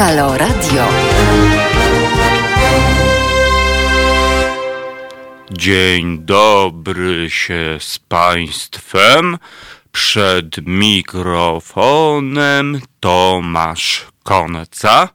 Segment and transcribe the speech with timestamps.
[0.00, 0.88] Halo Radio.
[5.50, 9.38] Dzień dobry się z Państwem.
[9.92, 15.08] Przed mikrofonem Tomasz Konca,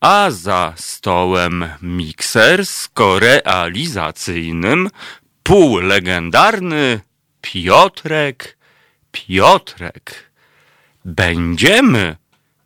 [0.00, 4.90] a za stołem mikser z korealizacyjnym
[5.42, 7.00] półlegendarny
[7.40, 8.58] Piotrek
[9.10, 10.30] Piotrek.
[11.04, 12.16] Będziemy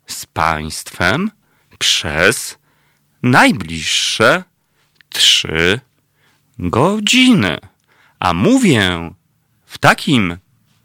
[0.07, 1.36] z Państwem
[1.77, 2.57] przez
[3.23, 4.43] najbliższe
[5.09, 5.79] trzy
[6.59, 7.57] godziny.
[8.19, 9.11] A mówię
[9.65, 10.37] w takim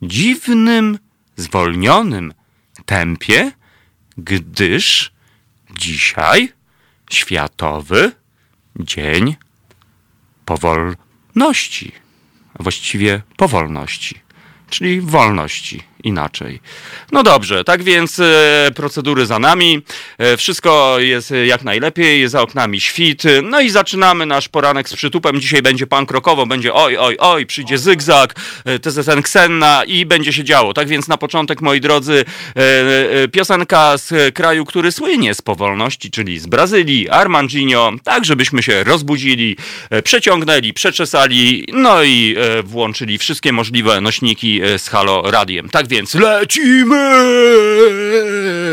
[0.02, 0.98] dziwnym,
[1.36, 2.34] zwolnionym
[2.86, 3.52] tempie,
[4.16, 5.12] gdyż
[5.74, 6.52] dzisiaj
[7.10, 8.12] Światowy
[8.76, 9.36] Dzień
[10.44, 11.92] Powolności,
[12.60, 14.20] właściwie powolności,
[14.70, 16.60] czyli wolności inaczej.
[17.12, 19.82] No dobrze, tak więc e, procedury za nami,
[20.18, 25.40] e, wszystko jest jak najlepiej, za oknami świt, no i zaczynamy nasz poranek z przytupem.
[25.40, 30.32] Dzisiaj będzie pan krokowo, będzie oj, oj, oj, przyjdzie zygzak, e, TZN Ksenna i będzie
[30.32, 30.74] się działo.
[30.74, 32.24] Tak więc na początek, moi drodzy,
[33.32, 39.56] piosenka z kraju, który słynie z powolności, czyli z Brazylii, Armandinho, tak żebyśmy się rozbudzili,
[40.04, 45.68] przeciągnęli, przeczesali, no i włączyli wszystkie możliwe nośniki z Halo Radiem.
[45.68, 46.96] Tak więc lecimy!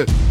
[0.06, 0.29] Halo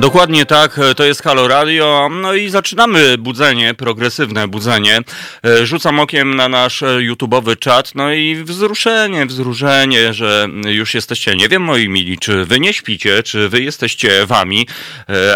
[0.00, 2.08] Dokładnie tak, e, to jest Halo Radio.
[2.12, 4.98] No i zaczynamy budzenie, progresywne budzenie.
[5.44, 11.36] E, Rzucam okiem na nasz e, YouTube'owy czat, no i wzruszenie, wzruszenie, że już jesteście,
[11.36, 14.66] nie wiem moi mili, czy wy nie śpicie, czy wy jesteście wami,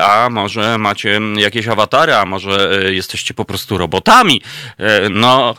[0.03, 4.43] a może macie jakieś awatary, a może jesteście po prostu robotami.
[5.11, 5.55] No,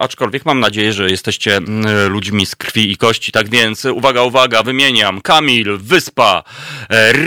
[0.00, 1.60] aczkolwiek mam nadzieję, że jesteście
[2.08, 3.32] ludźmi z krwi i kości.
[3.32, 5.20] Tak więc, uwaga, uwaga, wymieniam.
[5.20, 6.42] Kamil, Wyspa,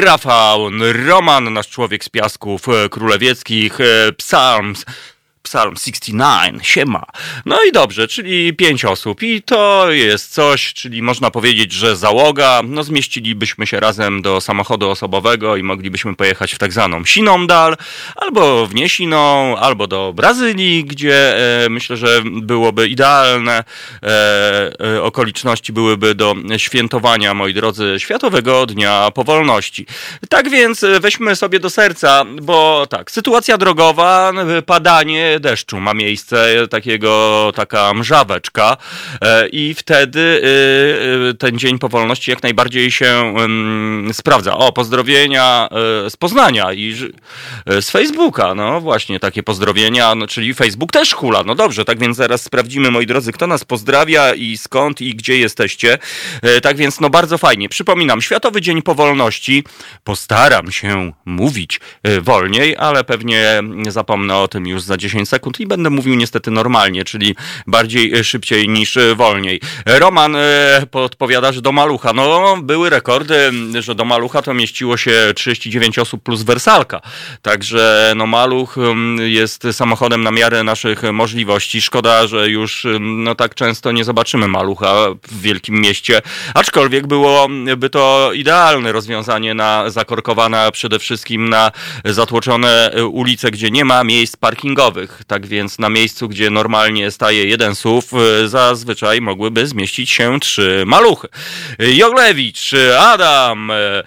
[0.04, 4.86] Rafał, Roman, nasz człowiek z piasków e, królewieckich, e, Psalms,
[5.56, 7.06] Psalm 69, siema.
[7.46, 12.62] No i dobrze, czyli pięć osób i to jest coś, czyli można powiedzieć, że załoga,
[12.64, 17.78] no zmieścilibyśmy się razem do samochodu osobowego i moglibyśmy pojechać w tak zwaną siną dal,
[18.16, 19.18] albo w niesiną,
[19.58, 23.64] albo do Brazylii, gdzie e, myślę, że byłoby idealne
[24.04, 24.08] e,
[24.96, 29.86] e, okoliczności byłyby do świętowania, moi drodzy, Światowego Dnia Powolności.
[30.30, 36.68] Tak więc weźmy sobie do serca, bo tak, sytuacja drogowa, e, padanie deszczu ma miejsce,
[36.70, 38.78] takiego, taka mrzaweczka
[39.22, 43.36] e, i wtedy e, e, ten Dzień Powolności jak najbardziej się
[44.14, 44.58] sprawdza.
[44.58, 45.70] O, pozdrowienia
[46.10, 46.96] z Poznania i
[47.66, 51.44] z Facebooka, no właśnie, takie pozdrowienia, no, czyli Facebook też hula.
[51.46, 55.38] No dobrze, tak więc zaraz sprawdzimy, moi drodzy, kto nas pozdrawia i skąd i gdzie
[55.38, 55.98] jesteście.
[56.62, 57.70] Tak więc, no bardzo fajnie.
[57.70, 59.64] Przypominam, Światowy Dzień Powolności.
[60.04, 61.80] Postaram się mówić
[62.22, 67.04] wolniej, ale pewnie zapomnę o tym już za 10 sekund i będę mówił niestety normalnie,
[67.04, 67.36] czyli
[67.68, 69.62] bardziej e, szybciej niż e, wolniej.
[69.86, 70.40] Roman e,
[70.92, 76.24] podpowiada, że do Malucha, no były rekordy, że do Malucha to mieściło się 39 osób
[76.24, 77.02] plus wersalka.
[77.42, 81.82] Także no Maluch mm, jest samochodem na miarę naszych możliwości.
[81.82, 84.96] Szkoda, że już mm, no tak często nie zobaczymy Malucha
[85.28, 86.22] w wielkim mieście,
[86.54, 91.72] aczkolwiek byłoby to idealne rozwiązanie na zakorkowane, a przede wszystkim na
[92.06, 95.15] zatłoczone ulice, gdzie nie ma miejsc parkingowych.
[95.28, 100.84] Tak więc na miejscu, gdzie normalnie staje jeden SUV, e, zazwyczaj mogłyby zmieścić się trzy
[100.86, 101.28] maluchy.
[101.80, 104.04] Joglewicz, Adam, e,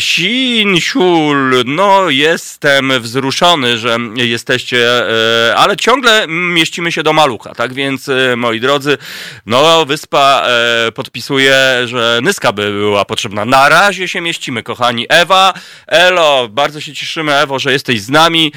[0.00, 5.08] Sinsiul, no jestem wzruszony, że jesteście,
[5.50, 8.98] e, ale ciągle mieścimy się do malucha, tak więc moi drodzy,
[9.46, 10.46] no wyspa
[10.94, 11.54] podpisuje,
[11.84, 13.44] że Nyska by była potrzebna.
[13.44, 15.06] Na razie się mieścimy, kochani.
[15.08, 15.54] Ewa,
[15.86, 18.52] Elo, bardzo się cieszymy, Ewo, że jesteś z nami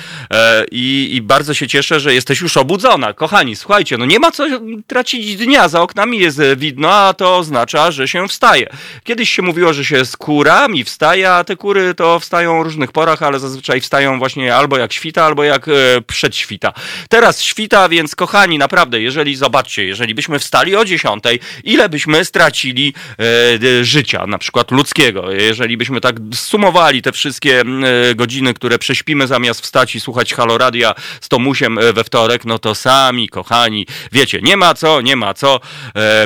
[0.71, 3.13] i, i bardzo się cieszę, że jesteś już obudzona.
[3.13, 4.47] Kochani, słuchajcie, no nie ma co
[4.87, 8.69] tracić dnia, za oknami jest e, widno, a to oznacza, że się wstaje.
[9.03, 12.91] Kiedyś się mówiło, że się z kurami wstaje, a te kury to wstają o różnych
[12.91, 15.71] porach, ale zazwyczaj wstają właśnie albo jak świta, albo jak e,
[16.07, 16.73] przedświta.
[17.09, 21.23] Teraz świta, więc kochani, naprawdę, jeżeli zobaczcie, jeżeli byśmy wstali o 10,
[21.63, 28.15] ile byśmy stracili e, życia, na przykład ludzkiego, jeżeli byśmy tak sumowali te wszystkie e,
[28.15, 33.29] godziny, które prześpimy zamiast wstać i słuchać haloradia z Tomusiem we wtorek, no to sami,
[33.29, 35.59] kochani, wiecie, nie ma co, nie ma co.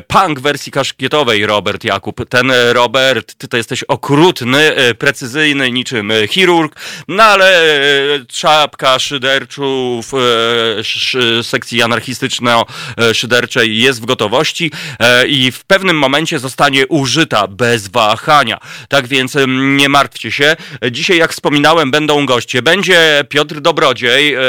[0.08, 2.30] Punk wersji kaszkietowej, Robert Jakub.
[2.30, 6.76] Ten Robert, ty to jesteś okrutny, precyzyjny, niczym chirurg,
[7.08, 7.76] no ale
[8.28, 10.12] czapka szyderczów
[11.42, 14.72] sekcji anarchistyczno-szyderczej jest w gotowości
[15.28, 18.60] i w pewnym momencie zostanie użyta bez wahania.
[18.90, 20.56] Tak więc nie martwcie się.
[20.92, 22.62] Dzisiaj, jak wspominałem, będą goście.
[22.62, 24.34] Będzie Piotr Dobrodziej.
[24.34, 24.42] E,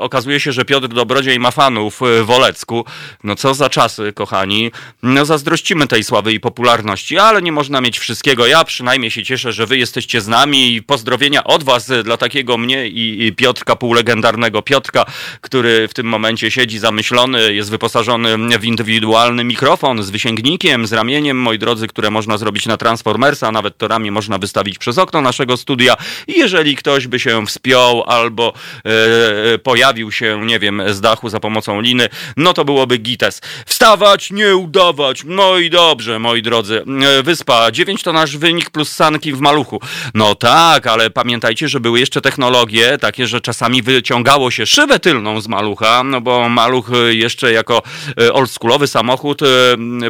[0.00, 2.84] okazuje się, że Piotr Dobrodziej ma fanów w Olecku.
[3.24, 4.70] No co za czasy, kochani.
[5.02, 8.46] No zazdrościmy tej sławy i popularności, ale nie można mieć wszystkiego.
[8.46, 12.58] Ja przynajmniej się cieszę, że wy jesteście z nami i pozdrowienia od was dla takiego
[12.58, 15.04] mnie i Piotrka, półlegendarnego Piotrka,
[15.40, 21.36] który w tym momencie siedzi zamyślony, jest wyposażony w indywidualny mikrofon z wysięgnikiem, z ramieniem,
[21.36, 25.56] moi drodzy, które można zrobić na Transformersa, nawet to ramię można wystawić przez okno naszego
[25.56, 25.96] studia
[26.26, 28.52] i jeżeli ktoś by się wspiął albo
[28.84, 33.40] e, pojawił się, nie wiem, z dachu za pomocą liny, no to byłoby gites.
[33.66, 35.22] Wstawać, nie udawać.
[35.26, 36.84] No i dobrze, moi drodzy.
[37.18, 39.80] E, wyspa 9 to nasz wynik plus sanki w maluchu.
[40.14, 45.40] No tak, ale pamiętajcie, że były jeszcze technologie takie, że czasami wyciągało się szybę tylną
[45.40, 47.82] z malucha, no bo maluch jeszcze jako
[48.20, 49.40] e, oldschoolowy samochód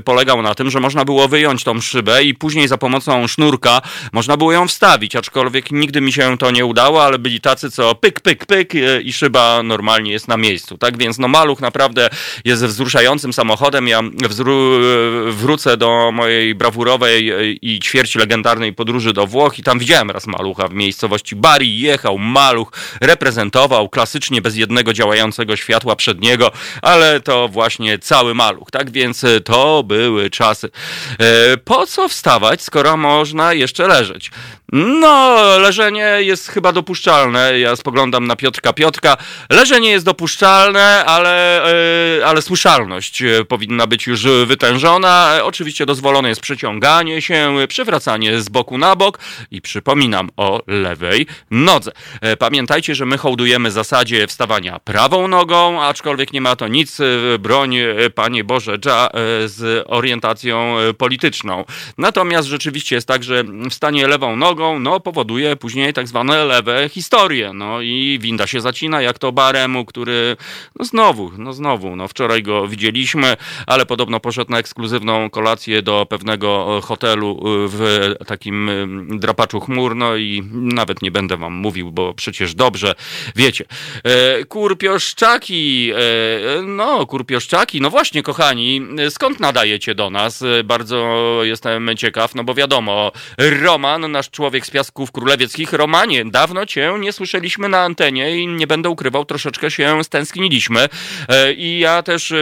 [0.04, 3.82] polegał na tym, że można było wyjąć tą szybę i później za pomocą sznurka
[4.12, 7.94] można było ją wstawić, aczkolwiek nigdy mi się to nie udało, ale byli tacy, co
[7.94, 8.72] pyk, pyk, pyk
[9.02, 10.78] i szyba normalnie jest na miejscu.
[10.78, 12.10] Tak więc no Maluch naprawdę
[12.44, 13.88] jest wzruszającym samochodem.
[13.88, 17.32] Ja wzru- wrócę do mojej brawurowej
[17.62, 21.80] i ćwierci legendarnej podróży do Włoch i tam widziałem raz Malucha w miejscowości Bari.
[21.80, 26.50] Jechał Maluch, reprezentował klasycznie bez jednego działającego światła przedniego,
[26.82, 28.70] ale to właśnie cały Maluch.
[28.70, 30.70] Tak więc to były czasy.
[31.18, 34.30] E, po co wstawać, skoro można jeszcze leżeć?
[34.76, 37.58] No, leżenie jest chyba dopuszczalne.
[37.58, 39.16] Ja spoglądam na Piotrka Piotrka.
[39.50, 41.62] Leżenie jest dopuszczalne, ale,
[42.18, 45.30] yy, ale słyszalność e, powinna być już wytężona.
[45.42, 49.18] Oczywiście dozwolone jest przeciąganie się, przywracanie z boku na bok
[49.50, 51.92] i przypominam o lewej nodze.
[52.20, 56.98] E, pamiętajcie, że my hołdujemy zasadzie wstawania prawą nogą, aczkolwiek nie ma to nic,
[57.38, 57.76] broń,
[58.14, 59.08] Panie Boże, dża,
[59.44, 61.64] z orientacją polityczną.
[61.98, 67.52] Natomiast rzeczywiście jest tak, że wstanie lewą nogą no, powoduje później tak zwane lewe historie.
[67.52, 70.36] No i winda się zacina, jak to Baremu, który
[70.78, 76.06] no znowu, no znowu, no wczoraj go widzieliśmy, ale podobno poszedł na ekskluzywną kolację do
[76.06, 78.70] pewnego hotelu w takim
[79.18, 82.94] drapaczu chmur, no i nawet nie będę wam mówił, bo przecież dobrze
[83.36, 83.64] wiecie.
[84.04, 90.42] E, kurpioszczaki, e, no kurpioszczaki, no właśnie kochani, skąd nadajecie do nas?
[90.42, 95.72] E, bardzo jestem ciekaw, no bo wiadomo, Roman, nasz człowiek człowiek z Piasków Królewieckich.
[95.72, 100.88] Romanie, dawno cię nie słyszeliśmy na antenie i nie będę ukrywał, troszeczkę się stęskniliśmy.
[101.28, 102.32] E, I ja też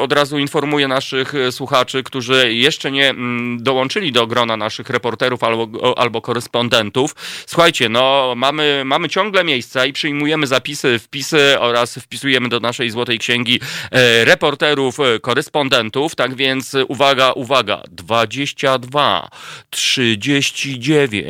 [0.00, 3.14] od razu informuję naszych e, słuchaczy, którzy jeszcze nie
[3.56, 7.14] dołączyli do grona naszych reporterów albo, albo korespondentów.
[7.46, 13.18] Słuchajcie, no mamy, mamy ciągle miejsca i przyjmujemy zapisy, wpisy oraz wpisujemy do naszej złotej
[13.18, 13.60] księgi
[13.90, 16.14] e, reporterów, korespondentów.
[16.14, 19.28] Tak więc uwaga, uwaga, 22,
[19.70, 21.25] 39,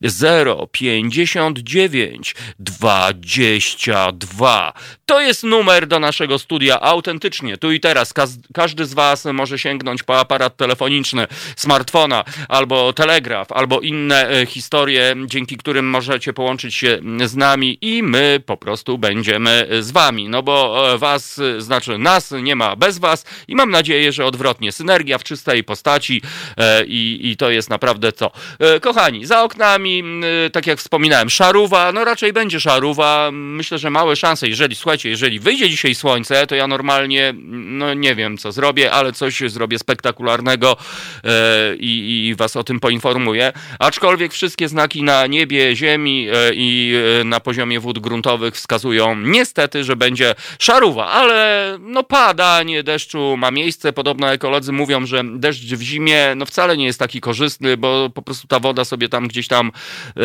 [0.00, 4.72] 0 59 22.
[5.06, 8.14] To jest numer do naszego studia autentycznie, tu i teraz.
[8.54, 15.14] każdy z Was może sięgnąć po aparat telefoniczny, smartfona, albo telegraf, albo inne e, historie,
[15.26, 20.28] dzięki którym możecie połączyć się z nami i my po prostu będziemy z Wami.
[20.28, 24.72] No bo e, Was, znaczy nas nie ma bez Was i mam nadzieję, że odwrotnie.
[24.72, 26.22] Synergia w czystej postaci
[26.56, 28.32] e, i, i to jest naprawdę to.
[28.80, 30.04] Kochani, za oknami,
[30.52, 33.30] tak jak wspominałem, szaruwa, no raczej będzie szaruwa.
[33.32, 38.14] Myślę, że małe szanse, jeżeli, słuchajcie, jeżeli wyjdzie dzisiaj słońce, to ja normalnie, no nie
[38.14, 40.76] wiem co zrobię, ale coś zrobię spektakularnego
[41.24, 43.52] e, i, i was o tym poinformuję.
[43.78, 49.84] Aczkolwiek wszystkie znaki na niebie, ziemi e, i e, na poziomie wód gruntowych wskazują niestety,
[49.84, 53.92] że będzie szaruwa, ale no padanie deszczu ma miejsce.
[53.92, 58.22] Podobno ekolodzy mówią, że deszcz w zimie no wcale nie jest taki korzystny, bo po
[58.22, 59.72] prostu ta woda sobie tam gdzieś tam
[60.16, 60.22] e,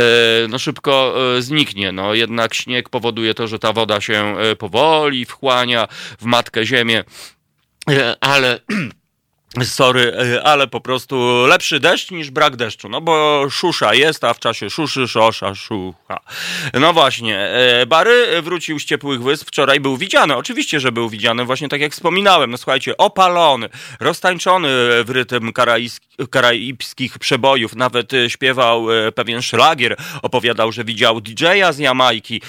[0.49, 1.91] no szybko e, zniknie.
[1.91, 5.87] No jednak śnieg powoduje to, że ta woda się powoli wchłania
[6.19, 7.03] w matkę ziemię.
[8.21, 8.59] Ale
[9.63, 12.89] Sorry, e, ale po prostu lepszy deszcz niż brak deszczu.
[12.89, 16.19] No bo szusza jest, a w czasie szuszy, szosza, szucha.
[16.73, 19.47] No właśnie, e, Bary wrócił z ciepłych wysp.
[19.47, 20.35] Wczoraj był widziany.
[20.35, 22.51] Oczywiście, że był widziany, właśnie tak jak wspominałem.
[22.51, 24.67] No słuchajcie, opalony, roztańczony
[25.03, 25.51] w rytm
[26.29, 27.75] karaibskich przebojów.
[27.75, 29.97] Nawet e, śpiewał pewien szlagier.
[30.21, 32.41] Opowiadał, że widział DJ-a z Jamajki,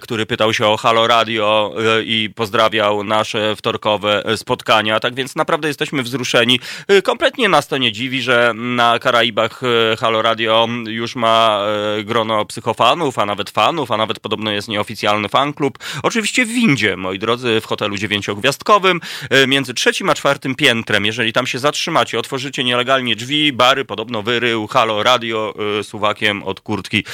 [0.00, 1.74] który pytał się o Halo Radio
[2.04, 5.00] i pozdrawiał nasze wtorkowe spotkania.
[5.00, 6.35] Tak więc naprawdę jesteśmy wzruszeni
[6.90, 11.66] Y, kompletnie nas to nie dziwi, że na Karaibach y, Halo Radio już ma
[11.98, 15.78] y, grono psychofanów, a nawet fanów, a nawet podobno jest nieoficjalny fanklub.
[16.02, 19.00] Oczywiście w windzie, moi drodzy, w hotelu dziewięciogwiazdkowym,
[19.46, 21.06] między trzecim a czwartym piętrem.
[21.06, 27.04] Jeżeli tam się zatrzymacie, otworzycie nielegalnie drzwi, bary, podobno wyrył Halo Radio suwakiem od kurtki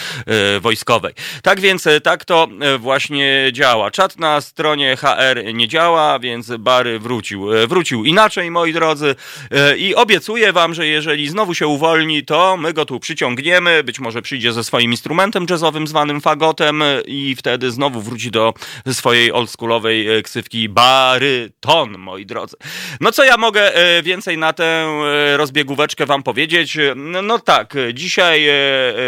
[0.61, 1.13] wojskowej.
[1.43, 2.49] Tak więc tak to
[2.79, 3.91] właśnie działa.
[3.91, 7.47] Czat na stronie HR nie działa, więc bary wrócił.
[7.69, 9.12] Wrócił inaczej, moi drodzy.
[9.51, 13.85] E, I obiecuję wam, że jeżeli znowu się uwolni, to my go tu przyciągniemy.
[13.85, 18.55] Być może przyjdzie ze swoim instrumentem jazzowym zwanym fagotem i wtedy znowu wróci do
[18.93, 22.57] swojej oldschoolowej e, ksywki baryton, moi drodzy.
[23.01, 24.89] No co ja mogę e, więcej na tę
[25.37, 26.79] rozbiegóweczkę wam powiedzieć?
[27.23, 28.47] No tak, dzisiaj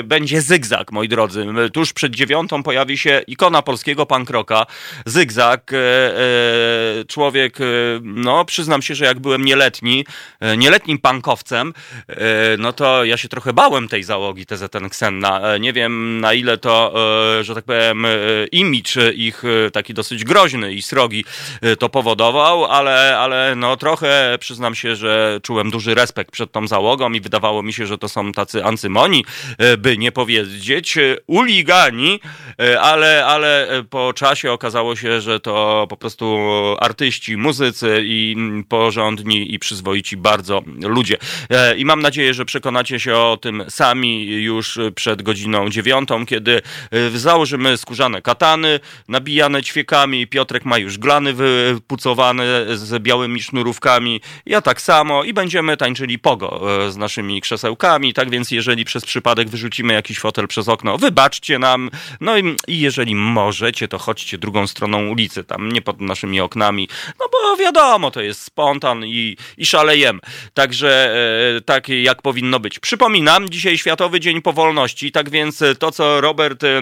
[0.05, 1.47] będzie zygzak, moi drodzy.
[1.73, 4.67] Tuż przed dziewiątą pojawi się ikona polskiego pankroka.
[5.07, 5.73] Zygzak.
[7.09, 7.59] Człowiek,
[8.03, 9.94] no przyznam się, że jak byłem nieletni,
[10.41, 11.75] E, nieletnim pankowcem,
[12.09, 12.15] e,
[12.59, 15.41] no to ja się trochę bałem tej załogi TZN Xenna.
[15.41, 16.95] E, nie wiem na ile to,
[17.43, 18.07] że tak powiem,
[18.53, 21.25] imidż ich taki dosyć groźny i srogi
[21.79, 27.13] to powodował, ale, ale no trochę przyznam się, że czułem duży respekt przed tą załogą
[27.13, 29.25] i wydawało mi się, że to są tacy ancymoni,
[29.79, 32.21] by nie powiedzieć, uligani,
[32.81, 36.39] ale, ale po czasie okazało się, że to po prostu
[36.81, 38.37] artyści, muzycy i
[38.69, 41.17] porządni i przyzwoici przyzwoici bardzo ludzie.
[41.51, 46.63] E, I mam nadzieję, że przekonacie się o tym sami już przed godziną dziewiątą, kiedy
[46.91, 50.27] e, założymy skórzane katany, nabijane ćwiekami.
[50.27, 52.45] Piotrek ma już glany wypucowane
[52.77, 54.21] z białymi sznurówkami.
[54.47, 58.15] Ja tak samo i będziemy tańczyli pogo e, z naszymi krzesełkami.
[58.15, 61.91] Tak więc, jeżeli przez przypadek wyrzucimy jakiś fotel przez okno, wybaczcie nam.
[62.21, 66.89] No i, i jeżeli możecie, to chodźcie drugą stroną ulicy, tam nie pod naszymi oknami.
[67.21, 70.21] No bo wiadomo, to jest spontan i, i szalejemy.
[70.55, 71.15] Także
[71.57, 72.79] e, tak jak powinno być.
[72.79, 76.81] Przypominam, dzisiaj Światowy Dzień Powolności, tak więc to, co Robert e,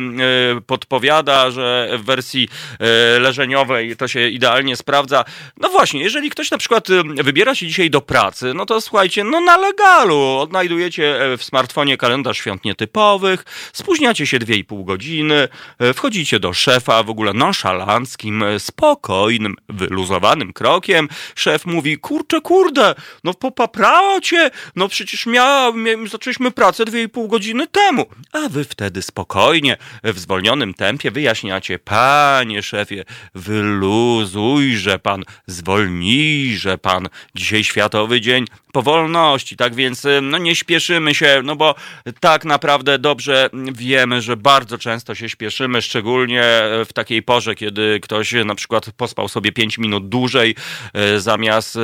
[0.66, 5.24] podpowiada, że w wersji e, leżeniowej to się idealnie sprawdza.
[5.56, 9.40] No właśnie, jeżeli ktoś na przykład wybiera się dzisiaj do pracy, no to słuchajcie, no
[9.40, 15.48] na legalu odnajdujecie w smartfonie kalendarz świąt nietypowych, spóźniacie się 2,5 godziny,
[15.94, 21.08] wchodzicie do szefa w ogóle nonszalanckim, spokojnym, wyluzowanym krokiem.
[21.34, 22.81] Szef mówi, kurczę, kurde,
[23.24, 28.06] no popaprało cię, no przecież miałem, zaczęliśmy pracę dwie i pół godziny temu.
[28.32, 37.64] A wy wtedy spokojnie, w zwolnionym tempie wyjaśniacie, panie szefie, wyluzujże pan, zwolnijże pan, dzisiaj
[37.64, 41.74] Światowy Dzień Powolności, tak więc no nie śpieszymy się, no bo
[42.20, 46.42] tak naprawdę dobrze wiemy, że bardzo często się śpieszymy, szczególnie
[46.84, 50.54] w takiej porze, kiedy ktoś na przykład pospał sobie 5 minut dłużej
[50.94, 51.80] e, zamiast e,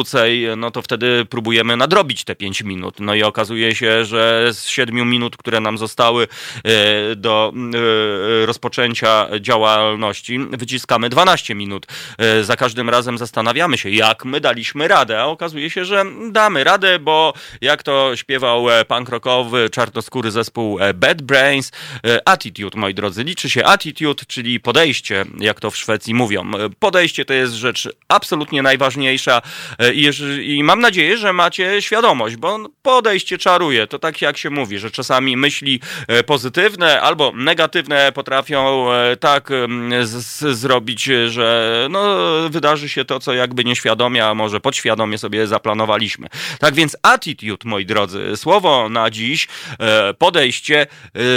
[0.00, 3.00] krócej no to wtedy próbujemy nadrobić te 5 minut.
[3.00, 6.28] No i okazuje się, że z 7 minut, które nam zostały
[6.64, 7.52] e, do
[8.42, 11.86] e, rozpoczęcia działalności, wyciskamy 12 minut.
[12.18, 16.64] E, za każdym razem zastanawiamy się, jak my daliśmy radę, a okazuje się, że damy
[16.64, 21.72] radę, bo jak to śpiewał punk rockowy, czarnoskóry zespół Bad Brains,
[22.24, 26.50] attitude, moi drodzy, liczy się attitude, czyli podejście, jak to w Szwecji mówią.
[26.78, 29.42] Podejście to jest rzecz absolutnie najważniejsza
[29.94, 30.10] i,
[30.56, 33.86] I mam nadzieję, że macie świadomość, bo podejście czaruje.
[33.86, 39.50] To tak jak się mówi, że czasami myśli e, pozytywne albo negatywne potrafią e, tak
[40.50, 42.16] zrobić, że no,
[42.50, 46.28] wydarzy się to, co jakby nieświadomie, a może podświadomie sobie zaplanowaliśmy.
[46.58, 50.86] Tak więc attitude, moi drodzy, słowo na dziś, e, podejście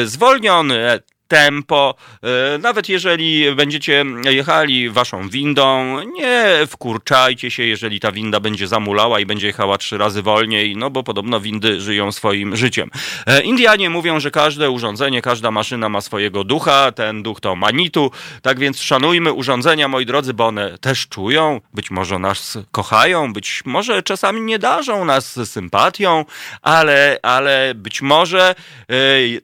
[0.06, 1.96] zwolnione, tempo.
[2.24, 9.20] E, nawet jeżeli będziecie jechali waszą windą, nie wkurczajcie się, jeżeli ta winda będzie zamulała
[9.20, 12.90] i będzie jechała trzy razy wolniej, no bo podobno windy żyją swoim życiem.
[13.28, 18.12] E, Indianie mówią, że każde urządzenie, każda maszyna ma swojego ducha, ten duch to Manitu,
[18.42, 23.62] tak więc szanujmy urządzenia, moi drodzy, bo one też czują, być może nas kochają, być
[23.66, 26.26] może czasami nie darzą nas sympatią,
[26.62, 28.56] ale, ale być może
[28.90, 28.96] e,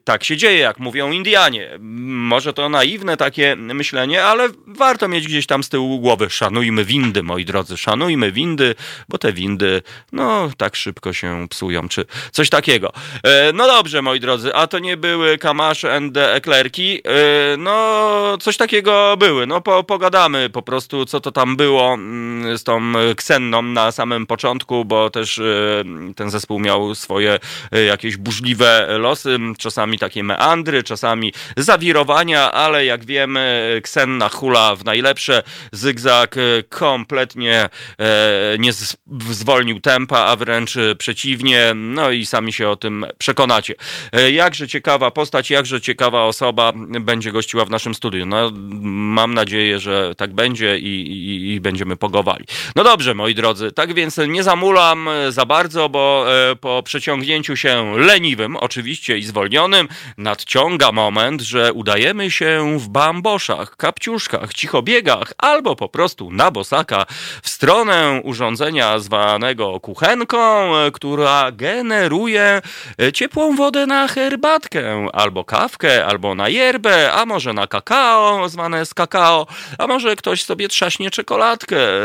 [0.04, 5.46] tak się dzieje, jak mówią Indianie może to naiwne takie myślenie, ale warto mieć gdzieś
[5.46, 6.30] tam z tyłu głowy.
[6.30, 8.74] Szanujmy windy, moi drodzy, szanujmy windy,
[9.08, 9.82] bo te windy,
[10.12, 12.92] no, tak szybko się psują, czy coś takiego.
[13.22, 17.00] E, no dobrze, moi drodzy, a to nie były Kamasze and Eklerki.
[17.04, 19.46] E, no, coś takiego były.
[19.46, 24.26] No, po, pogadamy po prostu, co to tam było mm, z tą Ksenną na samym
[24.26, 25.42] początku, bo też e,
[26.16, 27.38] ten zespół miał swoje
[27.86, 35.42] jakieś burzliwe losy, czasami takie meandry, czasami zawirowania, ale jak wiemy, Ksenna hula w najlepsze,
[35.72, 36.34] zygzak
[36.68, 37.68] kompletnie
[38.58, 38.72] nie
[39.30, 43.74] zwolnił tempa, a wręcz przeciwnie, no i sami się o tym przekonacie.
[44.32, 48.26] Jakże ciekawa postać, jakże ciekawa osoba będzie gościła w naszym studiu.
[48.26, 48.50] No,
[48.82, 52.44] mam nadzieję, że tak będzie i, i, i będziemy pogowali.
[52.76, 57.94] No dobrze, moi drodzy, tak więc nie zamulam za bardzo, bo e, po przeciągnięciu się
[57.96, 59.88] leniwym, oczywiście i zwolnionym,
[60.18, 67.06] nadciąga moment, że udajemy się w bamboszach, kapciuszkach, cichobiegach albo po prostu na bosaka
[67.42, 72.62] w stronę urządzenia zwanego kuchenką, która generuje
[73.14, 78.94] ciepłą wodę na herbatkę, albo kawkę, albo na yerbę, a może na kakao, zwane z
[78.94, 79.46] kakao,
[79.78, 82.00] a może ktoś sobie trzaśnie czekoladkę e,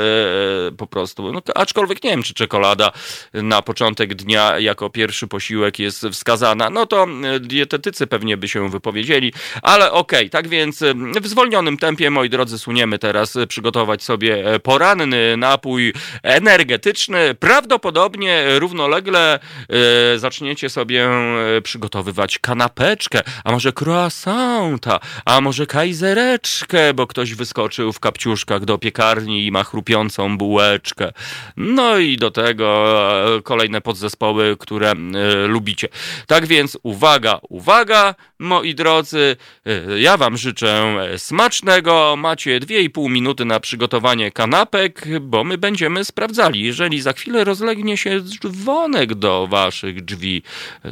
[0.77, 1.31] po prostu.
[1.31, 2.91] No, aczkolwiek nie wiem, czy czekolada
[3.33, 6.69] na początek dnia jako pierwszy posiłek jest wskazana.
[6.69, 11.27] No to e, dietetycy pewnie by się wypowiedzieli, ale okej, okay, tak więc e, w
[11.27, 17.35] zwolnionym tempie, moi drodzy, suniemy teraz przygotować sobie poranny napój energetyczny.
[17.35, 19.39] Prawdopodobnie równolegle
[20.15, 21.09] zaczniecie sobie
[21.63, 29.45] przygotowywać kanapeczkę, a może croissanta, a może kajzereczkę, bo ktoś wyskoczył w kapciuszkach do piekarni
[29.45, 31.11] i ma chrupiącą bułeczkę.
[31.57, 32.67] No i do tego
[33.37, 35.87] e, kolejne podzespoły, które y, lubicie.
[36.27, 39.24] Tak więc uwaga, uwaga, moi drodzy,
[39.97, 42.15] ja wam życzę smacznego.
[42.17, 46.63] Macie 2,5 minuty na przygotowanie kanapek, bo my będziemy sprawdzali.
[46.63, 50.43] Jeżeli za chwilę rozlegnie się dzwonek do waszych drzwi,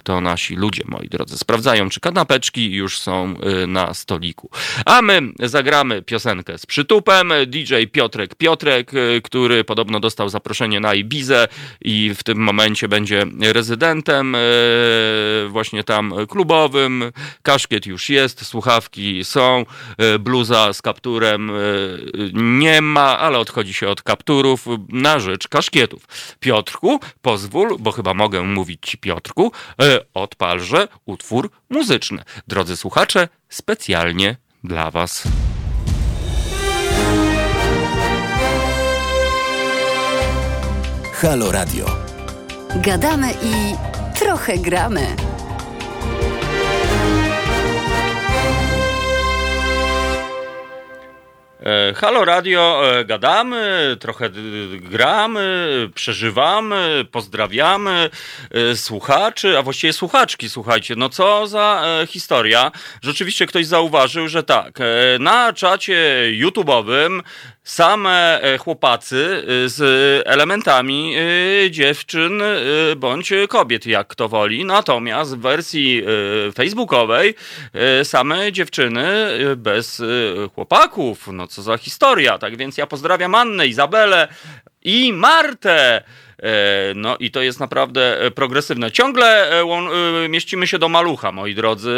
[0.04, 3.36] to nasi ludzie, moi drodzy, sprawdzają, czy kanapeczki już są
[3.68, 4.50] na stoliku.
[4.86, 7.34] A my zagramy piosenkę z przytupem.
[7.48, 8.92] DJ Piotrek Piotrek,
[9.24, 11.48] który podobno dostał zaproszenie na Ibizę
[11.82, 14.36] i w tym momencie będzie rezydentem
[15.48, 17.12] właśnie tam klubowym.
[17.42, 19.66] Kaszkiet już jest, słuchawki są,
[20.20, 21.52] bluza z kapturem
[22.34, 26.08] nie ma, ale odchodzi się od kapturów na rzecz kaszkietów.
[26.40, 29.52] Piotrku, pozwól, bo chyba mogę mówić ci Piotrku,
[30.14, 32.24] odpalże utwór muzyczny.
[32.48, 35.24] Drodzy słuchacze, specjalnie dla Was.
[41.14, 41.86] Halo Radio.
[42.76, 43.76] Gadamy i
[44.20, 45.16] trochę gramy.
[51.96, 54.30] Halo Radio, e, gadamy, trochę
[54.80, 58.10] gramy, przeżywamy, pozdrawiamy
[58.52, 60.96] e, słuchaczy, a właściwie słuchaczki, słuchajcie.
[60.96, 62.72] No co za historia.
[63.02, 64.80] Rzeczywiście ktoś zauważył, że tak,
[65.20, 67.22] na czacie YouTube'owym
[67.64, 69.82] same chłopacy z
[70.28, 71.16] elementami
[71.70, 72.44] dziewczyn
[72.96, 74.66] bądź kobiet, jak kto woli.
[74.66, 76.04] Natomiast w wersji
[76.56, 77.36] facebookowej
[78.04, 79.06] same dziewczyny
[79.58, 80.02] bez
[80.56, 81.28] chłopaków.
[81.34, 82.38] No co za historia.
[82.38, 84.28] Tak więc ja pozdrawiam Annę, Izabelę
[84.82, 86.04] i Martę.
[86.44, 88.92] E, no i to jest naprawdę e, progresywne.
[88.92, 91.98] Ciągle e, mieścimy się do malucha, moi drodzy,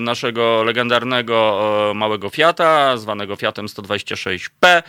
[0.00, 4.82] naszego legendarnego małego Fiata, zwanego Fiatem 126P,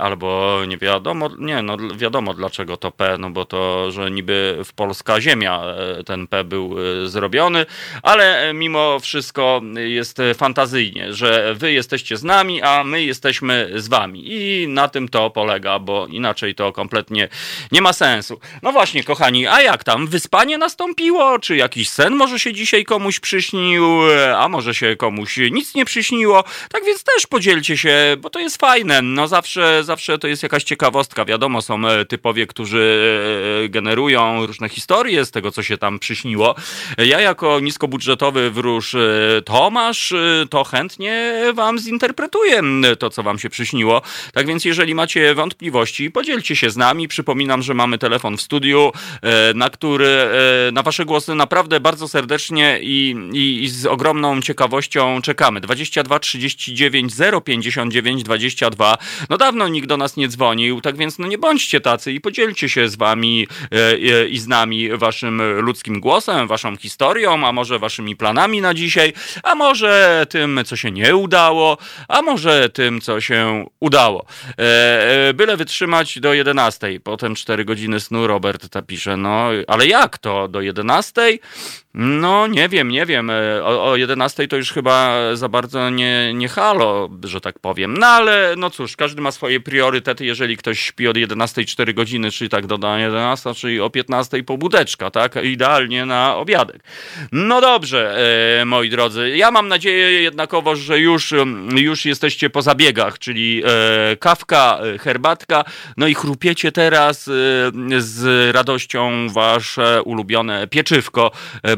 [0.00, 4.72] albo nie wiadomo, nie, no wiadomo dlaczego to P, no bo to, że niby w
[4.72, 5.62] polska ziemia
[6.06, 7.66] ten P był zrobiony,
[8.02, 14.22] ale mimo wszystko jest fantazyjnie, że wy jesteście z nami, a my jesteśmy z wami
[14.26, 17.28] i na tym to polega, bo inaczej to kompletnie
[17.72, 18.40] nie ma sensu sensu.
[18.62, 20.06] No właśnie, kochani, a jak tam?
[20.06, 21.38] Wyspanie nastąpiło?
[21.38, 23.84] Czy jakiś sen może się dzisiaj komuś przyśnił?
[24.36, 26.44] A może się komuś nic nie przyśniło?
[26.70, 29.02] Tak więc też podzielcie się, bo to jest fajne.
[29.02, 31.24] No zawsze, zawsze to jest jakaś ciekawostka.
[31.24, 33.00] Wiadomo, są e, typowie, którzy
[33.64, 36.54] e, generują różne historie z tego, co się tam przyśniło.
[36.98, 38.98] Ja jako niskobudżetowy wróż e,
[39.44, 40.14] Tomasz,
[40.50, 42.62] to chętnie wam zinterpretuję
[42.98, 44.02] to, co wam się przyśniło.
[44.32, 47.08] Tak więc jeżeli macie wątpliwości, podzielcie się z nami.
[47.08, 48.92] Przypominam, że mamy mamy telefon w studiu,
[49.54, 50.28] na który,
[50.72, 55.60] na wasze głosy naprawdę bardzo serdecznie i, i, i z ogromną ciekawością czekamy.
[55.60, 57.12] 22 39
[57.44, 58.98] 059 22.
[59.30, 62.68] No dawno nikt do nas nie dzwonił, tak więc no nie bądźcie tacy i podzielcie
[62.68, 63.48] się z wami
[64.30, 69.54] i z nami waszym ludzkim głosem, waszą historią, a może waszymi planami na dzisiaj, a
[69.54, 74.26] może tym, co się nie udało, a może tym, co się udało.
[74.58, 77.00] E, e, byle wytrzymać do 11.
[77.00, 79.16] Potem 4 godziny snu Robert ta pisze.
[79.16, 80.48] No, ale jak to?
[80.48, 81.38] Do 11?
[81.98, 83.30] No, nie wiem, nie wiem.
[83.30, 87.94] E, o, o 11 to już chyba za bardzo nie, nie halo, że tak powiem.
[87.98, 90.24] No ale no cóż, każdy ma swoje priorytety.
[90.24, 95.10] Jeżeli ktoś śpi od 11 4 godziny, czyli tak do 11, czyli o 15 pobudeczka,
[95.10, 95.36] tak?
[95.44, 96.82] Idealnie na obiadek.
[97.32, 98.16] No dobrze,
[98.60, 99.36] e, moi drodzy.
[99.36, 101.34] Ja mam nadzieję jednakowo, że już,
[101.76, 105.64] już jesteście po zabiegach, czyli e, kawka, herbatka,
[105.96, 107.24] no i chrupiecie teraz
[107.98, 111.30] z radością wasze ulubione pieczywko.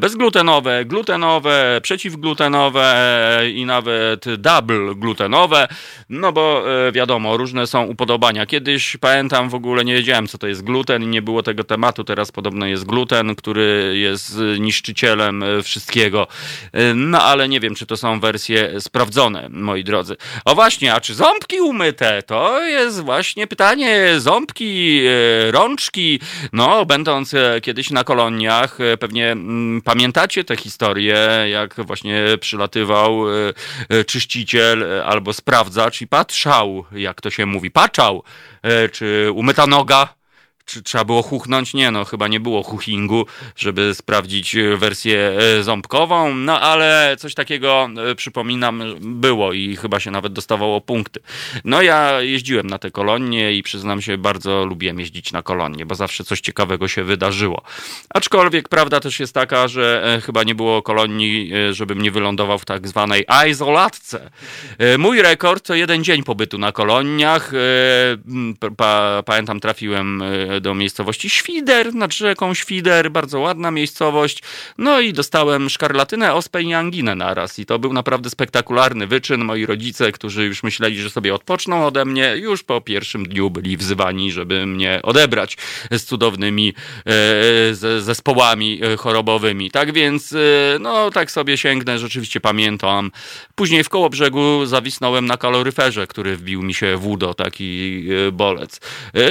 [0.08, 2.94] Bezglutenowe, glutenowe, przeciwglutenowe
[3.54, 5.68] i nawet double glutenowe,
[6.08, 8.46] no bo e, wiadomo, różne są upodobania.
[8.46, 12.04] Kiedyś pamiętam w ogóle nie wiedziałem co to jest gluten i nie było tego tematu,
[12.04, 16.26] teraz podobno jest gluten, który jest niszczycielem e, wszystkiego.
[16.72, 20.16] E, no ale nie wiem, czy to są wersje sprawdzone, moi drodzy.
[20.44, 22.22] O właśnie, a czy ząbki umyte?
[22.22, 24.20] To jest właśnie pytanie.
[24.20, 25.02] Ząbki,
[25.50, 26.20] rączki,
[26.52, 29.36] no będąc kiedyś na koloniach, pewnie
[29.84, 33.52] pamiętam Pamiętacie tę historię, jak właśnie przylatywał e,
[33.88, 38.22] e, czyściciel e, albo sprawdzacz i patrzał, jak to się mówi, patrzał,
[38.92, 40.14] czy umyta noga,
[40.68, 41.74] czy trzeba było chuchnąć?
[41.74, 43.26] Nie, no chyba nie było chuchingu,
[43.56, 50.00] żeby sprawdzić e, wersję e, ząbkową, no ale coś takiego, e, przypominam, było i chyba
[50.00, 51.20] się nawet dostawało punkty.
[51.64, 55.94] No ja jeździłem na te kolonie i przyznam się, bardzo lubiłem jeździć na kolonie, bo
[55.94, 57.62] zawsze coś ciekawego się wydarzyło.
[58.14, 62.88] Aczkolwiek prawda też jest taka, że chyba nie było kolonii, żebym nie wylądował w tak
[62.88, 64.30] zwanej izolatce.
[64.98, 67.52] Mój rekord to jeden dzień pobytu na koloniach.
[69.24, 70.22] Pamiętam, trafiłem
[70.60, 74.42] do miejscowości Świder, nad rzeką Świder, bardzo ładna miejscowość.
[74.78, 77.58] No i dostałem szkarlatynę, ospę i anginę naraz.
[77.58, 79.44] I to był naprawdę spektakularny wyczyn.
[79.44, 83.76] Moi rodzice, którzy już myśleli, że sobie odpoczną ode mnie, już po pierwszym dniu byli
[83.76, 85.56] wzywani, żeby mnie odebrać
[85.90, 86.74] z cudownymi
[87.06, 89.70] e, zespołami e, chorobowymi.
[89.70, 90.36] Tak więc, e,
[90.80, 93.10] no tak sobie sięgnę, rzeczywiście pamiętam.
[93.54, 98.32] Później w koło brzegu zawisnąłem na kaloryferze, który wbił mi się w udo, taki e,
[98.32, 98.80] bolec.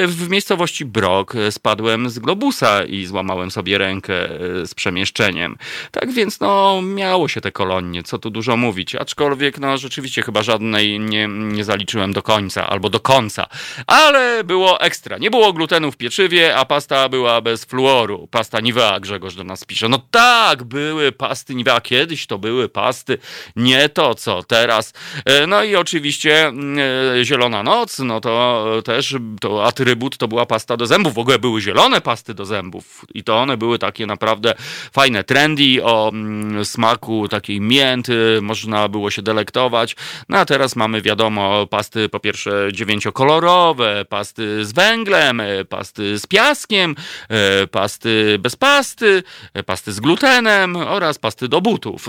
[0.07, 5.57] W miejscowości Bro rok spadłem z globusa i złamałem sobie rękę e, z przemieszczeniem.
[5.91, 8.95] Tak więc no miało się te kolonie, co tu dużo mówić.
[8.95, 13.47] Aczkolwiek no rzeczywiście chyba żadnej nie, nie zaliczyłem do końca albo do końca.
[13.87, 15.17] Ale było ekstra.
[15.17, 18.27] Nie było glutenu w pieczywie, a pasta była bez fluoru.
[18.31, 19.89] Pasta Nivea, Grzegorz do nas pisze.
[19.89, 21.81] No tak, były pasty Nivea.
[21.81, 23.17] Kiedyś to były pasty,
[23.55, 24.93] nie to co teraz.
[25.25, 26.79] E, no i oczywiście mm,
[27.19, 31.15] e, Zielona Noc, no to też to atrybut to była pasta do zębów zębów.
[31.15, 34.53] W ogóle były zielone pasty do zębów i to one były takie naprawdę
[34.91, 39.95] fajne, trendy o mm, smaku takiej mięty, można było się delektować.
[40.29, 46.27] No a teraz mamy wiadomo pasty po pierwsze dziewięciokolorowe, pasty z węglem, e, pasty z
[46.27, 46.95] piaskiem,
[47.29, 52.07] e, pasty bez pasty, e, pasty z glutenem oraz pasty do butów.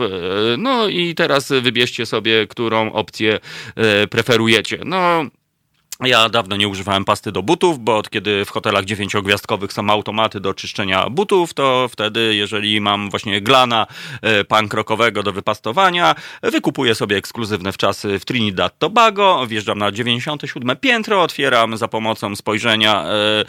[0.58, 3.40] No i teraz wybierzcie sobie, którą opcję
[4.10, 4.78] preferujecie.
[4.84, 5.24] No
[6.06, 10.40] ja dawno nie używałem pasty do butów, bo od kiedy w hotelach dziewięciogwiazdkowych są automaty
[10.40, 13.86] do czyszczenia butów, to wtedy, jeżeli mam właśnie glana
[14.22, 20.76] e, pan krokowego do wypastowania, wykupuję sobie ekskluzywne wczasy w Trinidad Tobago, wjeżdżam na 97
[20.76, 23.44] piętro, otwieram za pomocą spojrzenia e,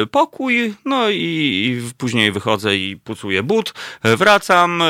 [0.00, 4.82] e, pokój, no i później wychodzę i pucuję but, wracam,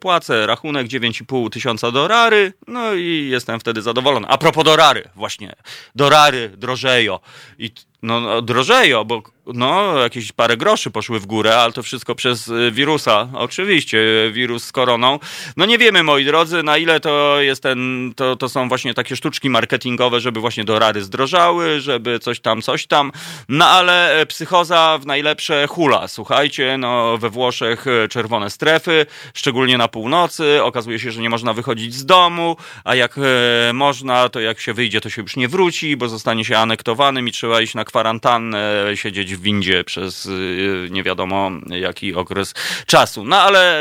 [0.00, 4.26] płacę rachunek 9,5 tysiąca dorary, no i jestem wtedy zadowolony.
[4.28, 5.52] A propos dorary, właśnie,
[5.94, 7.18] dorary drożeją.
[7.58, 7.70] I
[8.02, 12.48] no, no drożeją, bo no, jakieś parę groszy poszły w górę, ale to wszystko przez
[12.48, 13.28] y, wirusa.
[13.34, 13.98] Oczywiście,
[14.32, 15.18] wirus z koroną.
[15.56, 19.16] No nie wiemy, moi drodzy, na ile to jest ten, to, to są właśnie takie
[19.16, 23.12] sztuczki marketingowe, żeby właśnie dorary zdrożały, żeby coś tam, coś tam.
[23.48, 26.08] No ale e, psychoza w najlepsze hula.
[26.08, 30.62] Słuchajcie, no we Włoszech e, czerwone strefy, szczególnie na północy.
[30.62, 34.74] Okazuje się, że nie można wychodzić z domu, a jak e, można, to jak się
[34.74, 38.84] wyjdzie, to się już nie wróci, bo zostanie się anektowanym i trzeba iść na kwarantannę,
[38.94, 42.54] siedzieć w windzie przez y, nie wiadomo jaki okres
[42.86, 43.24] czasu.
[43.24, 43.80] No ale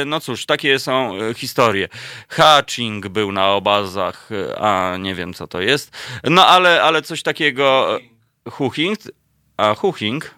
[0.00, 1.88] e, no cóż, takie są e, historie.
[2.28, 4.28] Hatching był na obazach,
[4.60, 5.96] a nie wiem co to jest.
[6.24, 7.98] No ale, ale coś takiego...
[8.48, 8.98] Huching?
[9.56, 10.34] A Huching?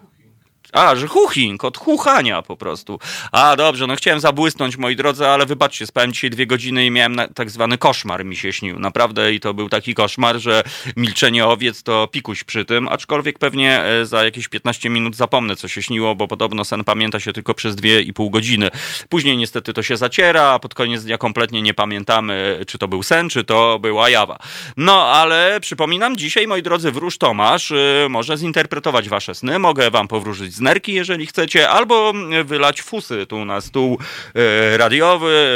[0.73, 2.99] A, że huching, od chuchania po prostu.
[3.31, 7.15] A, dobrze, no chciałem zabłysnąć, moi drodzy, ale wybaczcie, spałem dzisiaj dwie godziny i miałem
[7.15, 8.79] na, tak zwany koszmar mi się śnił.
[8.79, 10.63] Naprawdę i to był taki koszmar, że
[10.95, 15.67] milczenie owiec to pikuś przy tym, aczkolwiek pewnie e, za jakieś 15 minut zapomnę, co
[15.67, 18.69] się śniło, bo podobno sen pamięta się tylko przez dwie i pół godziny.
[19.09, 23.03] Później niestety to się zaciera, a pod koniec dnia kompletnie nie pamiętamy, czy to był
[23.03, 24.37] sen, czy to była jawa.
[24.77, 30.07] No, ale przypominam, dzisiaj, moi drodzy, wróż Tomasz y, może zinterpretować wasze sny, mogę wam
[30.07, 33.97] powróżyć nerki, jeżeli chcecie, albo wylać fusy tu na stół
[34.73, 35.49] y, radiowy.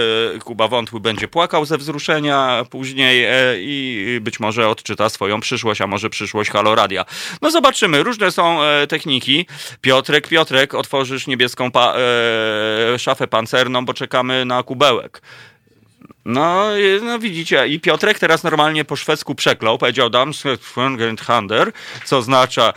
[0.43, 5.87] Kuba Wątły będzie płakał ze wzruszenia później y, i być może odczyta swoją przyszłość, a
[5.87, 7.05] może przyszłość Halo Radia.
[7.41, 9.45] No zobaczymy, różne są techniki.
[9.81, 11.95] Piotrek, Piotrek, otworzysz niebieską pa-
[12.97, 15.21] szafę pancerną, bo czekamy na kubełek.
[16.25, 16.67] No,
[17.01, 20.09] no widzicie, i Piotrek teraz normalnie po szwedzku przeklął, powiedział
[21.21, 21.71] Hander,
[22.05, 22.73] co oznacza e,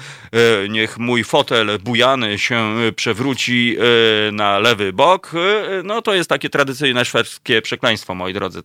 [0.69, 5.33] niech mój fotel bujany się przewróci e, na lewy bok.
[5.35, 8.63] E, no to jest takie tradycyjne szwedzkie przekleństwo, moi drodzy.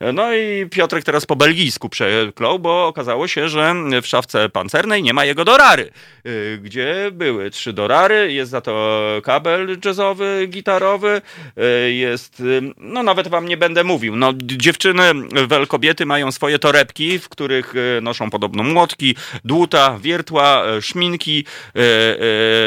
[0.00, 5.02] E, no i Piotrek teraz po belgijsku przeklął, bo okazało się, że w szafce pancernej
[5.02, 5.90] nie ma jego dorary,
[6.24, 11.22] e, gdzie były trzy dorary, jest za to kabel jazzowy, gitarowy,
[11.56, 12.42] e, jest,
[12.76, 14.16] no nawet wam nie będę mówił.
[14.16, 15.02] No, dziewczyny,
[15.68, 21.44] kobiety mają swoje torebki, w których e, noszą podobno młotki, dłuta, wiertła, e, szminki,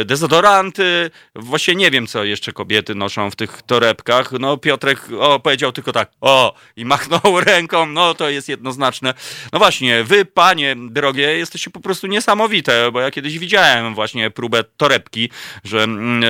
[0.02, 1.12] e, dezodoranty.
[1.36, 4.32] Właśnie nie wiem, co jeszcze kobiety noszą w tych torebkach.
[4.32, 9.14] No, Piotrek o, powiedział tylko tak, o, i machnął ręką, no to jest jednoznaczne.
[9.54, 14.64] No właśnie, wy, panie drogie, jesteście po prostu niesamowite, bo ja kiedyś widziałem właśnie próbę
[14.78, 15.30] torebki,
[15.64, 16.24] że mm,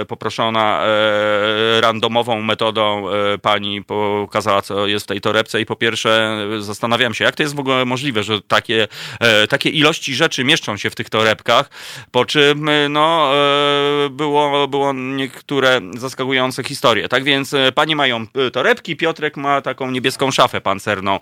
[0.00, 5.76] e, poproszona e, randomową metodą e, pani pokazała, co jest w tej torebce i po
[5.76, 8.88] pierwsze zastanawiam się, jak to jest w ogóle możliwe, że takie,
[9.20, 11.70] e, takie ilości rzeczy mieszczą się w tych torebkach,
[12.10, 17.08] po czym e, no, e, było, było niektóre zaskakujące historie.
[17.08, 21.18] Tak więc panie mają torebki, Piotrek ma taką niebieską szafę pancerną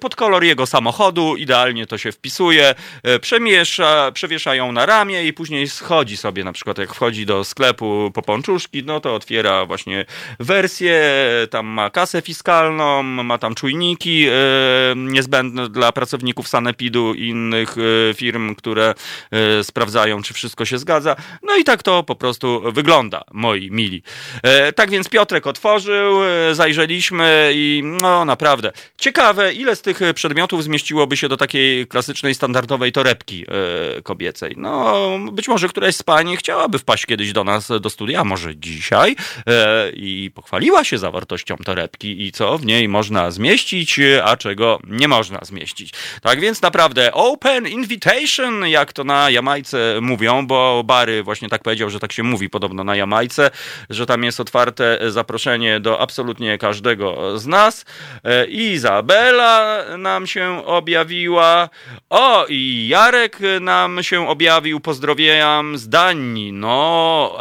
[0.00, 2.74] pod kolor jego samochodu, idealnie to się wpisuje,
[3.20, 8.22] przemiesza, przewieszają na ramię i później schodzi sobie, na przykład jak wchodzi do sklepu po
[8.22, 10.04] pączuszki, no to otwiera właśnie
[10.40, 11.02] wersję,
[11.50, 14.32] tam ma kasę fiskalną, ma tam czujniki e,
[14.96, 18.14] niezbędne dla pracowników Sanepidu i innych e,
[18.58, 18.94] które
[19.30, 21.16] e, sprawdzają, czy wszystko się zgadza.
[21.42, 24.02] No i tak to po prostu wygląda, moi mili.
[24.76, 26.20] Tak więc Piotrek otworzył,
[26.52, 32.92] zajrzeliśmy i no naprawdę ciekawe, ile z tych przedmiotów zmieściłoby się do takiej klasycznej, standardowej
[32.92, 33.46] torebki
[34.02, 34.54] kobiecej.
[34.56, 39.16] No, być może któraś z pani chciałaby wpaść kiedyś do nas do studia, może dzisiaj
[39.94, 45.38] i pochwaliła się zawartością torebki i co w niej można zmieścić, a czego nie można
[45.42, 45.94] zmieścić.
[46.22, 48.31] Tak więc naprawdę open invitation,
[48.64, 52.84] jak to na Jamajce mówią, bo Bary właśnie tak powiedział, że tak się mówi podobno
[52.84, 53.50] na Jamajce,
[53.90, 57.84] że tam jest otwarte zaproszenie do absolutnie każdego z nas.
[58.24, 61.68] E, Izabela nam się objawiła.
[62.10, 64.80] O, i Jarek nam się objawił.
[64.80, 66.52] Pozdrowieniam z Danii.
[66.52, 67.36] No,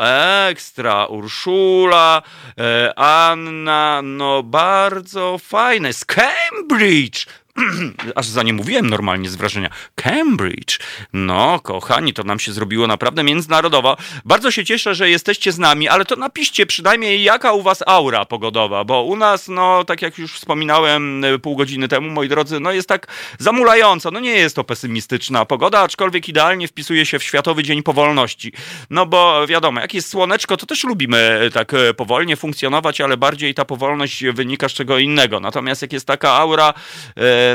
[0.49, 1.05] ekstra.
[1.05, 2.21] Urszula,
[2.57, 5.93] e, Anna, no bardzo fajne.
[5.93, 7.25] Z Cambridge!
[8.15, 9.69] aż za nie mówiłem normalnie z wrażenia.
[9.95, 10.79] Cambridge.
[11.13, 13.97] No, kochani, to nam się zrobiło naprawdę międzynarodowo.
[14.25, 18.25] Bardzo się cieszę, że jesteście z nami, ale to napiszcie przynajmniej, jaka u was aura
[18.25, 22.59] pogodowa, bo u nas, no, tak jak już wspominałem e, pół godziny temu, moi drodzy,
[22.59, 23.07] no jest tak
[23.39, 24.11] zamulająco.
[24.11, 28.53] No nie jest to pesymistyczna pogoda, aczkolwiek idealnie wpisuje się w Światowy Dzień Powolności.
[28.89, 33.17] No bo wiadomo, jak jest słoneczko, to też lubimy e, tak e, powolnie funkcjonować, ale
[33.17, 35.39] bardziej ta powolność wynika z czego innego.
[35.39, 36.73] Natomiast jak jest taka aura,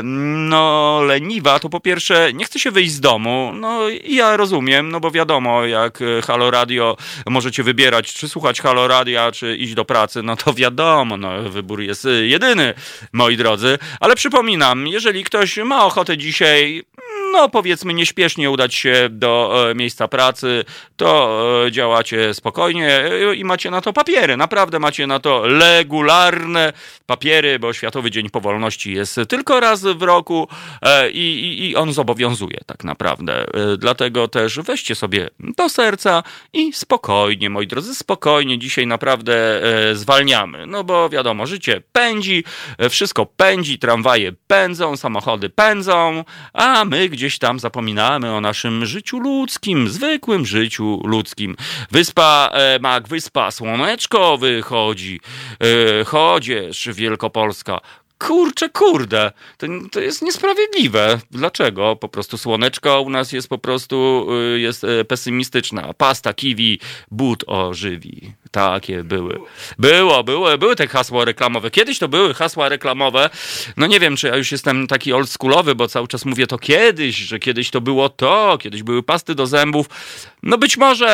[0.03, 3.51] no, leniwa, to po pierwsze nie chce się wyjść z domu.
[3.55, 8.61] No i ja rozumiem, no bo wiadomo, jak e, Halo Radio możecie wybierać, czy słuchać
[8.61, 12.73] Halo Radia, czy iść do pracy, no to wiadomo, no wybór jest e, jedyny,
[13.13, 13.77] moi drodzy.
[13.99, 16.83] Ale przypominam, jeżeli ktoś ma ochotę dzisiaj
[17.31, 23.43] no powiedzmy nieśpiesznie udać się do e, miejsca pracy, to e, działacie spokojnie e, i
[23.43, 24.37] macie na to papiery.
[24.37, 26.73] Naprawdę macie na to regularne
[27.05, 30.47] papiery, bo Światowy Dzień Powolności jest tylko raz w roku
[31.11, 33.45] i, i, i on zobowiązuje tak naprawdę.
[33.77, 39.61] Dlatego też weźcie sobie do serca i spokojnie, moi drodzy, spokojnie dzisiaj naprawdę
[39.93, 40.67] zwalniamy.
[40.67, 42.43] No bo wiadomo, życie pędzi,
[42.89, 49.89] wszystko pędzi, tramwaje pędzą, samochody pędzą, a my gdzieś tam zapominamy o naszym życiu ludzkim,
[49.89, 51.55] zwykłym życiu ludzkim.
[51.91, 55.19] Wyspa e, Mag, wyspa Słoneczko wychodzi,
[55.59, 57.79] e, chodzież Wielkopolska,
[58.19, 61.19] kurczę, kurde, to, to jest niesprawiedliwe.
[61.31, 61.95] Dlaczego?
[61.95, 65.93] Po prostu słoneczko u nas jest po prostu y, jest e, pesymistyczna.
[65.93, 66.79] Pasta, kiwi,
[67.11, 68.33] but ożywi.
[68.51, 69.39] Takie były.
[69.79, 71.71] Było, było, były te hasła reklamowe.
[71.71, 73.29] Kiedyś to były hasła reklamowe.
[73.77, 77.15] No nie wiem, czy ja już jestem taki oldschoolowy, bo cały czas mówię to kiedyś,
[77.15, 79.89] że kiedyś to było to, kiedyś były pasty do zębów.
[80.43, 81.07] No być może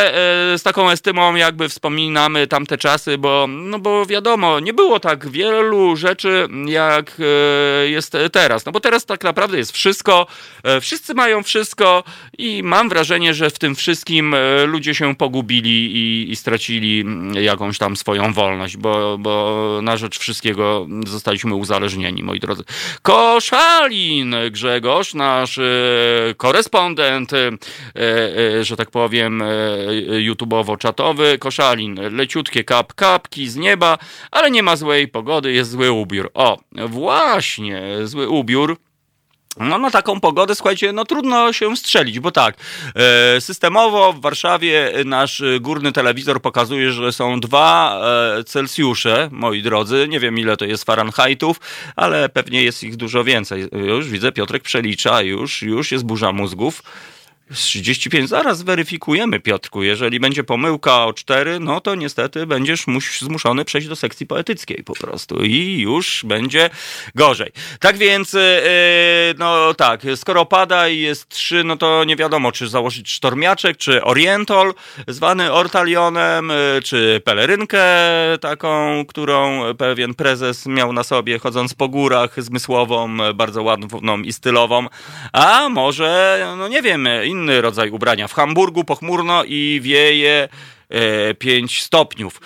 [0.53, 5.29] e, z taką estymą jakby wspominamy tamte czasy, bo, no bo wiadomo, nie było tak
[5.29, 8.65] wielu rzeczy, jak e, jest teraz.
[8.65, 10.27] No bo teraz tak naprawdę jest wszystko,
[10.63, 12.03] e, wszyscy mają wszystko
[12.37, 17.77] i mam wrażenie, że w tym wszystkim ludzie się pogubili i, i stracili mm, jakąś
[17.77, 22.63] tam swoją wolność, bo, bo na rzecz wszystkiego zostaliśmy uzależnieni, moi drodzy.
[23.01, 25.63] Koszalin Grzegorz, nasz e,
[26.37, 27.51] korespondent, e,
[27.95, 29.43] e, że tak powiem,
[30.19, 31.37] YouTubeowo-czatowy.
[31.39, 33.97] Koszalin, leciutkie kap, kapki z nieba,
[34.31, 36.31] ale nie ma złej pogody, jest zły ubiór.
[36.33, 38.77] O, właśnie, zły ubiór.
[39.59, 42.55] No na taką pogodę, słuchajcie, no trudno się strzelić, bo tak,
[42.95, 47.99] e, systemowo w Warszawie nasz górny telewizor pokazuje, że są dwa
[48.39, 51.59] e, Celsjusze, moi drodzy, nie wiem ile to jest Fahrenheitów,
[51.95, 53.67] ale pewnie jest ich dużo więcej.
[53.71, 56.83] Już widzę, Piotrek przelicza, już, już jest burza mózgów.
[57.51, 59.83] 35, zaraz weryfikujemy, Piotrku.
[59.83, 64.83] Jeżeli będzie pomyłka o 4, no to niestety będziesz mus, zmuszony przejść do sekcji poetyckiej
[64.83, 66.69] po prostu i już będzie
[67.15, 67.51] gorzej.
[67.79, 68.41] Tak więc, yy,
[69.37, 74.03] no tak, skoro pada i jest 3, no to nie wiadomo, czy założyć sztormiaczek, czy
[74.03, 74.73] orientol,
[75.07, 77.83] zwany ortalionem, yy, czy pelerynkę
[78.41, 84.87] taką, którą pewien prezes miał na sobie, chodząc po górach, zmysłową, bardzo ładną i stylową,
[85.33, 88.27] a może, no nie wiem, inny rodzaj ubrania.
[88.27, 90.49] W Hamburgu pochmurno i wieje
[90.89, 92.41] e, 5 stopniów.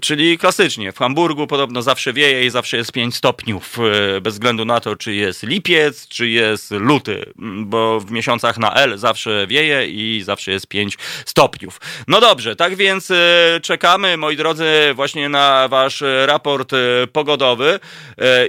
[0.00, 3.78] Czyli klasycznie, w Hamburgu podobno zawsze wieje i zawsze jest 5 stopniów,
[4.16, 7.32] e, bez względu na to, czy jest lipiec, czy jest luty,
[7.64, 11.80] bo w miesiącach na L zawsze wieje i zawsze jest 5 stopniów.
[12.08, 16.76] No dobrze, tak więc e, czekamy, moi drodzy, właśnie na wasz raport e,
[17.12, 17.80] pogodowy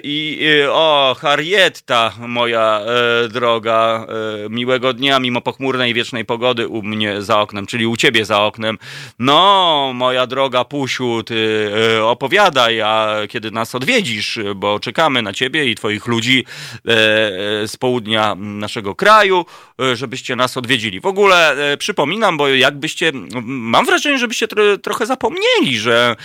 [0.03, 2.81] i o, Harrietta, moja
[3.29, 4.07] droga,
[4.49, 8.77] miłego dnia, mimo pochmurnej wiecznej pogody u mnie za oknem, czyli u ciebie za oknem.
[9.19, 15.65] No, moja droga Pusiu, ty e, opowiadaj, a kiedy nas odwiedzisz, bo czekamy na ciebie
[15.65, 19.45] i twoich ludzi e, e, z południa naszego kraju,
[19.93, 20.99] żebyście nas odwiedzili.
[20.99, 23.11] W ogóle przypominam, bo jakbyście,
[23.43, 24.47] mam wrażenie, żebyście
[24.81, 26.15] trochę zapomnieli, że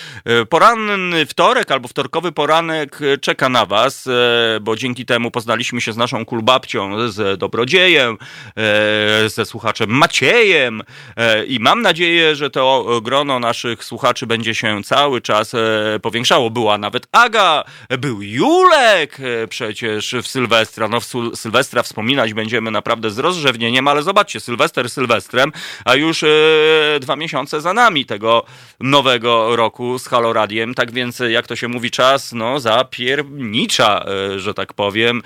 [0.49, 4.09] poranny wtorek albo wtorkowy poranek czeka na was,
[4.61, 8.19] bo dzięki temu poznaliśmy się z naszą kulbabcią, z Dobrodziejem,
[9.27, 10.83] ze słuchaczem Maciejem
[11.47, 15.59] i mam nadzieję, że to grono naszych słuchaczy będzie się cały czas e,
[16.03, 16.51] powiększało.
[16.51, 17.65] Była nawet Aga,
[17.99, 20.89] był Julek e, przecież w Sylwestra.
[20.89, 20.99] No
[21.35, 25.53] Sylwestra wspominać będziemy naprawdę z rozrzewnieniem, ale zobaczcie, Sylwester Sylwestrem,
[25.85, 26.27] a już e,
[27.01, 28.45] dwa miesiące za nami tego
[28.81, 30.75] nowego roku z Haloradiem.
[30.75, 34.05] Tak więc, jak to się mówi, czas no zapiernicza,
[34.37, 35.23] że tak powiem,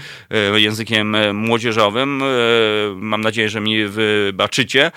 [0.55, 2.23] językiem młodzieżowym.
[2.97, 4.91] Mam nadzieję, że mi wybaczycie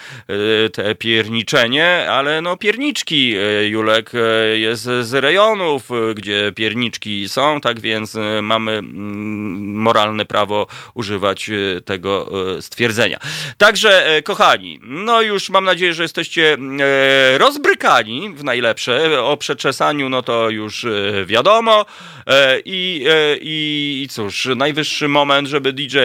[0.73, 3.35] te pierniczenie, ale no pierniczki,
[3.67, 4.11] Julek
[4.59, 11.81] jest z rejonów, gdzie pierniczki są, tak więc e, mamy mm, moralne prawo używać e,
[11.81, 13.19] tego e, stwierdzenia.
[13.57, 16.57] Także, kochani, no już mam nadzieję, że jesteście
[17.37, 19.23] rozbrykani w najlepsze.
[19.23, 20.85] O przeczesaniu, no to już
[21.25, 21.85] wiadomo.
[22.65, 23.05] I,
[23.41, 25.97] i, i cóż, najwyższy moment, żeby DJ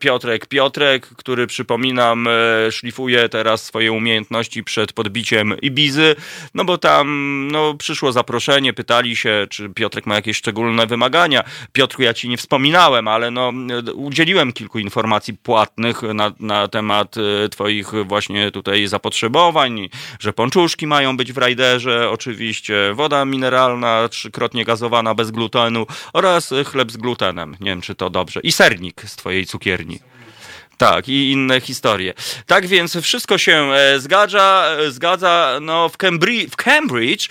[0.00, 2.28] Piotrek Piotrek, który przypominam,
[2.70, 6.16] szlifuje teraz swoje umiejętności przed podbiciem Ibizy,
[6.54, 7.08] no bo tam
[7.52, 11.44] no, przyszło zaproszenie, pytali się, czy Piotrek ma jakieś szczególne wymagania.
[11.72, 13.52] Piotrku, ja ci nie wspominałem, ale no,
[13.94, 19.88] udzieliłem kilku informacji płatnych na, na temat e, twoich właśnie tutaj zapotrzebowań,
[20.20, 26.92] że pączuszki mają być w rajderze, oczywiście, woda mineralna, trzykrotnie gazowana bez glutenu oraz chleb
[26.92, 27.56] z glutenem.
[27.60, 28.40] Nie wiem, czy to dobrze.
[28.40, 29.98] I sernik z twojej cukierni.
[30.78, 32.14] Tak, i inne historie.
[32.46, 37.28] Tak więc wszystko się e, zgadza, e, zgadza no w, Cambridge, w Cambridge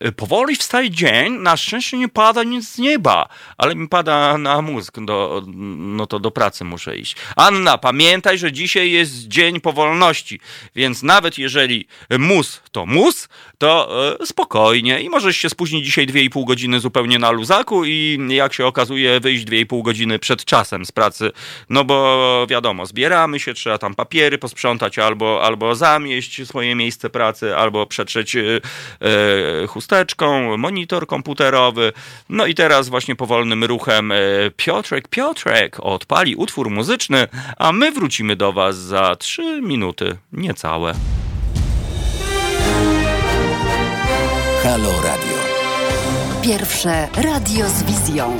[0.00, 4.62] e, powoli wstaje dzień, na szczęście nie pada nic z nieba, ale mi pada na
[4.62, 5.42] mózg, do,
[5.76, 7.16] no to do pracy muszę iść.
[7.36, 10.40] Anna, pamiętaj, że dzisiaj jest dzień powolności,
[10.74, 11.86] więc nawet jeżeli
[12.18, 13.28] mus to mus,
[13.58, 13.88] to
[14.20, 18.66] e, spokojnie i możesz się spóźnić dzisiaj 2,5 godziny zupełnie na luzaku i jak się
[18.66, 21.30] okazuje wyjść 2,5 godziny przed czasem z pracy,
[21.70, 27.56] no bo wiadomo, zbieramy się, trzeba tam papiery posprzątać albo, albo zamieść swoje miejsce pracy,
[27.56, 31.92] albo przetrzeć e, e, chusteczką, monitor komputerowy.
[32.28, 34.12] No i teraz właśnie powolnym ruchem
[34.56, 40.94] Piotrek, Piotrek odpali utwór muzyczny, a my wrócimy do Was za trzy minuty niecałe.
[44.68, 45.36] Halo Radio.
[46.42, 48.36] Pierwsze radio z wizją.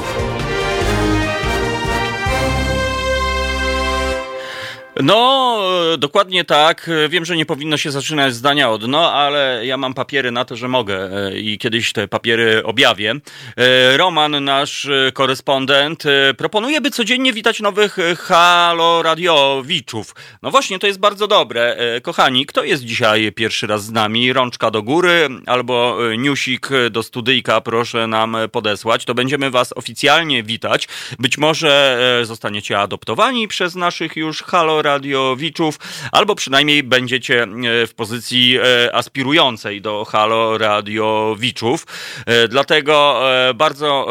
[5.03, 5.59] No,
[5.99, 6.91] dokładnie tak.
[7.09, 10.57] Wiem, że nie powinno się zaczynać zdania od no, ale ja mam papiery na to,
[10.57, 13.15] że mogę e, i kiedyś te papiery objawię.
[13.57, 16.05] E, Roman, nasz e, korespondent,
[16.37, 20.15] proponuje, by codziennie witać nowych halo radiowiczów.
[20.43, 21.77] No właśnie, to jest bardzo dobre.
[22.03, 24.33] Kochani, kto jest dzisiaj pierwszy raz z nami?
[24.33, 29.05] Rączka do góry albo newsik do studyjka proszę nam podesłać.
[29.05, 30.89] To będziemy was oficjalnie witać.
[31.19, 35.79] Być może zostaniecie adoptowani przez naszych już halo radiowiczów,
[36.13, 41.87] albo przynajmniej będziecie e, w pozycji e, aspirującej do halo radiowiczów.
[42.27, 43.21] E, dlatego
[43.55, 44.07] bardzo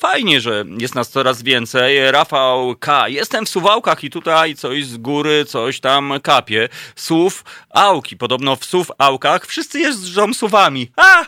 [0.00, 2.10] fajnie, że jest nas coraz więcej.
[2.10, 3.08] Rafał K.
[3.08, 6.68] Jestem w Suwałkach i tutaj coś z góry, coś tam kapie.
[6.96, 8.16] Suw, Auki.
[8.16, 10.90] Podobno w Suw, Aukach wszyscy jeżdżą suwami.
[10.96, 11.26] Ha,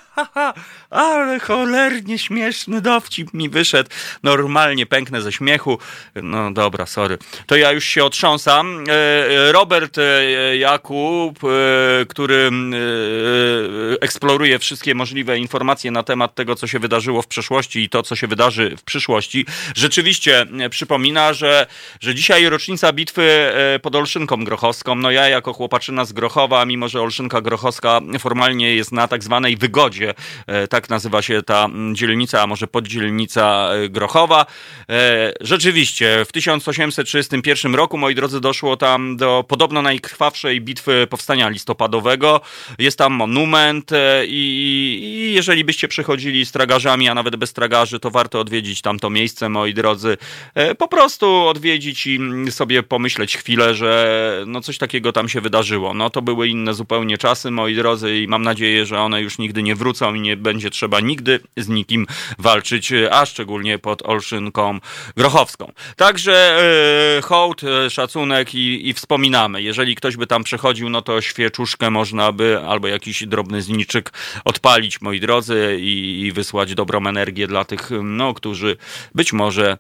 [0.91, 3.91] Ale cholernie śmieszny dowcip mi wyszedł.
[4.23, 5.79] Normalnie pęknę ze śmiechu.
[6.15, 7.19] No dobra, sorry.
[7.47, 8.85] To ja już się otrząsam.
[8.89, 12.51] E, Robert e, Jakub, e, który
[14.01, 18.17] eksploruje wszystkie możliwe informacje na temat tego, co się wydarzyło w przeszłości i to, co
[18.17, 19.47] się wydarzy w przyszłości,
[19.77, 21.67] rzeczywiście przypomina, że,
[22.01, 23.53] że dzisiaj rocznica bitwy
[23.83, 24.95] pod Olszynką Grochowską.
[24.95, 29.57] No ja jako chłopaczyna z Grochowa, mimo że Olszynka Grochowska formalnie jest na tak zwanej
[29.57, 30.04] wygodzie,
[30.71, 34.47] tak nazywa się ta dzielnica, a może poddzielnica Grochowa.
[35.41, 42.41] Rzeczywiście w 1831 roku, moi drodzy, doszło tam do podobno najkrwawszej bitwy powstania listopadowego.
[42.79, 44.41] Jest tam monument e, i,
[45.05, 49.49] i jeżeli byście przechodzili z tragarzami, a nawet bez tragarzy, to warto odwiedzić tamto miejsce,
[49.49, 50.17] moi drodzy.
[50.55, 55.95] E, po prostu odwiedzić i sobie pomyśleć chwilę, że no coś takiego tam się wydarzyło.
[55.95, 59.63] No to były inne zupełnie czasy, moi drodzy, i mam nadzieję, że one już nigdy
[59.63, 62.07] nie wrócą i nie będzie trzeba nigdy z nikim
[62.39, 64.79] walczyć, a szczególnie pod Olszynką
[65.17, 65.73] Grochowską.
[65.97, 66.61] Także
[67.17, 69.63] yy, hołd, szacunek i, i wspominamy.
[69.63, 74.13] Jeżeli ktoś by tam przechodził, no to świeczuszkę można by albo jakiś drobny zniczyk
[74.45, 78.77] odpalić, moi drodzy, i, i wysłać dobrą energię dla tych, no, którzy
[79.15, 79.79] być może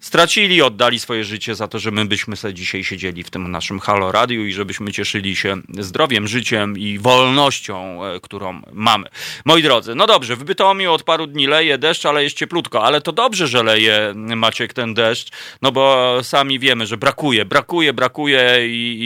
[0.00, 3.80] stracili, oddali swoje życie za to, że my byśmy sobie dzisiaj siedzieli w tym naszym
[3.80, 9.06] Halo Radiu i żebyśmy cieszyli się zdrowiem, życiem i wolnością, e, którą mamy.
[9.44, 13.00] Moi drodzy, no dobrze, w Bytomiu od paru dni leje deszcz, ale jest cieplutko, ale
[13.00, 15.28] to dobrze, że leje Maciek ten deszcz,
[15.62, 18.98] no bo sami wiemy, że brakuje, brakuje, brakuje i,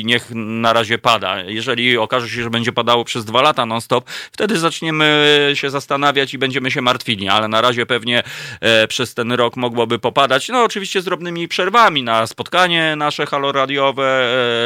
[0.00, 1.40] i niech na razie pada.
[1.42, 6.38] Jeżeli okaże się, że będzie padało przez dwa lata non-stop, wtedy zaczniemy się zastanawiać i
[6.38, 8.22] będziemy się martwili, ale na razie pewnie
[8.60, 14.04] e, przez ten rok mogłoby popadać no oczywiście z drobnymi przerwami na spotkanie nasze haloradiowe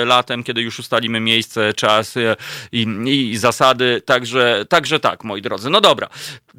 [0.03, 2.37] e, latem, kiedy już ustalimy miejsce, czas e,
[2.73, 4.03] i, i zasady.
[4.05, 5.71] Także, także tak, moi drodzy.
[5.71, 6.09] No dobra,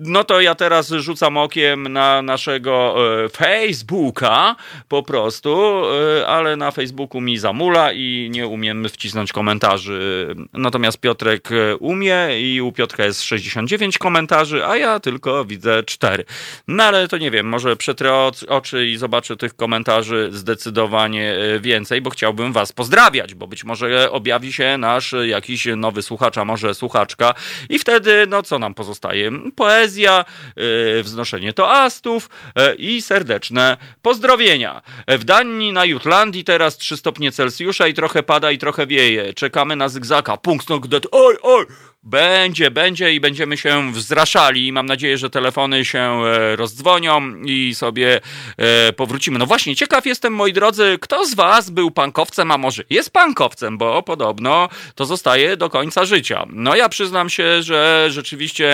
[0.05, 2.95] no to ja teraz rzucam okiem na naszego
[3.25, 4.55] e, Facebooka
[4.87, 5.81] po prostu,
[6.27, 10.27] ale na Facebooku mi zamula i nie umiem wcisnąć komentarzy.
[10.53, 11.49] Natomiast Piotrek
[11.79, 16.25] umie i u Piotrka jest 69 komentarzy, a ja tylko widzę 4.
[16.67, 22.01] No ale to nie wiem, może przetrę oczy i zobaczę tych komentarzy zdecydowanie e, więcej,
[22.01, 26.73] bo chciałbym Was pozdrawiać, bo być może objawi się nasz jakiś nowy słuchacz, a może
[26.73, 27.33] słuchaczka
[27.69, 29.31] i wtedy, no co nam pozostaje?
[29.55, 34.81] Poezja, e, wznoszenie toastów e, i serdeczne pozdrowienia.
[35.07, 39.33] W Danii na Jutlandii teraz 3 stopnie Celsjusza i trochę pada i trochę wieje.
[39.33, 40.37] Czekamy na zygzaka.
[40.37, 40.67] Punkt,
[41.11, 41.65] oj, oj!
[42.03, 44.71] Będzie, będzie i będziemy się wzraszali.
[44.71, 48.21] Mam nadzieję, że telefony się e, rozdzwonią i sobie
[48.57, 49.39] e, powrócimy.
[49.39, 53.77] No właśnie, ciekaw jestem, moi drodzy, kto z Was był pankowcem, a może jest pankowcem,
[53.77, 56.45] bo podobno to zostaje do końca życia.
[56.49, 58.73] No ja przyznam się, że rzeczywiście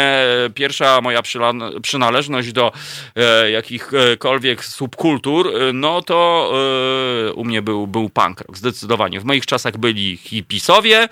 [0.55, 1.21] pierwsza moja
[1.81, 2.71] przynależność do
[3.15, 6.51] e, jakichkolwiek subkultur, no to
[7.35, 9.19] u mnie był, był punk rock, zdecydowanie.
[9.19, 11.09] W moich czasach byli hipisowie,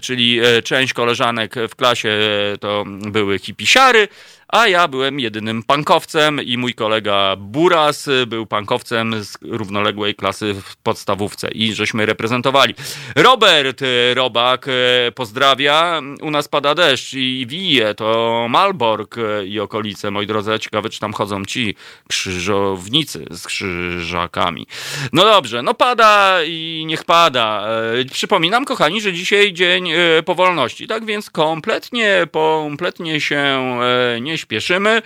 [0.00, 2.18] czyli część koleżanek w klasie
[2.60, 4.08] to były hipisiary,
[4.48, 10.76] a ja byłem jedynym pankowcem i mój kolega Buras był pankowcem z równoległej klasy w
[10.76, 12.74] podstawówce i żeśmy reprezentowali.
[13.16, 13.80] Robert
[14.14, 14.66] Robak
[15.14, 16.00] pozdrawia.
[16.22, 19.16] U nas pada deszcz i wije, to Malbork
[19.46, 20.10] i okolice.
[20.10, 21.74] Moi drodzy, ciekawe, czy tam chodzą ci
[22.08, 24.66] krzyżownicy z krzyżakami.
[25.12, 27.68] No dobrze, no pada i niech pada.
[28.00, 34.35] E, przypominam, kochani, że dzisiaj dzień e, powolności, tak więc kompletnie, kompletnie się e, nie
[34.38, 35.02] śpieszymy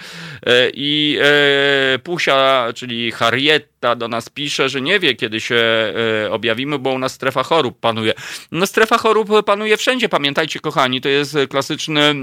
[0.74, 1.18] i
[2.04, 3.12] Pusia, czyli
[3.80, 5.62] Harrietta do nas pisze, że nie wie, kiedy się
[6.30, 8.12] objawimy, bo u nas strefa chorób panuje.
[8.52, 12.14] No strefa chorób panuje wszędzie, pamiętajcie, kochani, to jest klasyczny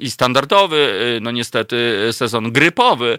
[0.00, 3.18] i standardowy, no niestety, sezon grypowy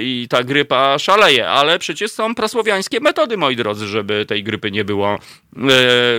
[0.00, 4.84] i ta grypa szaleje, ale przecież są prasłowiańskie metody, moi drodzy, żeby tej grypy nie
[4.84, 5.18] było.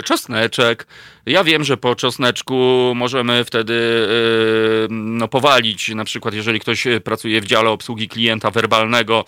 [0.06, 0.88] Czosneczek,
[1.26, 4.08] ja wiem, że po czosneczku możemy wtedy
[4.90, 9.26] no, powalić, na przykład jeżeli ktoś pracuje w dziale obsługi klienta werbalnego,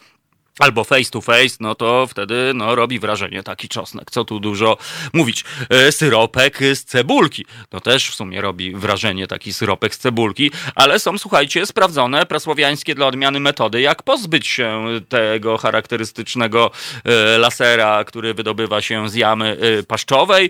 [0.61, 4.11] albo face to face, no to wtedy no, robi wrażenie taki czosnek.
[4.11, 4.77] Co tu dużo
[5.13, 5.45] mówić.
[5.69, 7.45] E, syropek z cebulki.
[7.71, 12.95] No też w sumie robi wrażenie taki syropek z cebulki, ale są, słuchajcie, sprawdzone prasłowiańskie
[12.95, 16.71] dla odmiany metody, jak pozbyć się tego charakterystycznego
[17.05, 20.49] e, lasera, który wydobywa się z jamy e, paszczowej.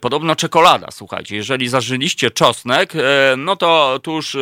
[0.00, 1.36] Podobno czekolada, słuchajcie.
[1.36, 2.92] Jeżeli zażyliście czosnek,
[3.36, 4.36] no to tuż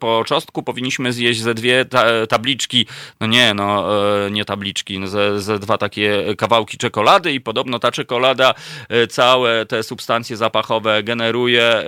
[0.00, 2.86] po czosnku powinniśmy zjeść ze dwie ta tabliczki,
[3.20, 3.84] no nie, no
[4.30, 8.54] nie tabliczki, tabliczki, no, ze, ze dwa takie kawałki czekolady i podobno ta czekolada
[8.88, 11.86] e, całe te substancje zapachowe generuje, e,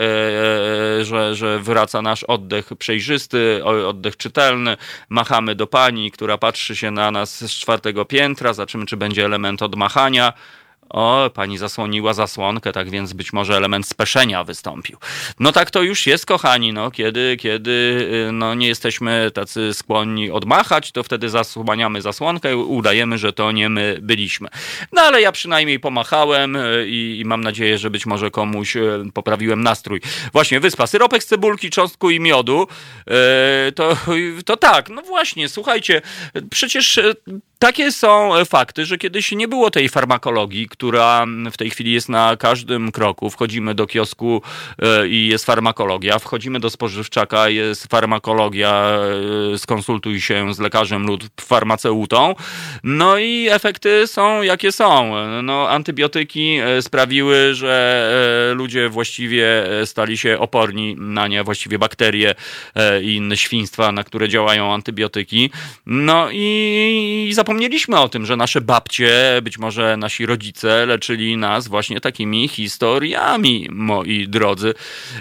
[1.01, 4.77] e, że, że wraca nasz oddech przejrzysty, oddech czytelny.
[5.09, 9.63] Machamy do pani, która patrzy się na nas z czwartego piętra, zobaczymy, czy będzie element
[9.63, 10.33] odmachania.
[10.89, 14.99] O, pani zasłoniła zasłonkę, tak więc być może element speszenia wystąpił.
[15.41, 17.71] No tak to już jest, kochani, no kiedy, kiedy
[18.29, 23.69] y, no, nie jesteśmy tacy skłonni odmachać, to wtedy zasłaniamy zasłonkę udajemy, że to nie
[23.69, 24.49] my byliśmy.
[24.93, 29.05] No ale ja przynajmniej pomachałem y, i, i mam nadzieję, że być może komuś y,
[29.15, 30.01] poprawiłem nastrój.
[30.33, 32.67] Właśnie, wyspa, syropek z cebulki, cząstku i miodu,
[33.75, 33.97] to,
[34.45, 36.03] to tak, no właśnie, słuchajcie,
[36.51, 37.01] przecież
[37.59, 42.37] takie są fakty, że kiedyś nie było tej farmakologii, która w tej chwili jest na
[42.37, 43.31] każdym kroku.
[43.31, 44.43] Wchodzimy do kiosku
[44.83, 48.99] e, i jest farmakologia, wchodzimy do spożywczaka, jest farmakologia,
[49.55, 52.35] e, skonsultuj się z lekarzem lub farmaceutą.
[52.85, 55.13] No i efekty są jakie są.
[55.43, 57.77] No, antybiotyki e, sprawiły, że
[58.55, 62.35] ludzie właściwie stali się oporni na nie, właściwie bakterie
[63.03, 65.51] i inne świństwa, na które działają antybiotyki.
[65.87, 72.01] No i zapomnieliśmy o tym, że nasze babcie, być może nasi rodzice leczyli nas właśnie
[72.01, 74.75] takimi historiami, moi drodzy.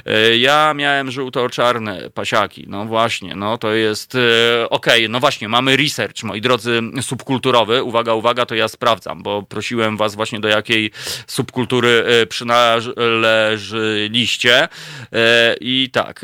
[0.05, 4.19] E, ja miałem żółto-czarne pasiaki, no właśnie, no to jest e,
[4.69, 5.09] okej, okay.
[5.09, 7.83] no właśnie, mamy research, moi drodzy, subkulturowy.
[7.83, 10.91] Uwaga, uwaga, to ja sprawdzam, bo prosiłem was właśnie do jakiej
[11.27, 14.67] subkultury e, przynależyliście.
[15.61, 16.21] I tak,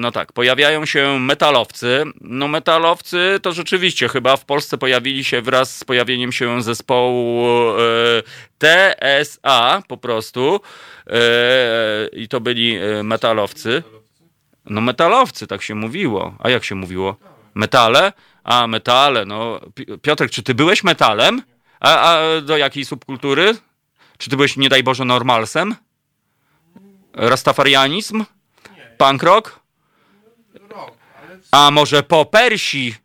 [0.00, 2.04] no tak, pojawiają się metalowcy.
[2.20, 7.46] No metalowcy to rzeczywiście chyba w Polsce Polsce pojawili się wraz z pojawieniem się zespołu
[7.48, 8.22] e,
[8.58, 10.60] TSA po prostu
[11.06, 13.82] e, i to byli e, metalowcy.
[14.64, 16.36] No metalowcy, tak się mówiło.
[16.38, 17.16] A jak się mówiło?
[17.54, 18.12] Metale?
[18.44, 19.60] A, metale, no.
[20.02, 21.42] Piotrek, czy ty byłeś metalem?
[21.80, 23.54] A, a do jakiej subkultury?
[24.18, 25.76] Czy ty byłeś, nie daj Boże, normalsem?
[27.12, 28.24] Rastafarianizm?
[28.98, 29.60] Punk rock?
[31.50, 33.03] A może po Persji?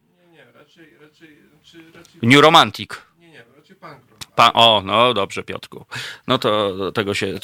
[2.22, 2.90] New Romantic.
[3.20, 4.36] Nie, nie, raczej punk rock.
[4.36, 5.86] Pa o, no dobrze, Piotrku.
[6.28, 7.40] No to tego się...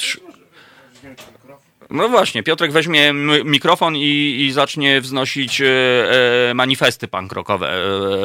[1.89, 3.13] No właśnie, Piotrek weźmie
[3.45, 5.65] mikrofon i, i zacznie wznosić e,
[6.49, 7.69] e manifesty pankrokowe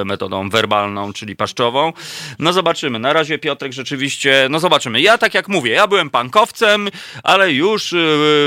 [0.00, 1.92] e, metodą werbalną, czyli paszczową.
[2.38, 2.98] No zobaczymy.
[2.98, 5.00] Na razie Piotrek rzeczywiście, no zobaczymy.
[5.00, 6.88] Ja tak jak mówię, ja byłem pankowcem,
[7.22, 7.96] ale już e,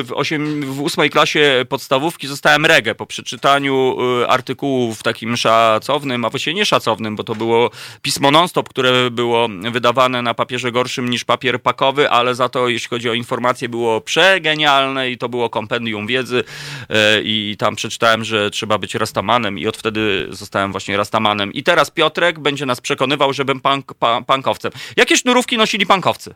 [0.04, 6.26] w, osiem, w ósmej klasie podstawówki zostałem regę po przeczytaniu e, artykułu w takim szacownym,
[6.26, 7.70] a właściwie nie szacownym, bo to było
[8.02, 12.90] pismo non-stop, które było wydawane na papierze gorszym niż papier pakowy, ale za to, jeśli
[12.90, 16.44] chodzi o informacje, było przegenialne i to było kompendium wiedzy
[16.90, 21.54] e, i tam przeczytałem, że trzeba być rastamanem i od wtedy zostałem właśnie rastamanem.
[21.54, 23.94] I teraz Piotrek będzie nas przekonywał, żebym punk,
[24.28, 24.72] pankowcem.
[24.98, 26.36] Jakie sznurówki nosili pankowcy?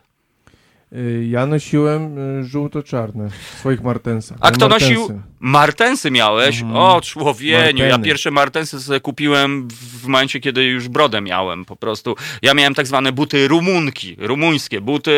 [0.92, 4.38] Y, Ja nosiłem y, żółto-czarne w swoich martensach.
[4.40, 4.94] A kto Martensy.
[4.94, 5.20] nosił?
[5.40, 6.60] Martensy miałeś?
[6.60, 6.76] Mhm.
[6.76, 7.78] O, człowieniu.
[7.78, 8.04] Ja Marteny.
[8.04, 12.16] pierwsze martensy sobie kupiłem w momencie, kiedy już brodę miałem po prostu.
[12.42, 15.10] Ja miałem tak zwane buty rumunki, rumuńskie buty,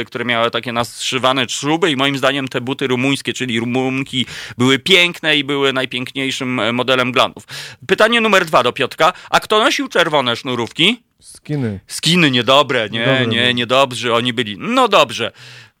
[0.00, 4.26] y, które miały takie naszywane szruby i moim zdaniem te buty rumuńskie, czyli rumunki,
[4.58, 7.44] były piękne i były najpiękniejszym e, modelem glandów.
[7.86, 9.12] Pytanie numer dwa do Piotka.
[9.30, 11.02] A kto nosił czerwone sznurówki?
[11.20, 11.80] Skiny.
[11.86, 13.54] Skiny niedobre, nie, Dobre nie, były.
[13.54, 14.56] niedobrzy oni byli.
[14.58, 15.32] No dobrze.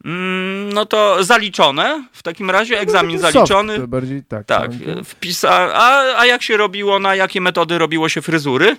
[0.04, 3.76] Mm, no to zaliczone w takim razie, egzamin Taki zaliczony.
[3.76, 4.46] Soft, bardziej tak.
[4.46, 5.50] Tak, no, wpisa.
[5.74, 8.76] A, a jak się robiło, na jakie metody robiło się fryzury?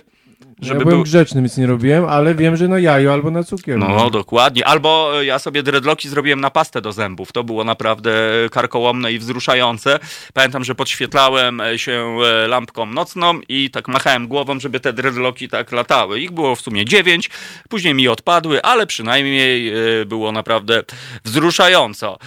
[0.62, 3.78] Ja byłem był- grzeczny, nic nie robiłem, ale wiem, że na jajo albo na cukier.
[3.78, 4.66] No, dokładnie.
[4.66, 7.32] Albo e, ja sobie dreadlocki zrobiłem na pastę do zębów.
[7.32, 8.12] To było naprawdę
[8.50, 9.98] karkołomne i wzruszające.
[10.34, 15.48] Pamiętam, że podświetlałem e, się e, lampką nocną i tak machałem głową, żeby te dreadlocki
[15.48, 16.20] tak latały.
[16.20, 17.30] Ich było w sumie dziewięć,
[17.68, 19.72] później mi odpadły, ale przynajmniej
[20.06, 20.82] było naprawdę
[21.24, 22.18] wzruszająco.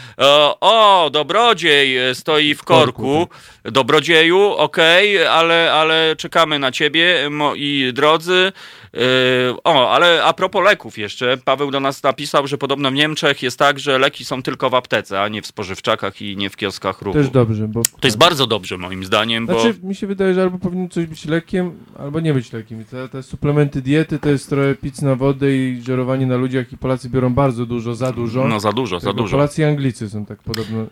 [0.61, 3.27] O, dobrodziej stoi w korku.
[3.63, 8.51] Dobrodzieju, okej, ale, ale czekamy na ciebie, moi drodzy.
[8.93, 8.99] Yy,
[9.63, 13.59] o, ale a propos leków jeszcze, Paweł do nas napisał, że podobno w Niemczech jest
[13.59, 17.01] tak, że leki są tylko w aptece, a nie w spożywczakach i nie w kioskach
[17.01, 17.17] ruchu.
[17.19, 17.81] Też dobrze, bo...
[17.99, 21.05] To jest bardzo dobrze moim zdaniem, bo Znaczy, mi się wydaje, że albo powinno coś
[21.05, 22.85] być lekiem, albo nie być lekiem.
[22.85, 26.77] Te, te suplementy diety to jest trochę pic na wodę i żerowanie na ludziach i
[26.77, 28.47] Polacy biorą bardzo dużo, za dużo.
[28.47, 29.37] no za dużo, za Tak, bo dużo.
[29.37, 30.85] Polacy i Anglicy są tak podobno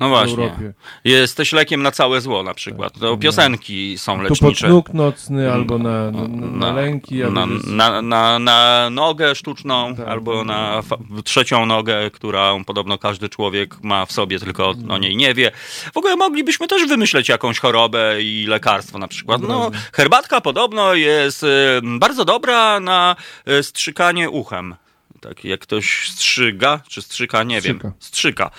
[0.00, 0.44] No właśnie.
[0.44, 0.72] Europie.
[1.04, 2.98] Jesteś lekiem na całe zło na przykład.
[3.00, 4.68] To piosenki są Tu lecznicze.
[4.68, 10.08] nóg nocny, albo na, na, na, na lęki, na, na, na, na nogę sztuczną, Tak.
[10.08, 10.82] albo na
[11.24, 15.50] trzecią nogę, którą podobno każdy człowiek ma w sobie, tylko o niej nie wie.
[15.94, 19.42] W ogóle moglibyśmy też wymyśleć jakąś chorobę i lekarstwo na przykład.
[19.42, 21.46] No, herbatka podobno jest
[21.82, 23.16] bardzo dobra na
[23.48, 24.74] y, strzykanie uchem.
[25.20, 27.76] Tak, jak ktoś strzyga, czy strzyka, nie wiem.
[27.76, 27.92] Strzyka.
[28.00, 28.50] Strzyka.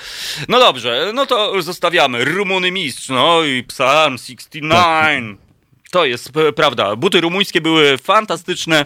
[0.47, 2.25] No dobrze, no to zostawiamy.
[2.25, 5.39] Rumuny mistrz, no i Psalm 69.
[5.91, 6.95] To jest p- prawda.
[6.95, 8.85] Buty rumuńskie były fantastyczne.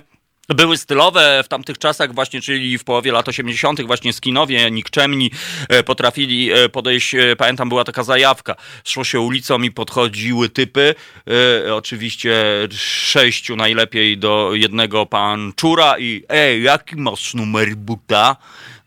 [0.49, 3.81] Były stylowe w tamtych czasach właśnie, czyli w połowie lat 80.
[3.81, 5.31] właśnie skinowie, nikczemni
[5.69, 10.95] e, potrafili e, podejść, e, pamiętam była taka zajawka, szło się ulicą i podchodziły typy,
[11.67, 12.33] e, oczywiście
[12.77, 18.35] sześciu najlepiej do jednego panczura i ej, jaki masz numer buta?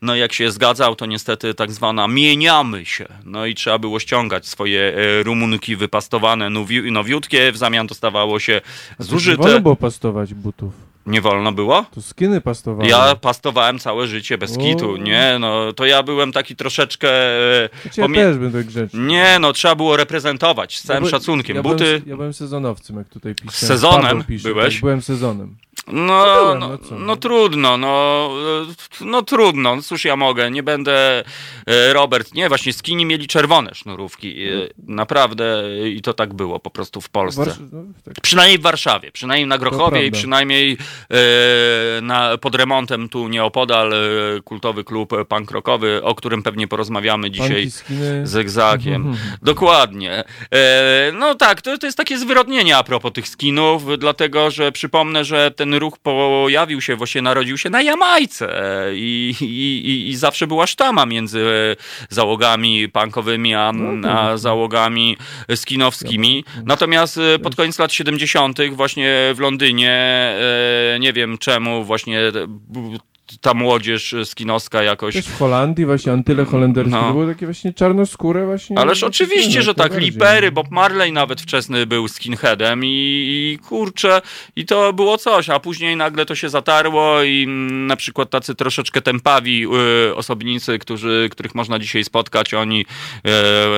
[0.01, 3.05] No jak się zgadzał, to niestety tak zwana mieniamy się.
[3.25, 8.61] No i trzeba było ściągać swoje e, rumunki wypastowane, nowi- nowiutkie, w zamian dostawało się
[8.61, 9.43] to Nie zużyte.
[9.43, 10.73] wolno było pastować butów.
[11.05, 11.85] Nie wolno było?
[11.95, 12.89] To skiny pastowały.
[12.89, 14.61] Ja pastowałem całe życie bez O.
[14.61, 17.09] kitu, nie, no to ja byłem taki troszeczkę...
[17.63, 18.99] e, Znaczy, ja pomie- też będę grzeczny.
[18.99, 21.55] Nie, no trzeba było reprezentować z całym Ja by- szacunkiem.
[21.55, 23.51] Ja Buty, Byłem, ja byłem sezonowcem, jak tutaj piszę.
[23.67, 24.73] sezonem pisze, byłeś?
[24.73, 25.55] Tak, byłem sezonem.
[25.87, 27.15] No, byłem, no, no co, no no.
[27.15, 28.29] trudno, no,
[29.01, 31.23] no trudno, no cóż ja mogę, nie będę
[31.67, 36.59] e, Robert, nie, właśnie skini mieli czerwone sznurówki, e, naprawdę e, i to tak było
[36.59, 37.55] po prostu w Polsce.
[37.71, 38.13] No, tak.
[38.21, 40.77] Przynajmniej w Warszawie, przynajmniej na Grochowie i przynajmniej
[42.01, 43.93] na, pod remontem tu nieopodal
[44.43, 47.71] kultowy klub punk rockowy, o którym pewnie porozmawiamy dzisiaj
[48.23, 48.95] z Egzakiem.
[48.95, 49.17] Mhm.
[49.41, 50.23] Dokładnie.
[51.13, 55.51] No tak, to, to jest takie zwyrodnienie a propos tych skinów, dlatego że przypomnę, że
[55.51, 58.47] ten ruch pojawił się, właśnie narodził się na Jamajce
[58.93, 61.75] i, i, i, zawsze była sztama między e,
[62.09, 63.73] załogami punkowymi, a,
[64.09, 65.17] a załogami
[65.55, 66.43] skinowskimi.
[66.65, 68.59] Natomiast e, pod koniec lat 70.
[68.71, 72.19] właśnie w Londynie, e, nie wiem czemu, właśnie
[73.41, 77.13] ta młodzież skinowska jakoś Też w Holandii właśnie Antyle holenderskie No.
[77.13, 78.79] były takie właśnie czarnoskóre właśnie.
[78.79, 79.91] Ależ no, oczywiście, no, że tak.
[79.91, 80.11] najbardziej.
[80.11, 84.21] Lipery, Bob Marley nawet wczesny był skinheadem i, i kurczę,
[84.55, 88.55] i to było coś, a później nagle to się zatarło i mm, na przykład tacy
[88.55, 89.65] troszeczkę tempawi
[90.09, 92.85] y, osobnicy, którzy, których można dzisiaj spotkać, oni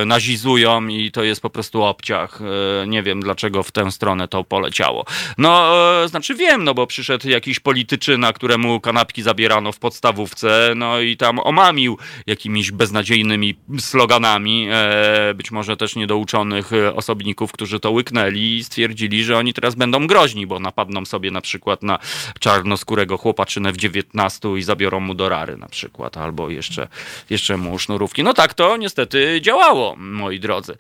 [0.02, 2.42] y, nazizują i to jest po prostu obciach.
[2.84, 5.06] Y, nie wiem, dlaczego w tę stronę to poleciało.
[5.38, 5.72] No,
[6.06, 11.18] y, znaczy wiem, no bo przyszedł jakiś polityczyna, któremu kanapki zabierano w podstawówce, no i
[11.18, 18.58] tam omamił jakimiś beznadziejnymi sloganami, e, być może też niedouczonych e, osobników, którzy to łyknęli
[18.58, 22.00] i stwierdzili, że oni teraz będą groźni, bo napadną sobie na przykład na
[22.40, 26.88] czarnoskórego chłopaczynę w 19 i zabiorą mu dorary na przykład, albo jeszcze,
[27.30, 28.24] jeszcze mu sznurówki.
[28.24, 30.78] No tak to niestety działało, moi drodzy.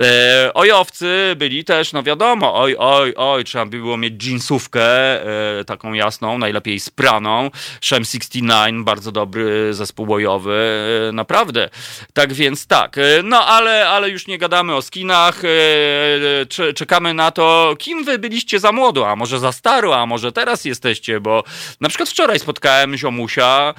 [0.00, 4.82] E, ojowcy byli też, no wiadomo, oj, oj, oj, trzeba by było mieć jeansówkę
[5.60, 7.50] e, taką jasną, najlepiej spraną,
[8.02, 10.54] M69, bardzo dobry zespół bojowy,
[11.08, 11.70] e, naprawdę.
[12.12, 17.30] Tak więc tak, e, no ale, ale już nie gadamy o skinach, e, czekamy na
[17.30, 21.44] to, kim wy byliście za młodo, a może za staro, a może teraz jesteście, bo
[21.80, 23.74] na przykład wczoraj spotkałem ziomusia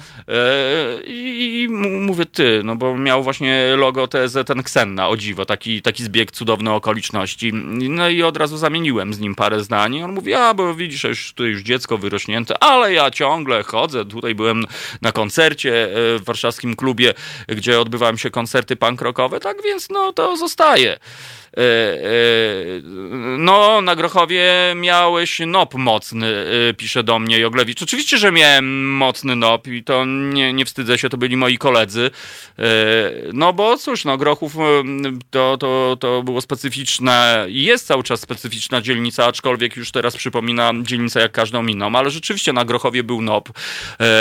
[1.06, 1.68] i
[2.00, 6.32] mówię ty, no bo miał właśnie logo TZ ten Xenna, o dziwo, taki, taki zbieg
[6.32, 7.52] cudowny okoliczności.
[7.88, 10.02] No i od razu zamieniłem z nim parę zdań.
[10.02, 14.04] On mówi, a bo widzisz, już, tu już dziecko wyrośnięte, ale ja ciągle chodzę.
[14.14, 14.64] Tutaj byłem
[15.02, 15.88] na koncercie e,
[16.18, 17.14] w warszawskim klubie,
[17.48, 20.98] gdzie odbywają się koncerty punk rockowe, tak więc no to zostaje.
[21.56, 22.80] E, e,
[23.38, 27.82] no, na Grochowie miałeś nop mocny, e, pisze do mnie Joglewicz.
[27.82, 32.10] Oczywiście, że miałem mocny nop i to nie, nie wstydzę się, to byli moi koledzy.
[33.32, 34.54] No bo cóż, no Grochów
[35.30, 40.72] to, to, to było specyficzne i jest cały czas specyficzna dzielnica, aczkolwiek już teraz przypomina
[40.82, 43.48] dzielnicę jak każdą inną, ale rzeczywiście na Grochowie był nop.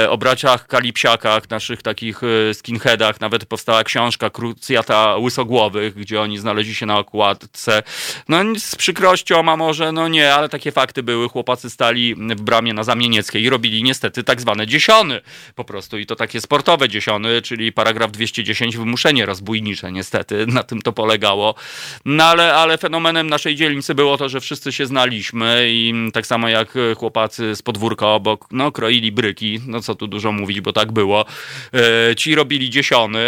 [0.09, 2.21] O braciach Kalipsiakach, naszych takich
[2.53, 7.83] skinheadach, nawet powstała książka Krucjata Łysogłowych, gdzie oni znaleźli się na okładce okładce.
[8.29, 11.29] No z przykrością, a może no nie, ale takie fakty były.
[11.29, 15.21] Chłopacy stali w bramie na Zamienieckiej i robili niestety tak zwane dziesiony
[15.55, 20.81] po prostu i to takie sportowe dziesiony, czyli paragraf 210 wymuszenie rozbójnicze niestety, na tym
[20.81, 21.55] to polegało.
[22.05, 26.49] No ale, ale fenomenem naszej dzielnicy było to, że wszyscy się znaliśmy i tak samo
[26.49, 30.91] jak chłopacy z podwórka obok, no kroili bryki, no co tu dużo mówić, bo tak
[30.91, 31.25] było.
[31.73, 33.19] E, ci robili dziesiony,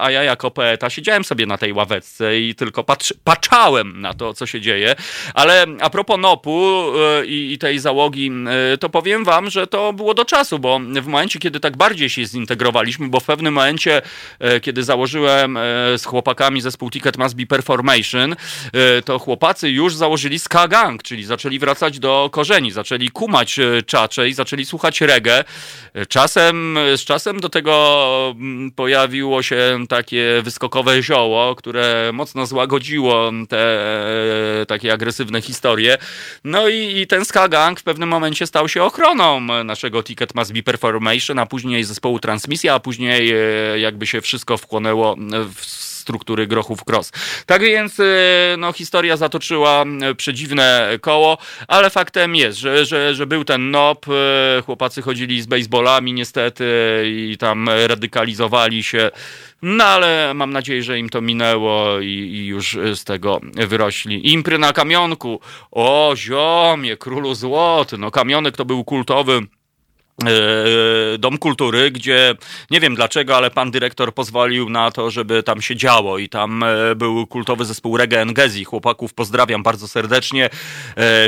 [0.00, 4.34] a ja jako poeta siedziałem sobie na tej ławeczce i tylko patrzy, patrzałem na to,
[4.34, 4.94] co się dzieje.
[5.34, 8.30] Ale a propos NOP-u e, i, i tej załogi,
[8.74, 12.10] e, to powiem wam, że to było do czasu, bo w momencie, kiedy tak bardziej
[12.10, 14.02] się zintegrowaliśmy, bo w pewnym momencie,
[14.38, 15.58] e, kiedy założyłem
[15.96, 18.36] z chłopakami zespół Ticket Must Be Performation,
[19.04, 24.32] to chłopacy już założyli ska gang, czyli zaczęli wracać do korzeni, zaczęli kumać czacze i
[24.32, 25.44] zaczęli słuchać reggae.
[26.08, 33.15] Czasem, z czasem do tego mm, pojawiło się takie wyskokowe zioło, które mocno złagodziło
[33.48, 33.58] te
[34.62, 35.98] e, takie agresywne historie.
[36.44, 40.52] No i, i ten Ska Gang w pewnym momencie stał się ochroną naszego Ticket Must
[40.52, 45.16] Be Performation, a później zespołu Transmisja, a później e, jakby się wszystko wchłonęło
[45.54, 47.12] w struktury Grochów Cross.
[47.46, 47.98] Tak więc
[48.58, 49.84] no, historia zatoczyła
[50.16, 51.38] przedziwne koło,
[51.68, 54.06] ale faktem jest, że, że, że był ten NOP,
[54.66, 56.64] chłopacy chodzili z baseballami niestety
[57.06, 59.10] i tam radykalizowali się
[59.62, 64.32] no ale mam nadzieję, że im to minęło i, i już z tego wyrośli.
[64.32, 65.40] Impry na kamionku.
[65.70, 67.98] O, ziomie, królu złoty.
[67.98, 69.55] No kamionek to był kultowy E,
[71.18, 72.34] Dom Kultury, gdzie
[72.70, 76.62] nie wiem dlaczego, ale pan dyrektor pozwolił na to, żeby tam się działo i tam
[76.62, 78.64] e, był kultowy zespół Reggae Engezi.
[78.64, 80.50] Chłopaków pozdrawiam bardzo serdecznie.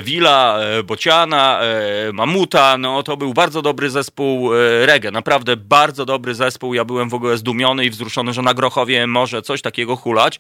[0.03, 1.61] Wila, e, Bociana,
[2.13, 4.51] Mamuta, no to był bardzo dobry zespół
[4.85, 6.75] reggae, naprawdę bardzo dobry zespół.
[6.75, 10.39] Ja byłem w ogóle zdumiony i wzruszony, że na Grochowie może coś takiego hulać.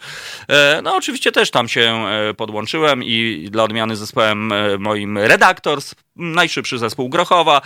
[0.83, 2.05] No oczywiście też tam się
[2.37, 5.79] podłączyłem i dla odmiany zespołem moim redaktor,
[6.17, 7.61] najszybszy zespół Grochowa.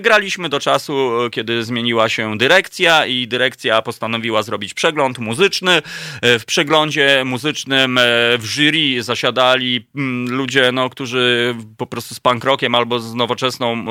[0.00, 5.82] Grali Czekaliśmy do czasu, kiedy zmieniła się dyrekcja i dyrekcja postanowiła zrobić przegląd muzyczny.
[6.22, 8.02] W przeglądzie muzycznym e,
[8.38, 13.72] w jury zasiadali mm, ludzie, no, którzy po prostu z punk rockiem albo z nowoczesną,
[13.72, 13.84] e,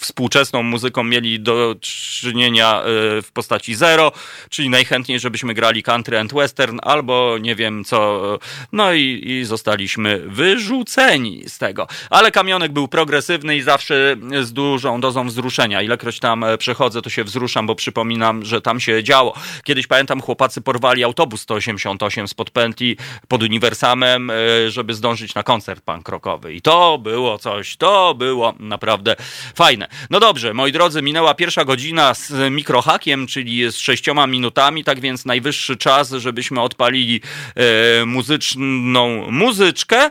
[0.00, 2.84] współczesną muzyką mieli do czynienia e,
[3.22, 4.12] w postaci zero,
[4.50, 8.38] czyli najchętniej, żebyśmy grali country and western albo nie wiem co.
[8.72, 11.86] No i, i zostaliśmy wyrzuceni z tego.
[12.10, 17.10] Ale kamionek był progresywny i zawsze z dużą dozą wzruszenia Ilekroć tam e, przechodzę, to
[17.10, 19.34] się wzruszam, bo przypominam, że tam się działo.
[19.64, 22.96] Kiedyś pamiętam, chłopacy porwali autobus 188 spod pętli
[23.28, 24.34] pod Uniwersamem, e,
[24.70, 26.08] żeby zdążyć na koncert punk.
[26.52, 29.16] I to było coś, to było naprawdę
[29.54, 29.88] fajne.
[30.10, 35.24] No dobrze, moi drodzy, minęła pierwsza godzina z mikrohakiem, czyli z sześcioma minutami, tak więc
[35.24, 37.20] najwyższy czas, żebyśmy odpalili
[37.54, 40.10] e, muzyczną muzyczkę.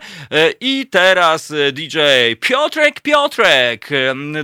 [0.61, 1.97] I teraz DJ
[2.39, 3.89] Piotrek Piotrek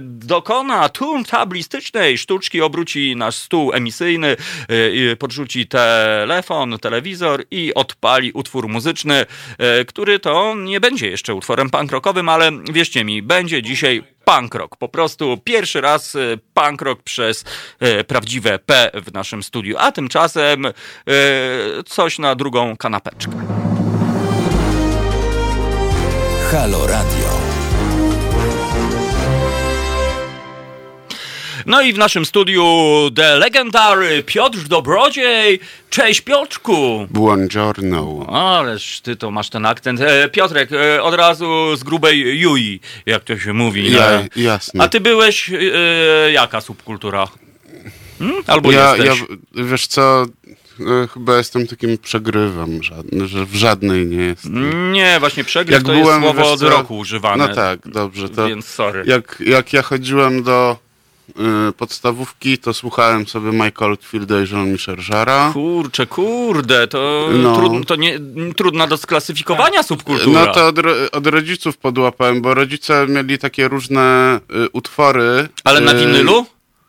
[0.02, 4.36] dokona tu tablistycznej sztuczki obróci nasz stół emisyjny,
[4.72, 9.26] y, podrzuci telefon, telewizor i odpali utwór muzyczny,
[9.82, 14.56] y, który to nie będzie jeszcze utworem punk rockowym, ale wierzcie mi, będzie dzisiaj punk
[14.56, 14.78] rock.
[14.78, 17.46] Po prostu pierwszy raz y, punk rock przez
[18.08, 19.76] prawdziwe P w naszym studiu.
[19.80, 20.68] A tymczasem
[21.86, 23.32] coś na drugą kanapeczkę.
[26.52, 27.43] Halo Radio.
[31.66, 32.64] No i w naszym studiu
[33.16, 35.60] The Legendary Piotr Dobrodziej.
[35.90, 37.08] Cześć Piotrku!
[37.10, 38.26] Buongiorno.
[38.30, 40.02] Ależ ty to masz ten akcent.
[40.02, 43.92] E, Piotrek, e, od razu z grubej Jui, jak to się mówi.
[43.92, 44.84] Ja, E, jasne.
[44.84, 47.28] A ty byłeś, e, jaka subkultura?
[48.20, 48.44] Hmm?
[48.48, 49.28] Albo ja, ja, jesteś?
[49.54, 50.26] wiesz co,
[50.80, 54.92] e, chyba jestem takim przegrywem, żadny, że w żadnej nie jestem.
[54.92, 57.48] Nie, właśnie przegryw Jak to jest byłem, słowo wiesz od roku używane.
[57.48, 58.30] No tak, dobrze.
[58.30, 59.04] To Więc sorry.
[59.08, 60.78] jak, jak ja chodziłem do
[61.78, 65.50] podstawówki, to słuchałem sobie Michael Oldfielda i Jean-Michel Jarra.
[65.54, 67.56] Kurczę, kurde, to, No.
[67.56, 68.20] trudno, to nie,
[68.56, 70.46] trudna do sklasyfikowania subkultura.
[70.46, 70.76] No to od,
[71.12, 75.48] od rodziców podłapałem, bo rodzice mieli takie różne y, utwory.
[75.64, 76.46] Ale na y, winylu?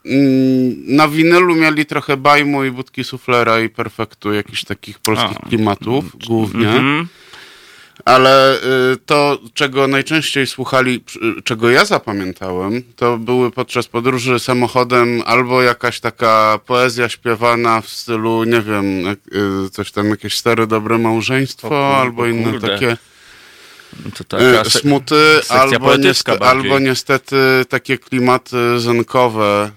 [0.07, 5.49] Mm, Na winylu mieli trochę bajmu i budki suflera i perfektu, jakichś takich polskich A.
[5.49, 6.69] klimatów głównie.
[6.69, 7.09] Mhm.
[8.05, 15.23] Ale y, to, czego najczęściej słuchali, przy- czego ja zapamiętałem, to były podczas podróży samochodem
[15.27, 19.07] albo jakaś taka poezja śpiewana w stylu, nie wiem,
[19.67, 22.97] y, coś tam, jakieś stare dobre małżeństwo, albo inne takie
[24.29, 26.63] taka y, smuty, albo, poetycka nieste- bardziej.
[26.73, 27.37] albo niestety
[27.69, 29.71] takie klimaty zenkowe.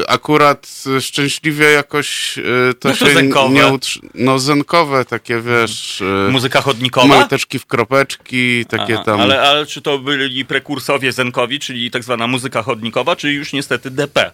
[0.00, 3.54] Y, Akurat szczęśliwie jakoś y, to No się zenkowe.
[3.54, 6.02] nie utrzy- No zenkowe takie, wiesz...
[6.30, 7.06] Muzyka chodnikowa?
[7.06, 9.20] Majteczki w kropeczki, takie Aha, tam...
[9.20, 13.90] ale, ale czy to byli prekursowie Zenkowi, czyli tak zwana muzyka chodnikowa, czy już niestety
[13.90, 14.30] DP?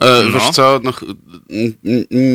[0.00, 0.38] E, No.
[0.40, 0.92] Wiesz co, no,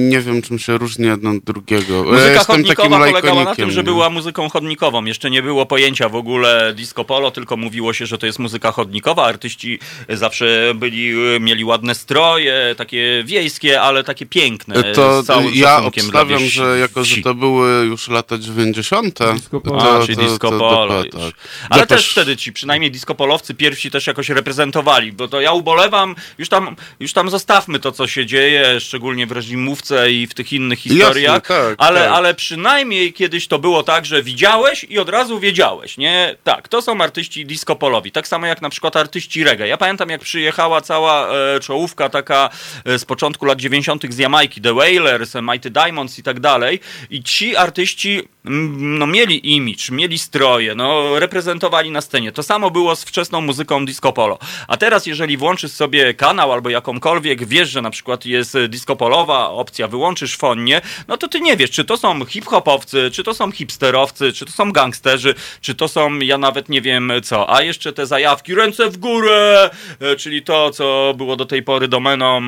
[0.09, 1.95] nie wiem czym się różni jedno od drugiego.
[1.95, 5.05] ja Muzyka jestem takim chodnikowa polegała na tym, że była muzyką chodnikową.
[5.05, 8.72] Jeszcze nie było pojęcia w ogóle disco polo, tylko mówiło się, że to jest muzyka
[8.72, 9.26] chodnikowa.
[9.26, 14.76] Artyści zawsze byli, mieli ładne stroje, takie wiejskie, ale takie piękne.
[14.76, 19.20] E, To z całym ja obstawiam, wieś- że jako, że to były już lata 90.
[19.34, 19.97] Disco to, polo.
[20.01, 21.34] A, czyli disco polo to, tak.
[21.70, 26.49] Ale też wtedy ci, przynajmniej diskopolowcy pierwsi też jakoś reprezentowali, bo to ja ubolewam, już
[26.49, 30.80] tam, już tam zostawmy to, co się dzieje, szczególnie w reżimówce i w tych innych
[30.80, 32.12] historiach, tak, ale, tak.
[32.12, 36.36] ale przynajmniej kiedyś to było tak, że widziałeś i od razu wiedziałeś, nie?
[36.43, 39.68] Tak, to są artyści diskopolowi, tak samo jak na przykład artyści reggae.
[39.68, 42.49] Ja pamiętam, jak przyjechała cała e, czołówka taka
[42.86, 44.03] e, z początku lat 90.
[44.10, 46.80] z Jamajki, The Wailers, Mighty Diamonds i tak dalej
[47.10, 52.32] i ci artyści no, mieli imidż, mieli stroje, no, reprezentowali na scenie.
[52.32, 54.39] To samo było z wczesną muzyką disco polo.
[54.68, 59.50] A teraz, jeżeli włączysz sobie kanał albo jakąkolwiek, wiesz, że na przykład jest disco polowa
[59.50, 63.52] opcja, wyłączysz fonnie, no to ty nie wiesz, czy to są hip-hopowcy, czy to są
[63.52, 67.56] hipsterowcy, czy to są gangsterzy, czy to są, ja nawet nie wiem co.
[67.56, 69.70] A jeszcze te zajawki, ręce w górę,
[70.00, 72.41] e, czyli to, co było do tej pory domeną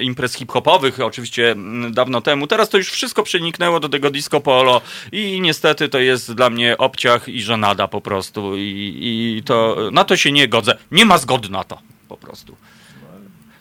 [0.00, 1.56] imprez hip-hopowych, oczywiście
[1.90, 2.46] dawno temu.
[2.46, 4.80] Teraz to już wszystko przeniknęło do tego disco polo
[5.12, 8.96] i niestety to jest dla mnie obciach i żenada po prostu i,
[9.38, 10.76] i to, na to się nie godzę.
[10.90, 11.78] Nie ma zgody na to
[12.08, 12.56] po prostu.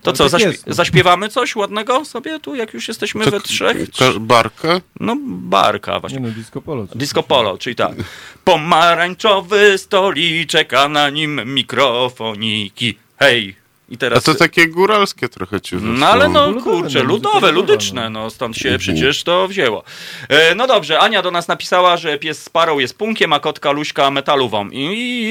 [0.02, 0.74] To co, tak zaśpie- no.
[0.74, 3.78] zaśpiewamy coś ładnego sobie tu, jak już jesteśmy To- we trzech?
[4.00, 4.82] ka- Barkę?
[5.00, 6.20] No, barka właśnie.
[6.20, 6.88] Nie no, disco polo.
[6.88, 6.96] co?
[6.96, 7.92] Disco polo, czyli tak.
[8.44, 12.98] Pomarańczowy stoliczek, a na nim mikrofoniki.
[13.18, 13.56] Hej.
[13.90, 14.24] I A teraz...
[14.24, 15.90] to takie góralskie trochę ci wyszło.
[15.98, 18.30] No ale no Ludowe, kurczę, no, ludowe, ludyczne, no.
[18.30, 19.84] stąd się przecież to wzięło.
[20.30, 23.72] E, no dobrze, Ania do nas napisała, że pies z parą jest punkiem, a kotka
[23.72, 24.70] Luśka metalową.
[24.70, 24.80] I,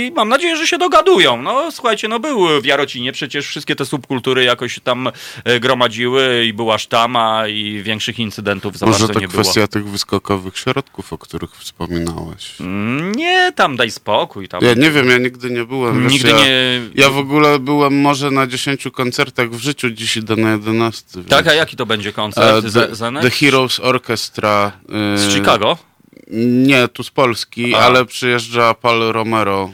[0.09, 1.43] i mam nadzieję, że się dogadują.
[1.43, 5.09] No słuchajcie, no był w Jarocinie, przecież wszystkie te subkultury jakoś tam
[5.45, 9.43] e, gromadziły i była sztama i większych incydentów za Może bardzo to nie było.
[9.43, 12.61] kwestia tych wyskokowych środków, o których wspominałeś.
[12.61, 14.49] Mm, Nie, tam daj spokój.
[14.49, 14.61] Tam.
[14.65, 16.03] Ja nie wiem, ja nigdy nie byłem.
[16.05, 16.81] Wiesz, Nigdy ja, nie...
[16.95, 21.23] Ja w ogóle byłem może na 10 koncertach w życiu, dziś idę na 11.
[21.29, 22.63] Tak, a jaki to będzie E, koncert?
[22.63, 23.23] The, Z- Zenek?
[23.23, 24.73] The Heroes Orchestra.
[25.15, 25.79] e, Z Chicago?
[26.67, 27.79] Nie, tu z Polski, A.
[27.79, 29.71] ale przyjeżdża Paul Romero.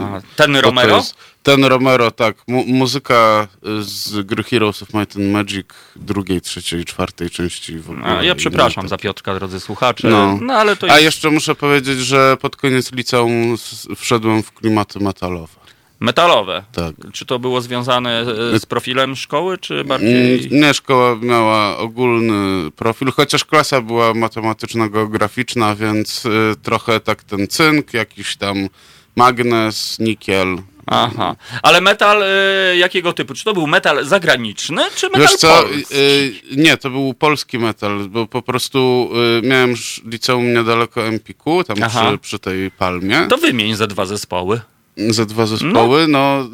[0.00, 0.96] e, A, ten Romero?
[0.96, 2.36] jest- ten Romero, tak.
[2.48, 3.48] Mu, muzyka
[3.80, 5.66] z gry Heroes of Might and Magic
[5.96, 8.06] drugiej, trzeciej, czwartej części w ogóle.
[8.06, 8.88] A, ja przepraszam tak.
[8.90, 10.08] za Piotrka, drodzy słuchacze.
[10.08, 10.38] No.
[10.42, 13.56] No, ale to A jest jeszcze muszę powiedzieć, że pod koniec liceum
[13.96, 15.65] wszedłem w klimaty metalowe.
[16.00, 16.62] Metalowe.
[16.72, 16.94] Tak.
[17.12, 18.20] Czy to było związane
[18.54, 20.48] e, z profilem szkoły, czy Mm, bardziej...
[20.50, 27.94] Nie, szkoła miała ogólny profil, chociaż klasa była matematyczno-geograficzna, więc y, trochę tak ten cynk,
[27.94, 28.68] jakiś tam
[29.16, 30.56] magnes, nikiel.
[30.86, 31.36] Aha.
[31.62, 33.34] Ale metal e, jakiego typu?
[33.34, 35.94] Czy to był metal zagraniczny, czy metal Wiesz co, polski?
[35.96, 39.10] y, nie, to był polski metal, bo po prostu
[39.42, 39.74] y, miałem
[40.04, 43.26] liceum niedaleko Empiku, tam przy, przy tej palmie.
[43.28, 44.60] To wymień ze dwa zespoły.
[44.96, 46.48] Ze dwa zespoły, no,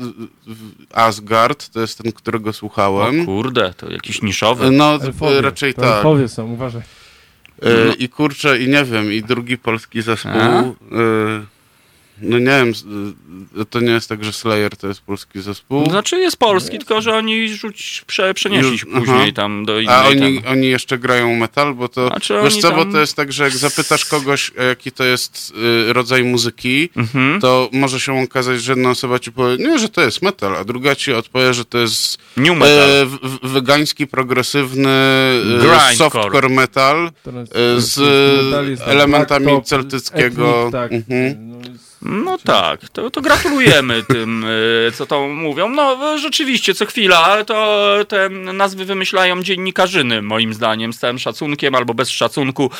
[0.48, 3.26] y, Asgard, to jest ten, którego O słuchałem.
[3.26, 4.70] kurde, to jakiś niszowy.
[4.70, 5.40] No, Elfowie.
[5.40, 5.96] raczej To tak.
[5.96, 6.82] Elfowie są, uważaj.
[7.64, 10.32] Y, I kurczę, i nie wiem, i drugi polski zespół.
[10.32, 10.64] A?
[12.22, 12.72] No nie wiem,
[13.60, 15.90] y, to nie jest tak, że Slayer to jest polski zespół.
[15.90, 19.32] Znaczy jest polski, tylko że oni rzuć, prze, przenieśli się później aha.
[19.34, 19.94] tam do innej.
[19.96, 20.52] A oni, tam.
[20.52, 22.06] oni jeszcze grają metal, bo to.
[22.08, 25.04] Znaczy wiesz co, tam- bo to jest tak, że jak zapytasz kogoś, e, jaki to
[25.04, 25.52] jest
[25.88, 27.40] y, rodzaj muzyki, Mhm.
[27.40, 30.64] to może się okazać, że jedna osoba ci powie, nie, że to jest metal, a
[30.64, 32.90] druga ci odpowie, że to jest New metal.
[32.90, 35.96] e, w- wegański, progresywny e, Grindcore.
[35.96, 37.06] softcore metal.
[37.06, 37.98] E, z
[38.44, 40.58] metal jest elementami blacktop, celtyckiego.
[40.58, 40.92] Ethnic, tak.
[40.92, 41.51] Mhm.
[42.04, 44.44] No, tak, to, to gratulujemy tym,
[44.88, 45.68] y, co to mówią.
[45.68, 51.74] No y, rzeczywiście, co chwila to te nazwy wymyślają dziennikarzyny, moim zdaniem, z całym szacunkiem
[51.74, 52.70] albo bez szacunku,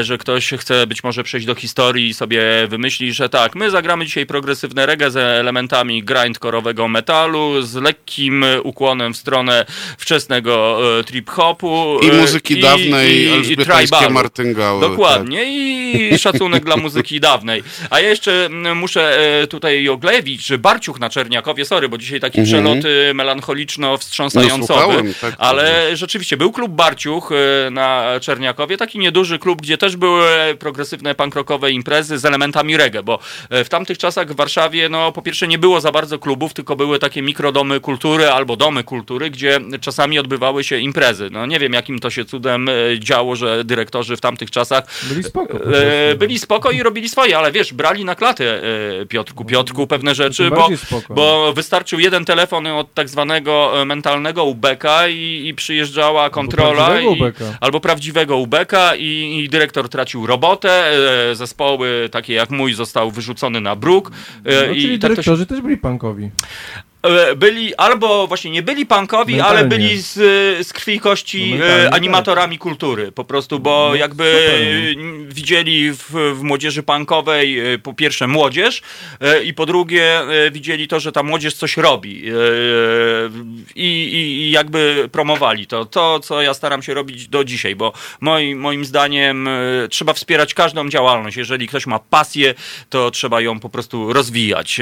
[0.00, 3.70] y, że ktoś chce być może przejść do historii i sobie wymyśli, że tak, my
[3.70, 9.66] zagramy dzisiaj progresywne reggae z elementami grindcore'owego metalu, z lekkim ukłonem w stronę
[9.98, 11.98] wczesnego trip-hopu.
[12.02, 14.80] I muzyki dawnej, i- i elżbietańskie martyngały.
[14.80, 14.90] tak.
[14.90, 15.44] Dokładnie
[16.12, 17.62] i szacunek dla muzyki dawnej.
[17.90, 22.20] A ja jeszcze mm, muszę e, tutaj oglewić, że Barciuch na Czerniakowie, sorry, bo dzisiaj
[22.20, 22.64] taki Mhm.
[22.64, 27.32] przelot e, melancholiczno-wstrząsającowy, No, słuchałem, tak, ale rzeczywiście był klub Barciuch
[27.66, 30.24] e, na Czerniakowie, taki nieduży klub, gdzie też były
[30.58, 33.18] progresywne punkrockowe imprezy z elementami reggae, bo
[33.50, 36.98] w tamtych czasach w Warszawie, no po pierwsze nie było za bardzo klubów, tylko były
[36.98, 41.28] takie mikrodomy kultury albo domy kultury, gdzie czasami odbywały się imprezy.
[41.32, 45.58] No nie wiem, jakim to się cudem działo, że dyrektorzy w tamtych czasach Byli spoko.
[46.16, 48.51] byli spoko i robili swoje, ale wiesz, brali na klatę
[49.02, 50.68] e, Piotrku, Piotrku pewne rzeczy, bo,
[51.10, 57.14] bo wystarczył jeden telefon od tak zwanego e, mentalnego ubeka i, i przyjeżdżała kontrola prawdziwego
[57.14, 57.44] i, ubeka.
[57.60, 60.70] albo prawdziwego ubeka i, i dyrektor tracił robotę,
[61.30, 64.10] e, zespoły takie jak mój został wyrzucony na bruk
[64.44, 66.30] No, i czyli tak to się dyrektorzy też byli punkowi.
[67.02, 69.58] E, byli albo właśnie nie byli punkowi, Mentalnie.
[69.58, 70.12] ale byli z,
[70.66, 71.94] z krwi i kości No mentalnie, e, tak.
[71.94, 73.12] animatorami kultury.
[73.12, 78.82] Po prostu, bo No, jakby super, widzieli w, w młodzieży punkowej e, po pierwsze młodzież
[79.44, 80.20] i po drugie
[80.52, 82.22] widzieli to, że ta młodzież coś robi
[83.74, 85.84] i, i, i jakby promowali to.
[85.84, 89.48] To, co ja staram się robić do dzisiaj, bo moim, moim zdaniem
[89.90, 91.36] trzeba wspierać każdą działalność.
[91.36, 92.54] Jeżeli ktoś ma pasję,
[92.90, 94.80] to trzeba ją po prostu rozwijać.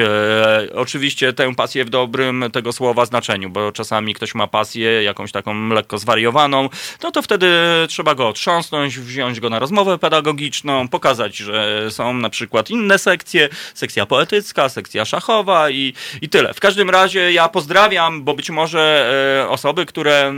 [0.75, 2.10] Oczywiście tę pasję w dobrym
[2.53, 6.69] tego słowa znaczeniu, bo czasami ktoś ma pasję jakąś taką lekko zwariowaną,
[7.03, 7.51] no to wtedy
[7.89, 13.49] trzeba go otrząsnąć, wziąć go na rozmowę pedagogiczną, pokazać, że są na przykład inne sekcje,
[13.75, 16.55] sekcja poetycka, sekcja szachowa i, i tyle.
[16.55, 19.11] W każdym razie ja pozdrawiam, bo być może
[19.45, 20.35] e, osoby, które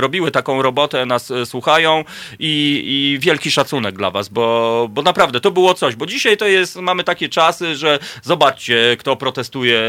[0.00, 2.04] robiły taką robotę nas e, słuchają
[2.38, 6.46] i, i wielki szacunek dla was, bo, bo naprawdę to było coś, bo dzisiaj to
[6.46, 9.80] jest, mamy takie czasy, że zobaczcie, kto protestuje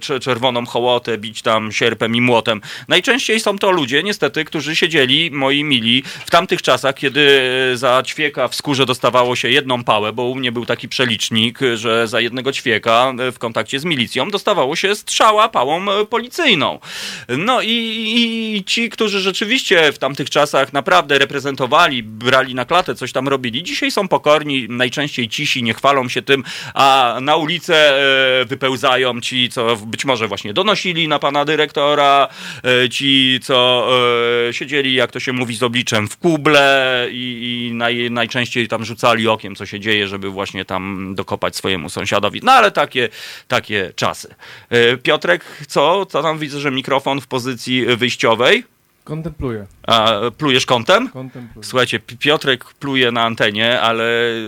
[0.00, 2.60] cze- czerwoną hołotę, bić tam sierpem i młotem.
[2.88, 7.40] Najczęściej są to ludzie, niestety, którzy siedzieli, moi mili, w tamtych czasach, kiedy
[7.74, 12.08] za ćwieka w skórze dostawało się jedną pałę, bo u mnie był taki przelicznik, że
[12.08, 16.78] za jednego ćwieka w kontakcie z milicją dostawało się strzała pałą e, policyjną.
[17.38, 23.12] No i, i ci, którzy rzeczywiście w tamtych czasach naprawdę reprezentowali, brali na klatę, coś
[23.12, 26.44] tam robili, dzisiaj są pokorni, najczęściej cisi, nie chwalą się tym,
[26.74, 27.74] a na ulicę
[28.40, 32.28] e, wypełzają ci, co być może właśnie donosili na pana dyrektora,
[32.64, 33.88] e, ci, co
[34.48, 38.84] e, siedzieli, jak to się mówi, z obliczem w kuble i, i naj, najczęściej tam
[38.84, 42.40] rzucali okiem, co się dzieje, żeby właśnie tam dokopać swojemu sąsiadowi.
[42.42, 43.08] No ale takie,
[43.48, 44.34] takie czasy.
[44.70, 46.06] E, Piotrek, co?
[46.06, 48.64] Co tam widzę, że mikrofon w pozycji wyjściowej?
[49.08, 49.66] Kontempluję.
[49.86, 51.08] A plujesz kątem?
[51.08, 51.66] Kontempluję.
[51.66, 54.04] Słuchajcie, Pi- Piotrek pluje na antenie, ale,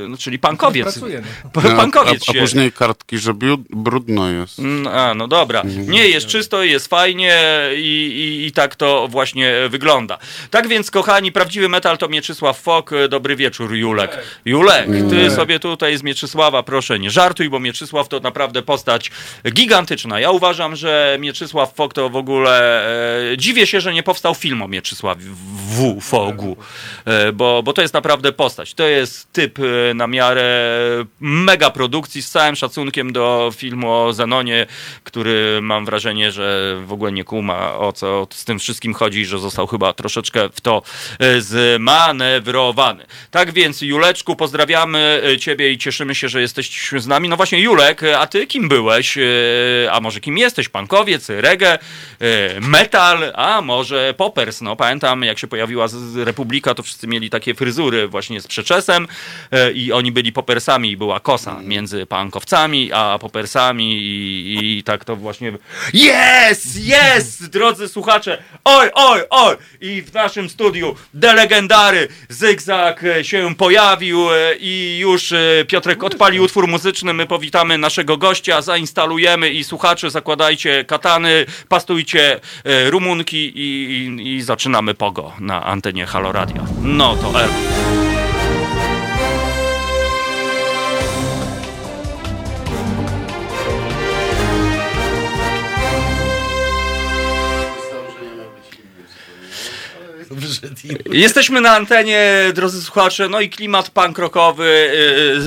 [0.09, 0.83] no, czyli pankowiec.
[0.85, 1.23] Pracuję.
[1.55, 1.63] No.
[1.71, 2.41] No, Pankowiec a, a się.
[2.41, 3.33] później kartki, że
[3.71, 4.59] brudno jest.
[4.59, 5.63] Mm, A, no dobra.
[5.89, 7.39] Nie, jest czysto, jest fajnie
[7.77, 8.07] i,
[8.43, 10.19] i, i tak to właśnie wygląda.
[10.51, 12.91] Tak więc, kochani, prawdziwy metal to Mieczysław Fok.
[13.09, 14.19] Dobry wieczór, Julek.
[14.45, 19.11] Julek, ty sobie tutaj z Mieczysława, proszę, nie żartuj, bo Mieczysław to naprawdę postać
[19.53, 20.21] gigantyczna.
[20.21, 22.87] Ja uważam, że Mieczysław Fok to w ogóle...
[23.33, 26.01] E, dziwię się, że nie powstał film o Mieczysławie W.
[26.01, 26.57] Fogu,
[27.05, 28.75] e, bo, bo to jest naprawdę postać.
[28.75, 30.71] To jest typ e, na miarę
[31.21, 34.67] mega produkcji, z całym szacunkiem do filmu o Zenonie,
[35.05, 39.39] który mam wrażenie, że w ogóle nie kuma o co z tym wszystkim chodzi, że
[39.39, 40.83] został chyba troszeczkę w to
[41.19, 43.07] e, zmanewrowany.
[43.31, 47.29] Tak więc, Juleczku, pozdrawiamy Ciebie i cieszymy się, że jesteś z nami.
[47.29, 49.19] No właśnie, Julek, a Ty kim byłeś?
[49.91, 50.69] A może kim jesteś?
[50.69, 51.79] Punkowiec, reggae,
[52.61, 54.61] metal, a może poppers?
[54.61, 59.09] No pamiętam, jak się pojawił pojawiła Republika, to wszyscy mieli takie fryzury właśnie z przeczesem
[59.51, 65.05] e, i oni byli popersami i była kosa między pankowcami a popersami i, i tak
[65.05, 65.53] to właśnie...
[65.93, 66.85] Jest!
[66.85, 67.47] Jest!
[67.57, 68.43] Drodzy słuchacze!
[68.65, 69.57] Oj, oj, oj!
[69.81, 75.35] I w naszym studiu de legendary Zygzak e, się pojawił e, i już
[75.69, 77.13] Piotrek odpalił utwór muzyczny.
[77.15, 82.41] My powitamy naszego gościa, zainstalujemy i słuchacze zakładajcie katany, pastujcie
[82.91, 86.65] rumunki i, i, zaczynamy pogo na antenie Halo Radio.
[86.83, 88.20] No to El.
[101.13, 104.91] Jesteśmy na antenie, drodzy słuchacze, no i klimat punk rockowy,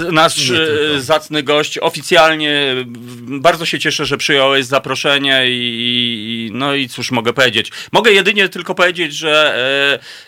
[0.01, 0.73] yy, nasz Nie tylko.
[0.73, 2.75] yy, zacny gość oficjalnie,
[3.21, 7.71] bardzo się cieszę, że przyjąłeś zaproszenie i, no i cóż mogę powiedzieć.
[7.91, 9.59] Mogę jedynie tylko powiedzieć, że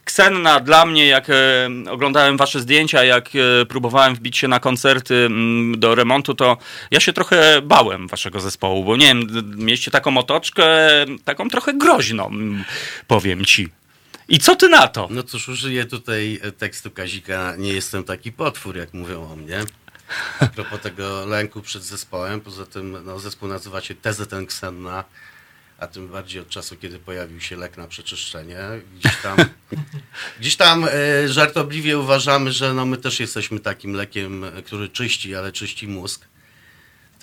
[0.04, 1.28] Ksenna dla mnie, jak
[1.90, 3.30] oglądałem wasze zdjęcia, jak
[3.70, 6.58] próbowałem wbić się na koncerty mm, do remontu, to
[6.92, 10.66] ja się trochę bałem waszego zespołu, bo nie wiem, mieliście taką otoczkę,
[11.26, 12.64] taką trochę groźną, mm,
[13.08, 13.70] powiem ci.
[14.28, 15.08] I co ty na to?
[15.12, 19.64] No cóż, użyję tutaj e, tekstu Kazika, nie jestem taki potwór, jak mówią o mnie.
[20.40, 25.04] A propos tego lęku przed zespołem, poza tym no, zespół nazywa się TZN Ksenna,
[25.78, 28.60] a tym bardziej od czasu, kiedy pojawił się lek na przeczyszczenie.
[29.00, 29.38] Gdzieś tam,
[30.40, 30.90] gdzieś tam e,
[31.30, 36.28] żartobliwie uważamy, że no, my też jesteśmy takim lekiem, który czyści, ale czyści mózg.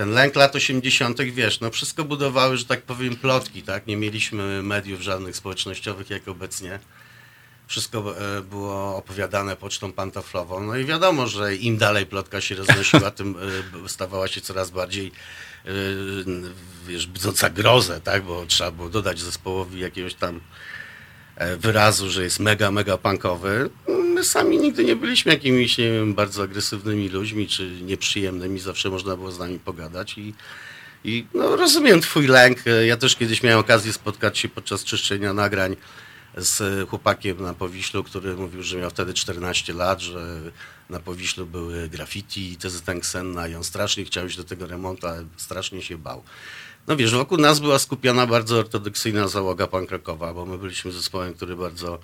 [0.03, 3.87] Ten lęk lat 80., wiesz, no wszystko budowały, że tak powiem, plotki, tak?
[3.87, 6.79] Nie mieliśmy mediów żadnych społecznościowych jak obecnie.
[7.67, 10.61] Wszystko e, było opowiadane pocztą pantoflową.
[10.61, 13.37] No i wiadomo, że im dalej plotka się roznosiła, tym
[13.85, 15.13] e, stawała się coraz bardziej
[15.65, 15.71] e,
[16.87, 18.23] wiesz, budząca grozę, tak?
[18.23, 20.41] Bo trzeba było dodać zespołowi jakiegoś tam
[21.59, 23.71] wyrazu, że jest mega, mega punkowy.
[24.25, 28.61] Sami nigdy nie byliśmy jakimiś, nie wiem, bardzo agresywnymi ludźmi, czy nieprzyjemnymi.
[28.61, 30.35] Zawsze można było z nami pogadać i,
[31.05, 32.59] i no, rozumiem twój lęk.
[32.87, 35.77] Ja też kiedyś miałem okazję spotkać się podczas czyszczenia nagrań
[36.37, 40.41] z chłopakiem na Powiślu, który mówił, że miał wtedy 14 lat, że
[40.91, 45.25] na Powiślu były graffiti, TZN Ksenna i on strasznie chciał iść do tego remontu, ale
[45.37, 46.23] strasznie się bał.
[46.87, 51.57] No wiesz, wokół nas była skupiona bardzo ortodoksyjna załoga pankrokowa, bo my byliśmy zespołem, który
[51.57, 51.99] bardzo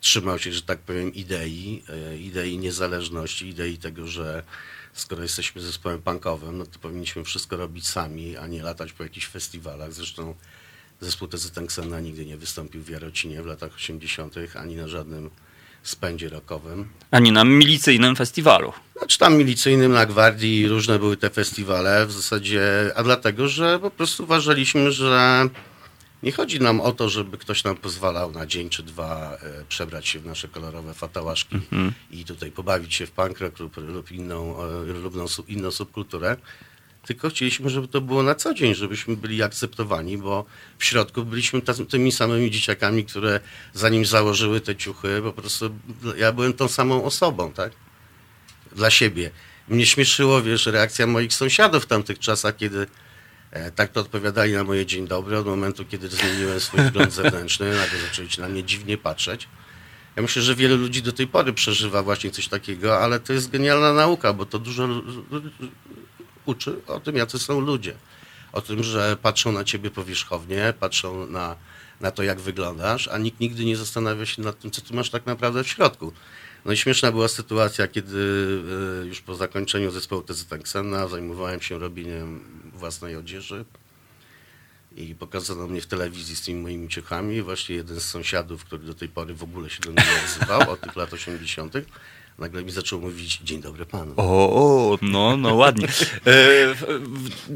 [0.00, 4.42] trzymał się, że tak powiem, idei, e, idei niezależności, idei tego, że
[4.92, 9.26] skoro jesteśmy zespołem punkowym, no to powinniśmy wszystko robić sami, a nie latać po jakichś
[9.26, 9.92] festiwalach.
[9.92, 10.34] Zresztą
[11.00, 15.30] zespół TZN Ksena nigdy nie wystąpił w Jarocinie w latach 80., ani na żadnym
[15.82, 16.88] spędzie rockowym.
[17.10, 18.72] Ani na milicyjnym festiwalu.
[18.98, 23.90] Znaczy tam milicyjnym, na gwardii, różne były te festiwale w zasadzie, a dlatego, że po
[23.90, 25.48] prostu uważaliśmy, że
[26.22, 30.08] nie chodzi nam o to, żeby ktoś nam pozwalał na dzień czy dwa e, przebrać
[30.08, 31.56] się w nasze kolorowe fatałaszki
[32.10, 35.14] i tutaj pobawić się w punk rock lub, lub inną, e, lub
[35.48, 36.36] inną subkulturę.
[37.06, 40.44] Tylko chcieliśmy, żeby to było na co dzień, żebyśmy byli akceptowani, bo
[40.78, 43.40] w środku byliśmy tymi samymi dzieciakami, które
[43.74, 45.70] zanim założyły te ciuchy, po prostu
[46.16, 47.72] ja byłem tą samą osobą, tak?
[48.72, 49.30] Dla siebie.
[49.68, 52.86] Mnie śmieszyło, wiesz, reakcja moich sąsiadów w tamtych czasach, kiedy
[53.76, 57.98] tak to odpowiadali na moje dzień dobry, od momentu, kiedy zmieniłem swój wygląd zewnętrzny, nagle
[58.08, 59.48] zaczęli się na mnie dziwnie patrzeć.
[60.16, 63.50] Ja myślę, że wiele ludzi do tej pory przeżywa właśnie coś takiego, ale to jest
[63.50, 64.88] genialna nauka, bo to dużo
[66.46, 67.94] uczy o tym, jacy są ludzie.
[68.52, 71.56] O tym, że patrzą na ciebie powierzchownie, patrzą na,
[72.00, 75.10] na to, jak wyglądasz, a nikt nigdy nie zastanawia się nad tym, co ty masz
[75.10, 76.12] tak naprawdę w środku.
[76.64, 78.18] No i śmieszna była sytuacja, kiedy
[79.02, 80.24] e, już po zakończeniu zespołu
[80.62, 82.44] Ksena zajmowałem się robieniem
[82.76, 83.64] własnej odzieży
[84.96, 87.42] i pokazano mnie w telewizji z tymi moimi ciuchami.
[87.42, 90.70] Właśnie jeden z sąsiadów, który do tej pory w ogóle się do mnie nie odzywał,
[90.70, 91.74] od tych lat 80.,
[92.38, 94.14] nagle mi zaczął mówić, dzień dobry panu.
[94.16, 94.22] O,
[94.92, 95.88] o, no, no ładnie.
[96.26, 96.74] E,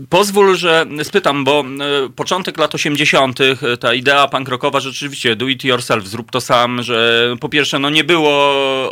[0.09, 1.65] pozwól, że spytam, bo
[2.07, 6.41] e, początek lat 80., e, ta idea punk rockowa rzeczywiście do it yourself, zrób to
[6.41, 8.33] sam, że po pierwsze, no nie było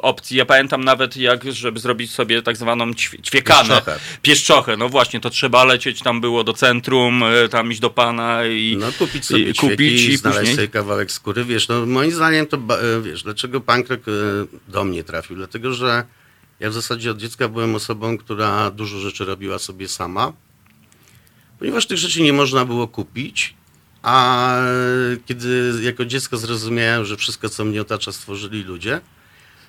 [0.02, 0.36] opcji.
[0.36, 3.68] Ja pamiętam nawet, jak, żeby zrobić sobie tak zwaną ćwie- ćwiekanę.
[3.68, 3.98] Pieszczochę.
[4.22, 8.76] Pieszczochę, no właśnie, to trzeba lecieć, tam było do centrum, tam iść do pana i
[8.80, 10.56] No kupić sobie i kupić i znaleźć później...
[10.56, 11.44] sobie kawałek skóry.
[11.44, 12.58] Wiesz, no moim zdaniem to,
[13.02, 14.02] wiesz, dlaczego punk rock
[14.68, 15.36] do mnie trafił?
[15.36, 15.77] Dlatego, że
[16.60, 20.32] ja w zasadzie od dziecka byłem osobą, która dużo rzeczy robiła sobie sama,
[21.58, 23.54] ponieważ tych rzeczy nie można było kupić,
[24.02, 24.56] a
[25.26, 29.00] kiedy jako dziecko zrozumiałem, że wszystko, co mnie otacza, stworzyli ludzie,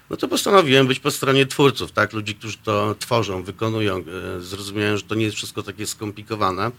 [0.10, 2.14] no to postanowiłem być po stronie twórców, tak?
[2.14, 4.04] Ludzi, którzy to tworzą, wykonują.
[4.38, 6.72] E, Zrozumiałem, że to nie jest wszystko takie skomplikowane.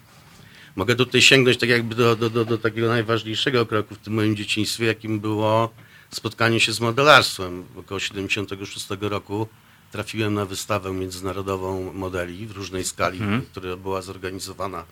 [0.76, 4.37] Mogę tutaj sięgnąć tak jakby do, do, do, do takiego najważniejszego kroku w tym moim
[4.37, 5.70] dzieciństwie, jakim było
[6.11, 7.65] spotkanie się z modelarstwem.
[7.77, 9.49] Około 76 roku
[9.93, 13.43] trafiłem na wystawę międzynarodową modeli w różnej skali, Mhm.
[13.43, 14.85] która była zorganizowana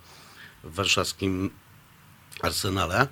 [0.65, 1.51] w warszawskim
[2.43, 3.09] Arsenale.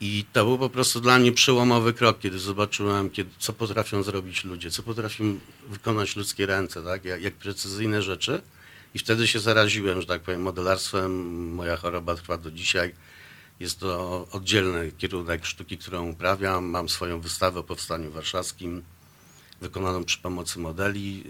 [0.00, 4.44] I to był po prostu dla mnie przełomowy krok, kiedy zobaczyłem, kiedy, co potrafią zrobić
[4.44, 5.38] ludzie, co potrafią
[5.68, 7.04] wykonać ludzkie ręce, tak?
[7.04, 8.42] jak, jak precyzyjne rzeczy.
[8.94, 11.12] I wtedy się zaraziłem, że tak powiem, modelarstwem.
[11.54, 12.94] Moja choroba trwa do dzisiaj.
[13.60, 16.64] Jest to oddzielny kierunek sztuki, którą uprawiam.
[16.64, 18.82] Mam swoją wystawę o powstaniu warszawskim,
[19.60, 21.18] wykonaną przy pomocy modeli.
[21.18, 21.24] Yy,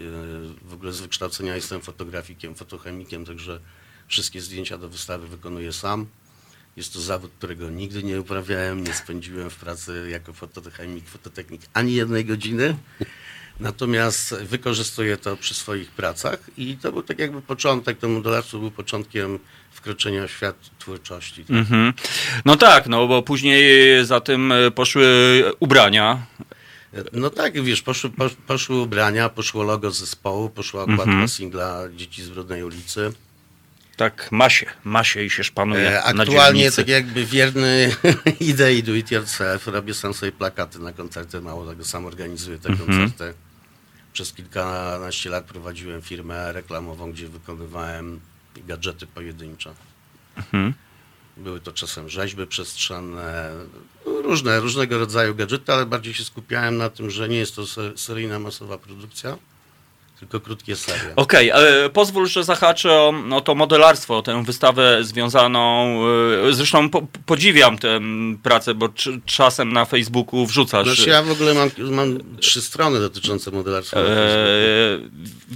[0.61, 3.59] W ogóle z wykształcenia jestem fotografikiem, fotochemikiem, także
[4.07, 6.05] wszystkie zdjęcia do wystawy wykonuję sam.
[6.75, 11.93] Jest to zawód, którego nigdy nie uprawiałem, nie spędziłem w pracy jako fotochemik, fototechnik ani
[11.93, 12.77] jednej godziny.
[13.59, 18.71] Natomiast wykorzystuję to przy swoich pracach i to był tak jakby początek, to modelarstwo był
[18.71, 19.39] początkiem
[19.71, 21.41] wkroczenia w świat twórczości.
[21.45, 21.57] tak.
[21.57, 21.93] Mhm.
[22.45, 23.71] No tak, no bo później
[24.05, 25.05] za tym e, poszły
[25.59, 26.25] ubrania.
[27.13, 32.29] No tak, wiesz, poszły, posz, poszły ubrania, poszło logo zespołu, poszła okładka singla Dzieci z
[32.29, 33.11] Brudnej ulicy.
[33.97, 37.95] Tak, masie, masie i się szpanuje E, Aktualnie tak jakby wierny
[38.39, 42.69] idei do it yourself, robię sam sobie plakaty na koncerty, mało tego, sam organizuję te
[42.69, 42.87] Mhm.
[43.09, 43.37] koncerty.
[44.17, 48.19] Przez kilkanaście lat prowadziłem firmę reklamową, gdzie wykonywałem
[48.67, 49.73] gadżety pojedyncze.
[50.35, 50.73] Mhm.
[51.37, 53.51] Były to czasem rzeźby przestrzenne,
[54.05, 57.97] różne, różnego rodzaju gadżety, ale bardziej się skupiałem na tym, że nie jest to se-
[57.97, 59.37] seryjna, masowa produkcja,
[60.19, 61.01] tylko krótkie serie.
[61.15, 65.99] Okej, ale pozwól, że zahaczę o, o to modelarstwo, o tę wystawę związaną.
[66.49, 67.99] e, Zresztą po, podziwiam tę
[68.43, 70.87] pracę, bo cz- czasem na Facebooku wrzucasz.
[70.87, 73.99] Znaczy ja w ogóle mam, mam trzy strony dotyczące modelarstwa.
[73.99, 74.03] E,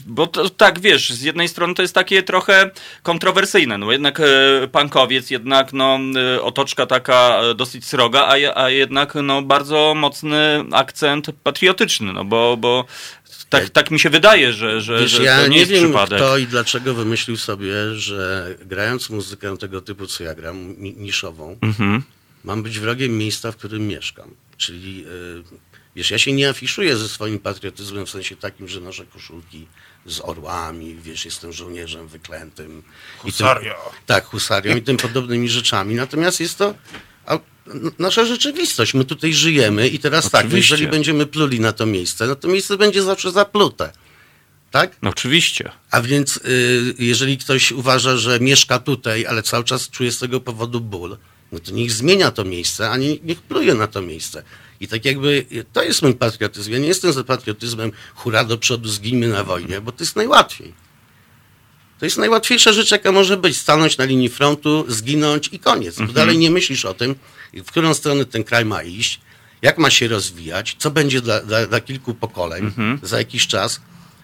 [0.06, 2.72] bo to, tak, wiesz, z jednej strony to jest takie trochę
[3.04, 4.24] kontrowersyjne, no jednak e,
[4.72, 6.00] punkowiec, jednak no,
[6.36, 12.26] e, otoczka taka e, dosyć sroga, a, a jednak no, bardzo mocny akcent patriotyczny, no
[12.26, 12.86] bo, bo
[13.50, 15.84] tak, tak mi się wydaje, że, że, Wiesz, że ja to nie, nie jest wiem
[15.84, 16.18] przypadek.
[16.20, 22.04] kto i dlaczego wymyślił sobie, że grając muzykę tego typu, co ja gram, niszową, Mhm.
[22.44, 24.36] mam być wrogiem miejsca, w którym mieszkam.
[24.58, 25.44] Czyli, y,
[25.96, 29.68] wiesz, ja się nie afiszuję ze swoim patriotyzmem w sensie takim, że noszę koszulki
[30.06, 32.84] z orłami, wiesz, jestem żołnierzem wyklętym.
[33.18, 33.76] Husaria.
[34.06, 35.96] tak, husarią i tym podobnymi rzeczami.
[35.96, 36.74] Natomiast jest to
[38.00, 38.94] nasza rzeczywistość.
[38.94, 40.74] My tutaj żyjemy i teraz tak, Oczywiście.
[40.74, 43.92] jeżeli będziemy pluli na to miejsce, no to miejsce będzie zawsze zaplute.
[44.72, 44.98] Tak?
[45.02, 45.72] No oczywiście.
[45.92, 50.42] A więc y, jeżeli ktoś uważa, że mieszka tutaj, ale cały czas czuje z tego
[50.42, 51.18] powodu ból,
[51.52, 54.44] no to niech zmienia to miejsce, a nie, niech pluje na to miejsce.
[54.80, 56.72] I tak jakby y, to jest mój patriotyzm.
[56.72, 60.74] Ja nie jestem za patriotyzmem hura do przodu, zginmy na wojnie, bo to jest najłatwiej.
[62.02, 63.58] To jest najłatwiejsza rzecz, jaka może być.
[63.58, 65.98] Stanąć na linii frontu, zginąć i koniec.
[66.00, 67.16] Bo dalej nie myślisz o tym,
[67.54, 69.22] w którą stronę ten kraj ma iść,
[69.62, 72.72] jak ma się rozwijać, co będzie dla, dla, dla kilku pokoleń
[73.04, 73.82] za jakiś czas.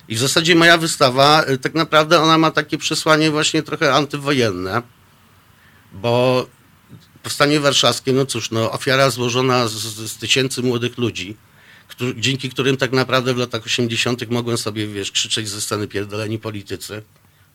[0.08, 4.82] I w zasadzie moja wystawa, y, tak naprawdę ona ma takie przesłanie właśnie trochę antywojenne,
[5.94, 6.46] bo
[7.24, 9.74] powstanie warszawskie, no cóż, no, ofiara złożona z,
[10.12, 11.38] z, tysięcy młodych ludzi,
[12.16, 14.32] dzięki którym tak naprawdę w latach 80.
[14.32, 17.02] mogłem sobie, wiesz, krzyczeć ze sceny pierdoleni politycy,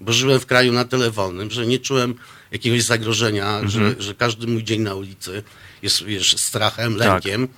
[0.03, 2.15] bo żyłem w kraju na tyle wolnym, że nie czułem
[2.51, 5.43] jakiegoś zagrożenia, że, że każdy mój dzień na ulicy
[5.83, 7.49] jest, wiesz, strachem, lękiem,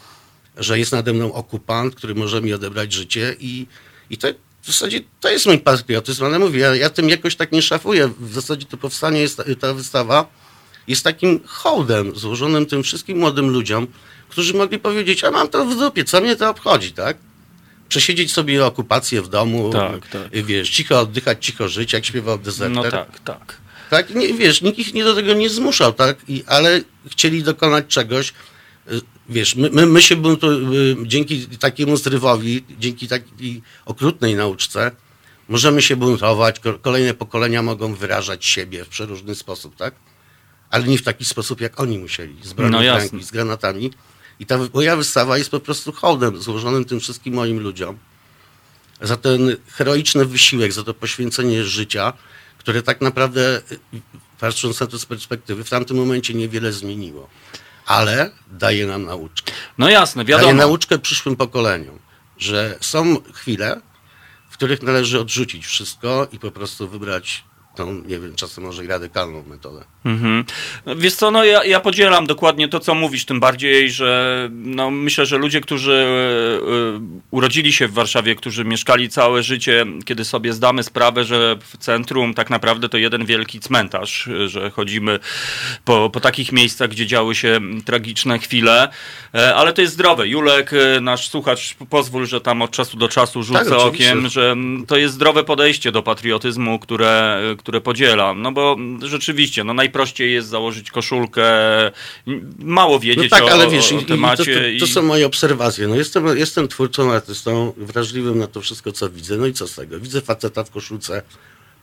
[0.57, 3.67] że jest nade mną okupant, który może mi odebrać życie i,
[4.11, 4.29] i to
[4.63, 8.11] w zasadzie to jest mój patriotyzm, ale mówię, ja, ja tym jakoś tak nie szafuję.
[8.21, 10.27] W zasadzie to powstanie, jest, ta wystawa
[10.89, 13.87] jest takim hołdem złożonym tym wszystkim młodym ludziom,
[14.29, 17.17] którzy mogli powiedzieć, a mam to w dupie, co mnie to obchodzi, tak?
[17.89, 20.45] Przesiedzieć sobie okupację w domu, Tak, tak.
[20.47, 22.75] wiesz, cicho oddychać, cicho żyć, jak śpiewał dezerter.
[22.85, 23.57] No tak, tak.
[23.91, 26.17] Tak, nie, wiesz, nikt ich nie do tego nie zmuszał, tak?
[26.29, 26.81] I, ale
[27.11, 28.33] chcieli dokonać czegoś.
[28.93, 34.91] Y, Wiesz, my, my, my się buntu, y, dzięki takiemu zrywowi, dzięki takiej okrutnej nauczce,
[35.49, 39.95] możemy się buntować, ko- kolejne pokolenia mogą wyrażać siebie w przeróżny sposób, tak?
[40.71, 43.91] Ale nie w taki sposób, jak oni musieli, z bronią No ręki, z granatami.
[44.41, 47.99] I ta moja wystawa jest po prostu hołdem złożonym tym wszystkim moim ludziom
[49.01, 52.13] za ten heroiczny wysiłek, za to poświęcenie życia,
[52.59, 53.63] które tak naprawdę,
[54.41, 57.29] patrząc na to z perspektywy, w tamtym momencie niewiele zmieniło.
[57.87, 59.53] Ale daje nam nauczkę.
[59.79, 60.53] No jasne, Daje wiadomo.
[60.55, 61.99] nauczkę przyszłym pokoleniom,
[62.39, 63.81] że są chwile,
[64.51, 67.45] w których należy odrzucić wszystko i po prostu wybrać
[67.75, 69.85] tą, nie wiem, czasem może i radykalną metodę.
[70.05, 70.45] Mhm.
[70.87, 74.91] No, Wiesz co, no ja, ja podzielam dokładnie to, co mówisz, tym bardziej, że no,
[74.91, 80.25] myślę, że ludzie, którzy e, e, urodzili się w Warszawie, którzy mieszkali całe życie, kiedy
[80.25, 85.19] sobie zdamy sprawę, że w centrum tak naprawdę to jeden wielki cmentarz, e, że chodzimy
[85.85, 88.89] po, po takich miejscach, gdzie działy się tragiczne chwile,
[89.57, 90.29] ale to jest zdrowe.
[90.29, 90.71] Julek,
[91.01, 94.97] nasz słuchacz, pozwól, że tam od czasu do czasu rzucę Tak, okiem, że mm, to
[94.97, 98.43] jest zdrowe podejście do patriotyzmu, które, które podzielam.
[98.43, 101.45] No bo rzeczywiście, no najprościej jest założyć koszulkę,
[102.59, 104.73] mało No wiedzieć tak, o, ale wiesz, o i to, temacie.
[104.81, 105.89] to, to są moje obserwacje.
[105.89, 109.37] No jestem, jestem twórcą, artystą, wrażliwym na to wszystko, co widzę.
[109.37, 110.01] No i co z tego?
[110.01, 111.23] Widzę faceta w koszulce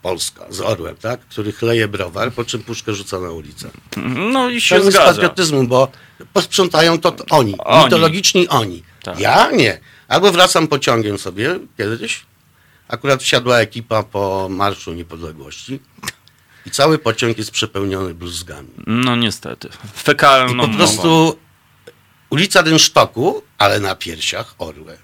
[0.02, 1.20] Polska z orłem, tak?
[1.20, 3.70] który chleje browar, po czym puszkę rzuca na ulicę.
[4.32, 5.12] No i się To jest zgadza.
[5.12, 5.88] patriotyzmu, bo
[6.32, 7.84] posprzątają to oni, Oni.
[7.84, 8.82] mitologiczni oni.
[9.02, 9.20] Tak.
[9.20, 9.80] Ja nie.
[10.08, 12.22] Albo wracam pociągiem sobie kiedyś,
[12.92, 15.80] akurat wsiadła ekipa po Marszu Niepodległości
[16.66, 18.68] i cały pociąg jest przepełniony bluzgami.
[18.86, 19.68] No niestety.
[19.84, 20.76] I Fekalną po mową.
[20.78, 21.38] prostu
[22.30, 24.98] ulica Dynsztoku, ale na piersiach orły,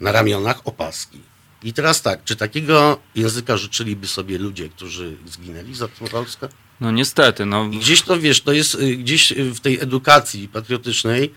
[0.00, 1.20] na ramionach opaski.
[1.62, 6.48] I teraz tak, czy takiego języka życzyliby sobie ludzie, którzy zginęli za tą Polskę?
[6.80, 7.64] No niestety, no.
[7.64, 11.34] I gdzieś to, wiesz, to jest y, gdzieś y, w tej edukacji patriotycznej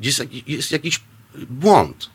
[0.00, 1.00] gdzieś jaki- jest jakiś
[1.50, 2.10] błąd.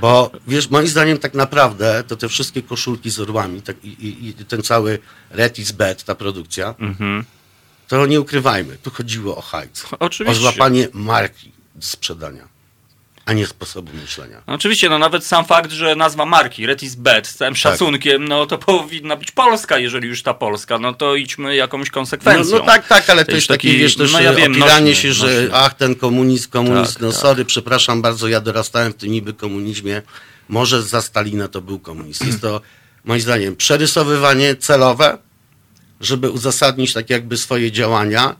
[0.00, 4.28] Bo, wiesz, moim zdaniem tak naprawdę to te wszystkie koszulki z orłami tak, i, i,
[4.28, 4.98] i ten cały
[5.30, 7.24] Red is Bad, ta produkcja, Mhm.
[7.88, 9.84] to nie ukrywajmy, tu chodziło o hajc.
[9.98, 10.38] Oczywiście.
[10.38, 12.48] O złapanie marki sprzedania,
[13.26, 14.42] a nie sposobu myślenia.
[14.46, 17.38] No Oczywiście, no nawet sam fakt, że nazwa marki Red is Bad, z Tak.
[17.38, 21.90] całym szacunkiem, no to powinna być Polska, jeżeli już ta Polska, no to idźmy jakąś
[21.90, 22.52] konsekwencją.
[22.52, 24.52] No, no tak, tak, ale to, To jest jest taki, wiesz, też no ja wiem,
[24.52, 25.48] opieranie się, że nośny.
[25.54, 27.20] ach, ten komunizm, komunizm, Tak, no tak.
[27.20, 30.02] sorry, przepraszam bardzo, ja dorastałem w tym niby komunizmie,
[30.48, 32.26] może za Stalina to był komunizm.
[32.26, 32.60] Jest to,
[33.04, 35.18] moim zdaniem, przerysowywanie celowe,
[36.00, 38.36] żeby uzasadnić tak jakby swoje działania,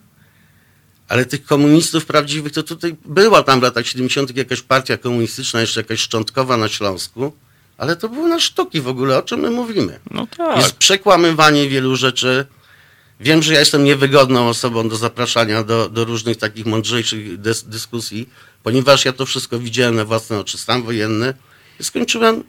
[1.09, 4.37] ale tych komunistów prawdziwych to tutaj była tam w latach 70.
[4.37, 7.33] jakaś partia komunistyczna, jeszcze jakaś szczątkowa na Śląsku,
[7.78, 10.01] ale to były na sztuki w ogóle, o czym my mówimy.
[10.11, 10.57] No tak.
[10.57, 12.47] Jest przekłamywanie wielu rzeczy.
[13.20, 18.28] Wiem, że ja jestem niewygodną osobą do zapraszania do, do różnych takich mądrzejszych dys, dyskusji,
[18.62, 20.59] ponieważ ja to wszystko widziałem na własne oczy.
[20.59, 21.35] Stan wojenny
[21.81, 22.45] i skończyłem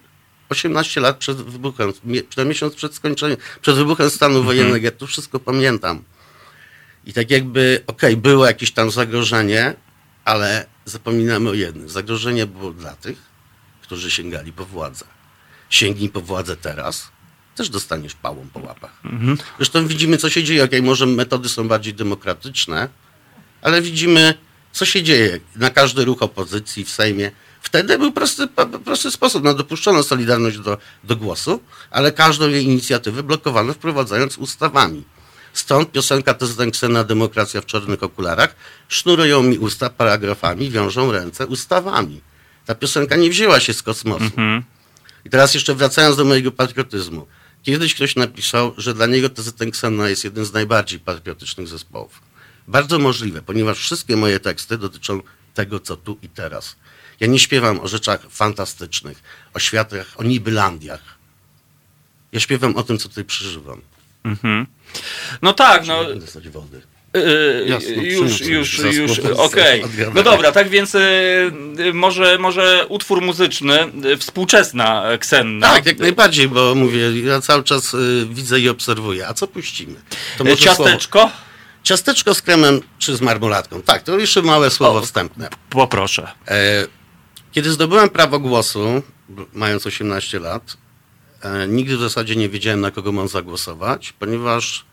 [0.50, 1.94] 18 lat przed wybuchem,
[2.46, 4.86] miesiąc przed skończeniem, przed wybuchem stanu wojennego.
[4.86, 6.04] Ja to wszystko pamiętam.
[7.08, 9.74] I tak jakby, okej, było jakieś tam zagrożenie,
[10.26, 11.90] ale zapominamy o jednym.
[11.90, 13.18] Zagrożenie było dla tych,
[13.82, 15.06] którzy sięgali po władzę.
[15.70, 17.12] Sięgnij po władzę teraz,
[17.56, 19.02] też dostaniesz pałą po łapach.
[19.58, 20.64] Zresztą widzimy, co się dzieje.
[20.64, 22.90] Okej, może metody są bardziej demokratyczne,
[23.62, 24.34] ale widzimy,
[24.72, 27.32] co się dzieje na każdy ruch opozycji w Sejmie.
[27.62, 28.48] Wtedy był prosty,
[28.86, 29.44] prosty sposób.
[29.44, 31.60] No, dopuszczono Solidarność do, do głosu,
[31.92, 35.04] ale każdą jej inicjatywę blokowano, wprowadzając ustawami.
[35.58, 38.56] Stąd piosenka to jest Ksena Demokracja w czarnych okularach.
[38.88, 42.22] Sznurują mi usta paragrafami, wiążą ręce ustawami.
[42.66, 44.32] Ta piosenka nie wzięła się z kosmosu.
[45.26, 47.28] I teraz jeszcze wracając do mojego patriotyzmu.
[47.64, 52.22] Kiedyś ktoś napisał, że dla niego TZN Ksena jest jeden z najbardziej patriotycznych zespołów.
[52.68, 55.22] Bardzo możliwe, ponieważ wszystkie moje teksty dotyczą
[55.54, 56.76] tego, co tu i teraz.
[57.20, 59.24] Ja nie śpiewam o rzeczach fantastycznych,
[59.54, 61.04] o światach, o nibylandiach.
[62.32, 63.82] Ja śpiewam o tym, co tutaj przeżywam.
[64.24, 64.68] Mhm.
[65.42, 66.04] No tak, no.
[66.06, 66.82] Będę dostać wody.
[67.14, 68.52] Yy, Jasno, już, przyniosę.
[68.52, 69.84] już, już, słowo okej.
[69.84, 70.12] odgadnę.
[70.16, 75.68] No dobra, tak więc yy, może, może utwór muzyczny, yy, współczesna Ksenna.
[75.74, 79.28] Tak, jak najbardziej, bo mówię, ja cały czas y, widzę i obserwuję.
[79.28, 79.96] A co puścimy?
[80.38, 81.32] To może słowo- Ciasteczko?
[81.84, 83.82] Ciasteczko z kremem czy z marmolatką?
[83.82, 85.02] Tak, to jeszcze małe słowo O.
[85.02, 85.50] wstępne.
[85.70, 86.32] Poproszę.
[86.48, 86.88] E,
[87.52, 89.02] Kiedy zdobyłem prawo głosu,
[89.54, 90.78] mając 18 lat,
[91.68, 94.86] nigdy w zasadzie nie wiedziałem, na kogo mam zagłosować, ponieważ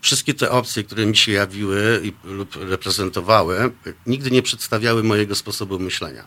[0.00, 3.70] wszystkie te opcje, które mi się jawiły i, lub reprezentowały, e,
[4.06, 6.26] nigdy nie przedstawiały mojego sposobu myślenia.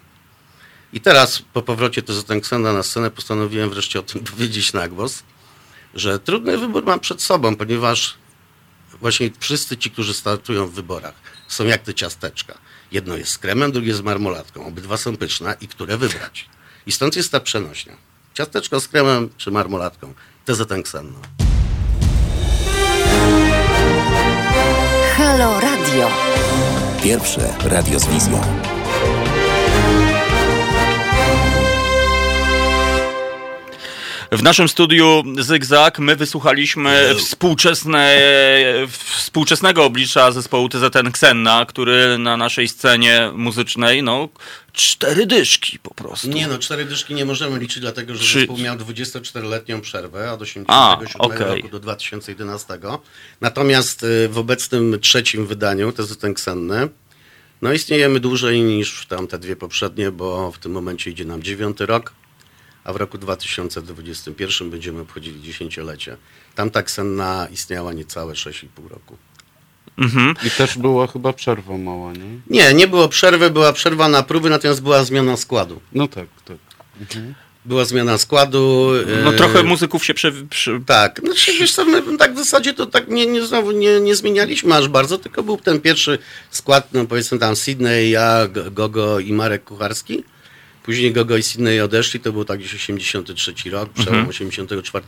[0.93, 5.23] I teraz, po powrocie do Ksena na scenę, postanowiłem wreszcie o tym powiedzieć na głos,
[5.93, 8.17] że trudny wybór mam przed sobą, ponieważ
[8.99, 11.15] właśnie wszyscy ci, którzy startują w wyborach,
[11.47, 12.57] są jak te ciasteczka.
[12.91, 14.65] Jedno jest z kremem, drugie z marmolatką.
[14.65, 16.49] Obydwa są pyszne i które wybrać.
[16.85, 17.97] I stąd jest ta przenośnia.
[18.37, 20.13] Ciasteczko z kremem czy marmolatką.
[20.45, 21.19] TZN Ksenno.
[25.15, 26.09] Halo Radio.
[27.03, 28.41] Pierwsze radio z wizją.
[34.31, 38.17] W naszym studiu Zygzak my wysłuchaliśmy współczesne,
[38.87, 44.29] współczesnego oblicza zespołu TZN Xenna, który na naszej scenie muzycznej, no,
[44.77, 46.27] cztery dyszki po prostu.
[46.27, 50.41] Nie no, cztery dyszki nie możemy liczyć, dlatego że Trzy- zespół miał 24-letnią przerwę od
[50.41, 51.55] 87 A, okej.
[51.61, 52.79] roku do 2011.
[53.41, 56.89] Natomiast y, w obecnym trzecim wydaniu, to jest ten Ksenny,
[57.61, 62.13] no istniejemy dłużej niż tamte dwie poprzednie, bo w tym momencie idzie nam dziewiąty rok,
[62.83, 66.17] a w roku 2021 będziemy obchodzili dziesięciolecie.
[66.55, 69.17] Tamta Ksenna istniała niecałe 6,5 roku.
[69.97, 70.33] Mhm.
[70.47, 72.39] I też była chyba przerwa mała, nie?
[72.49, 75.81] Nie, nie było przerwy, była przerwa na próby, natomiast była zmiana składu.
[75.93, 76.57] No tak, tak.
[77.65, 78.91] Była zmiana składu.
[79.23, 80.31] No y, trochę muzyków się prze...
[80.49, 80.81] przy...
[80.85, 84.15] Tak, znaczy wiesz co, my tak w zasadzie to tak nie, nie, znowu nie, nie
[84.15, 86.19] zmienialiśmy aż bardzo, tylko był ten pierwszy
[86.49, 90.23] skład, no powiedzmy tam Sydney, ja, Gogo i Marek Kucharski.
[90.83, 95.05] Później Gogo i Sydney odeszli, to był tak gdzieś 83 rok, przełom 84.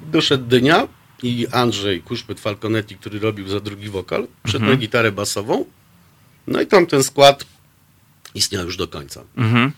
[0.00, 0.88] Doszedł Dynia
[1.22, 5.64] i Andrzej Kuszpyt Falconetti, który robił za drugi wokal, przed na gitarę basową.
[6.46, 7.44] No i tam ten skład
[8.34, 9.22] istniał już do końca.
[9.36, 9.72] Mhm.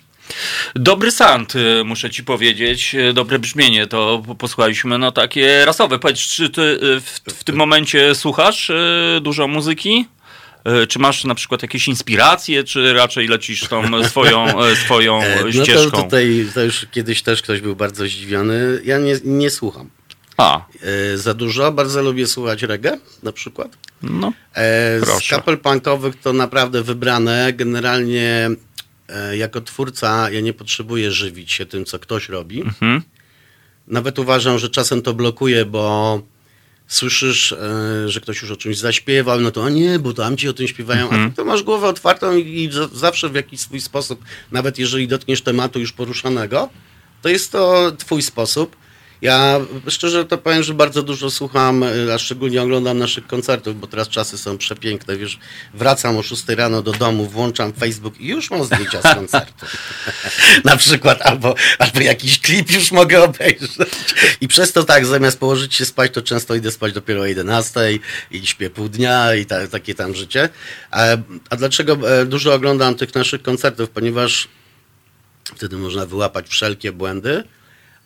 [0.74, 5.98] Dobry sound, y, muszę ci powiedzieć, y, dobre brzmienie, to po- posłuchaliśmy, no takie rasowe.
[5.98, 8.70] Powiedz, czy ty y, w, w tym momencie słuchasz
[9.20, 10.06] dużo muzyki?
[10.88, 15.90] Czy masz na przykład jakieś inspiracje, czy raczej lecisz tą swoją, swoją E, No ścieżką?
[15.90, 18.80] to tutaj to już kiedyś też ktoś był bardzo zdziwiony.
[18.84, 19.90] Ja nie, nie słucham.
[20.36, 20.66] A,
[21.12, 21.72] E, za dużo.
[21.72, 23.76] Bardzo lubię słuchać reggae na przykład.
[24.02, 24.32] no.
[24.54, 27.52] E, z kapel punkowych to naprawdę wybrane.
[27.52, 28.50] Generalnie
[29.08, 32.60] e, jako twórca ja nie potrzebuję żywić się tym, co ktoś robi.
[32.62, 33.02] Mhm.
[33.88, 36.22] Nawet uważam, że czasem to blokuje, bo
[36.86, 40.52] słyszysz, e, że ktoś już o czymś zaśpiewał, no to a nie, bo tamci o
[40.52, 43.80] tym śpiewają, a ty to masz głowę otwartą i, i za- zawsze w jakiś swój
[43.80, 46.68] sposób, nawet jeżeli dotkniesz tematu już poruszanego,
[47.22, 48.76] to jest to twój sposób.
[49.22, 53.86] Ja szczerze to powiem, że bardzo dużo słucham, e, a szczególnie oglądam naszych koncertów, bo
[53.86, 55.38] teraz czasy są przepiękne, wiesz,
[55.74, 59.66] wracam o 6 rano do domu, włączam Facebook i już mam zdjęcia z koncertu.
[60.64, 63.70] Na przykład, albo, albo jakiś klip już mogę obejrzeć.
[64.40, 67.80] I przez to tak, zamiast położyć się spać, to często idę spać dopiero o 11
[68.30, 70.48] i śpię pół dnia i ta, takie tam życie.
[70.90, 71.02] A,
[71.50, 73.90] a dlaczego e, dużo oglądam tych naszych koncertów?
[73.90, 74.48] Ponieważ
[75.56, 77.44] wtedy można wyłapać wszelkie błędy,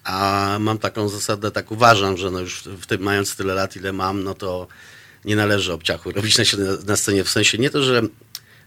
[0.06, 3.92] a mam taką zasadę, tak uważam, że no już w tym, mając tyle lat, ile
[3.92, 4.66] mam, no to
[5.24, 6.44] nie należy obciachu robić na,
[6.86, 7.24] na scenie.
[7.24, 8.02] W sensie nie to, że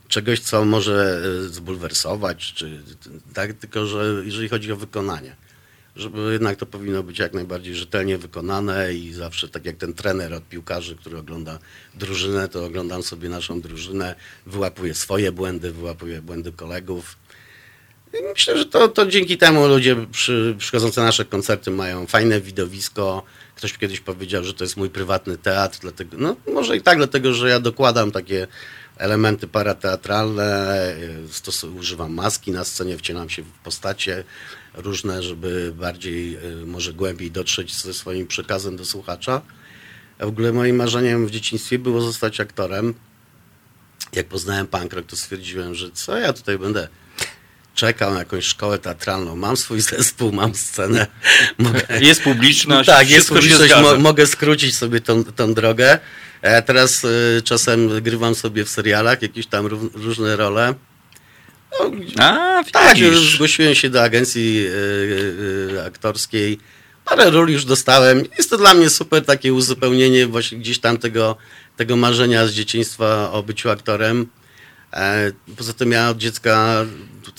[0.07, 2.83] czegoś, co może e, zbulwersować, czy
[3.33, 5.35] tak, tylko że jeżeli chodzi o wykonanie,
[5.95, 10.33] żeby jednak to powinno być jak najbardziej rzetelnie wykonane i zawsze tak jak ten trener
[10.33, 11.59] od piłkarzy, który ogląda
[11.95, 17.17] drużynę, to oglądam sobie naszą drużynę, wyłapuję swoje błędy, wyłapuję błędy kolegów.
[18.13, 23.23] Myślę, że to, to dzięki temu ludzie przy, przychodzący na nasze koncerty mają fajne widowisko.
[23.55, 27.33] Ktoś kiedyś powiedział, że to jest mój prywatny teatr, dlatego, no może i tak, dlatego
[27.33, 28.47] że ja dokładam takie
[28.97, 30.75] elementy parateatralne,
[31.29, 34.23] y, stosu, używam maski na scenie, wcielam się w postacie
[34.73, 39.41] różne, żeby bardziej, y, może głębiej dotrzeć ze swoim przekazem do słuchacza.
[40.19, 42.93] A w ogóle moim marzeniem w dzieciństwie było zostać aktorem.
[44.13, 46.87] Jak poznałem punk rock, to stwierdziłem, że co ja tutaj będę
[47.79, 49.35] czekał na jakąś szkołę teatralną.
[49.35, 51.07] Mam swój zespół, mam scenę.
[51.57, 55.99] Mogę, Jest publiczność, tak, jest publiczność, mo, mogę skrócić sobie tą, tą drogę.
[56.41, 60.75] E, teraz y, czasem grywam sobie w serialach jakieś tam ró- różne role.
[61.79, 61.91] No,
[62.23, 63.07] A, tak, widzisz.
[63.07, 64.71] już zgłosiłem się do agencji y,
[65.75, 66.59] y, aktorskiej.
[67.05, 68.23] Parę ról już dostałem.
[68.37, 71.37] Jest to dla mnie super takie uzupełnienie właśnie gdzieś tam tego,
[71.77, 74.27] tego marzenia z dzieciństwa o byciu aktorem.
[74.93, 76.85] E, Poza tym ja od dziecka,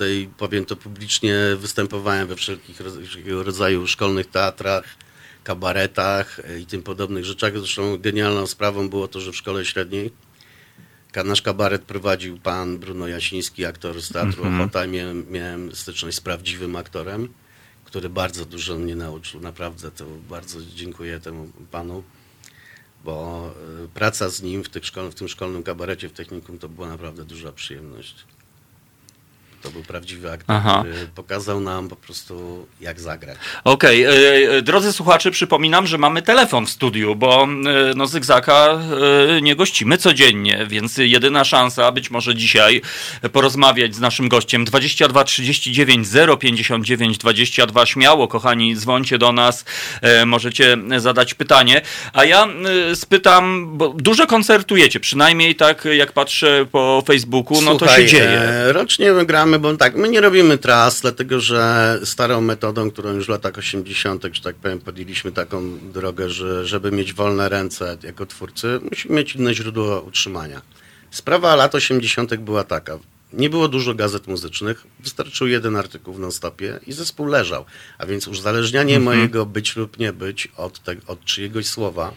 [0.00, 2.80] tutaj powiem to publicznie, występowałem we wszelkich
[3.26, 4.84] rodzaju szkolnych teatrach,
[5.44, 7.58] kabaretach e, i tym podobnych rzeczach.
[7.58, 10.10] Zresztą genialną sprawą było to, że w szkole średniej
[11.24, 14.84] nasz kabaret prowadził pan Bruno Jasiński, aktor z Teatru Ochota.
[14.84, 17.28] i Miałem, miałem styczność z prawdziwym aktorem,
[17.84, 19.40] który bardzo dużo mnie nauczył.
[19.40, 22.02] Naprawdę to bardzo dziękuję temu panu
[23.04, 23.50] bo
[23.84, 26.88] y, praca z nim w, tych szkol, w tym szkolnym kabarecie w technikum to była
[26.88, 28.24] naprawdę duża przyjemność.
[29.62, 30.84] To był prawdziwy aktor, Aha.
[30.84, 33.38] który pokazał nam po prostu jak zagrać.
[33.64, 37.46] Okej, e, e, drodzy słuchacze, przypominam, że mamy telefon w studiu, bo e,
[37.96, 38.78] no, Zygzaka
[39.42, 42.82] nie gościmy codziennie, więc jedyna szansa być może dzisiaj
[43.32, 46.08] porozmawiać z naszym gościem 22 39
[46.40, 49.64] 059 22 śmiało, kochani, dzwońcie do nas,
[50.26, 51.82] możecie zadać pytanie,
[52.12, 52.48] a ja
[52.94, 58.40] spytam, bo dużo koncertujecie, przynajmniej tak jak patrzę po Facebooku, no to się Słuchaj, dzieje.
[58.66, 63.26] Rocznie my gramy, bo tak, my nie robimy tras, dlatego że starą metodą, którą już
[63.26, 68.26] w latach 80., że tak powiem, podjęliśmy taką drogę, że żeby mieć wolne ręce jako
[68.26, 70.62] twórcy, musimy mieć inne źródło utrzymania.
[71.10, 72.36] Sprawa lat 80.
[72.36, 72.98] była taka.
[73.32, 77.64] Nie było dużo gazet muzycznych, wystarczył jeden artykuł w non-stopie i zespół leżał.
[77.98, 82.12] A więc uzależnianie mojego być lub nie być od, te, od czyjegoś słowa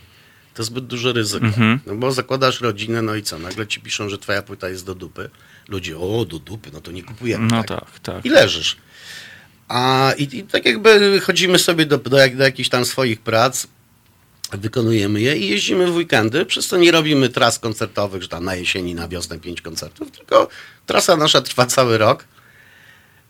[0.54, 1.46] to zbyt duże ryzyko.
[1.86, 3.40] No bo zakładasz rodzinę, no i co?
[3.40, 5.30] Nagle ci piszą, że twoja płyta jest do dupy.
[5.68, 7.48] Ludzie, o, do dupy, no to nie kupujemy.
[7.52, 7.80] No tak.
[7.80, 8.26] tak, tak.
[8.26, 8.78] I leżysz.
[9.68, 13.68] A i, i tak jakby chodzimy sobie do, do, jak, do jakichś tam swoich prac,
[14.52, 18.56] wykonujemy je i jeździmy w weekendy, przez co nie robimy tras koncertowych, że tam na
[18.56, 20.48] jesieni, na wiosnę pięć koncertów, tylko
[20.86, 22.26] trasa nasza trwa cały rok.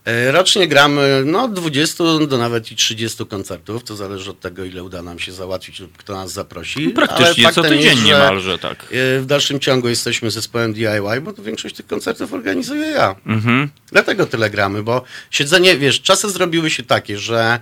[0.04, 4.64] E, Rocznie gramy no, od 20 do nawet i 30 koncertów, to zależy od tego,
[4.64, 6.88] ile uda nam się załatwić lub kto nas zaprosi.
[6.88, 8.82] Praktycznie Ale co tydzień jest, że, niemalże, tak.
[8.82, 13.14] e, W dalszym ciągu jesteśmy zespołem DIY, bo to większość tych koncertów organizuję ja.
[13.26, 13.70] Mhm.
[13.92, 17.60] Dlatego tyle gramy, bo siedzenie, wiesz, czasy zrobiły się takie, że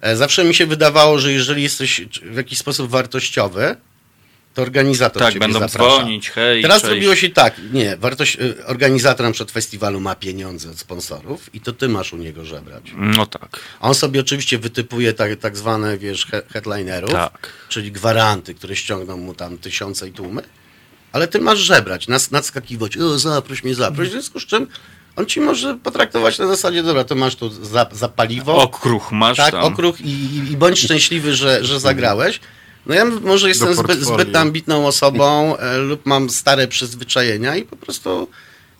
[0.00, 3.76] e, zawsze mi się wydawało, że jeżeli jesteś w jakiś sposób wartościowy,
[4.54, 5.96] to organizator Tak, będą zaprasza.
[5.98, 6.92] dzwonić, hej, Teraz cześć.
[6.92, 11.60] zrobiło się tak, nie, wartość, e, organizator na przykład festiwalu ma pieniądze od sponsorów i
[11.60, 12.82] to ty masz u niego żebrać.
[12.96, 17.48] No tak, On sobie oczywiście wytypuje tak, tak zwane, wiesz, he- headlinerów, tak.
[17.68, 20.42] czyli gwaranty, które ściągną mu tam tysiące i tłumy,
[21.12, 24.66] ale ty masz żebrać, nas, nadskakiwać, o zaproś mnie, zaproś, w związku z czym
[25.16, 29.36] on ci może potraktować na zasadzie, dobra, to masz tu za, za paliwo, Okruch masz
[29.36, 29.64] tak, tam.
[29.64, 32.40] okruch i, i, i bądź szczęśliwy, że, że zagrałeś.
[32.86, 37.76] No ja może jestem zbyt, zbyt ambitną osobą e, lub mam stare przyzwyczajenia i po
[37.76, 38.28] prostu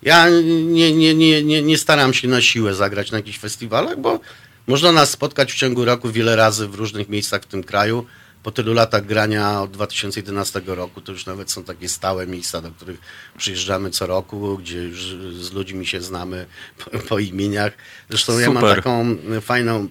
[0.01, 0.29] ja
[0.65, 4.19] nie, nie, nie, nie, nie staram się na siłę zagrać na jakichś festiwalach, bo
[4.67, 8.05] można nas spotkać w ciągu roku wiele razy w różnych miejscach w tym kraju.
[8.43, 12.71] Po tylu latach grania od 2011 roku to już nawet są takie stałe miejsca, do
[12.71, 12.99] których
[13.37, 16.45] przyjeżdżamy co roku, gdzie już z ludźmi się znamy
[16.77, 17.73] po, po imieniach.
[18.09, 18.75] Zresztą ja mam Super.
[18.75, 19.87] taką fajną,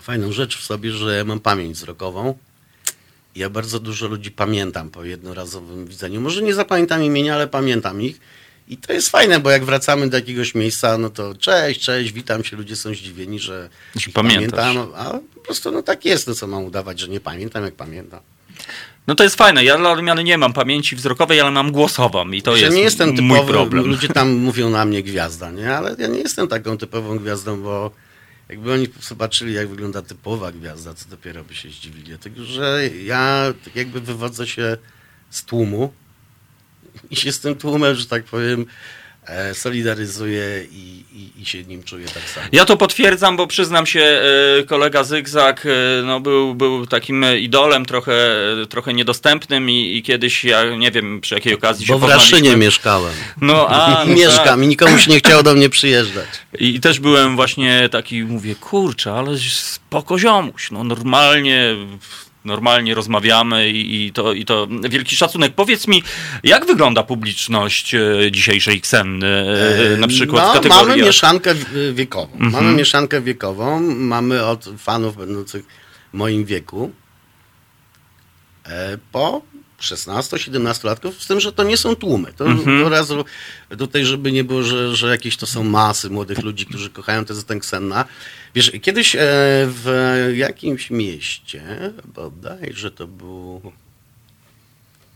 [0.00, 2.38] fajną rzecz w sobie, że ja mam pamięć wzrokową.
[3.38, 6.20] Ja bardzo dużo ludzi pamiętam po jednorazowym widzeniu.
[6.20, 8.20] Może nie zapamiętam imienia, ale pamiętam ich.
[8.68, 12.44] I to jest fajne, bo jak wracamy do jakiegoś miejsca, no to cześć, cześć, witam
[12.44, 13.68] się, ludzie są zdziwieni, że
[14.14, 15.04] pamiętam, a
[15.34, 18.20] po prostu no tak jest, no co mam udawać, że nie pamiętam, jak pamiętam.
[19.06, 19.64] No to jest fajne.
[19.64, 22.82] Ja dla odmiany nie mam pamięci wzrokowej, ale mam głosową i to że jest nie
[22.82, 23.86] jestem mój typowy, problem.
[23.86, 25.76] ludzie tam mówią na mnie gwiazda, nie?
[25.76, 27.90] Ale ja nie jestem taką typową gwiazdą, bo
[28.48, 32.04] jakby oni zobaczyli, jak wygląda typowa gwiazda, to dopiero by się zdziwili.
[32.04, 34.76] Dlatego, że ja tak jakby wywodzę się
[35.30, 35.92] z tłumu
[37.10, 38.66] i się z tym tłumem, że tak powiem,
[39.28, 42.46] e, solidaryzuję i, i, i się nim czuję tak samo.
[42.52, 47.86] Ja to potwierdzam, bo przyznam się, e, kolega Zygzak e, no, był, był takim idolem
[47.86, 48.36] trochę,
[48.68, 52.56] trochę niedostępnym i, i kiedyś, ja nie wiem przy jakiej okazji Bo się w Raszynie
[52.56, 53.14] mieszkałem.
[53.40, 54.62] No, a, no mieszkam tak.
[54.62, 56.28] i nikomu się nie chciało do mnie przyjeżdżać.
[56.58, 61.76] I też byłem właśnie taki, mówię, kurczę, ale spoko ziomuś, no normalnie,
[62.44, 65.54] normalnie rozmawiamy i, i, to, i to wielki szacunek.
[65.54, 66.02] Powiedz mi,
[66.42, 68.00] jak wygląda publiczność e,
[68.32, 69.26] dzisiejszej Ksenny,
[69.94, 70.88] e, na przykład no, w kategoriach?
[70.88, 71.54] Mamy mieszankę
[71.92, 72.32] wiekową.
[72.32, 72.52] Mhm.
[72.52, 73.80] Mamy mieszankę wiekową.
[73.80, 75.64] Mamy od fanów będących
[76.12, 76.90] w moim wieku
[78.64, 79.42] e, po
[79.80, 82.32] 16-17 latków, z tym, że to nie są tłumy.
[82.32, 82.84] To Mhm.
[82.84, 83.24] od razu
[83.78, 87.58] tutaj, żeby nie było, że, że jakieś to są masy młodych ludzi, którzy kochają tę
[87.60, 88.04] Ksenna.
[88.54, 89.18] Wiesz, kiedyś e,
[89.66, 89.88] w
[90.34, 93.72] jakimś mieście, bodajże to był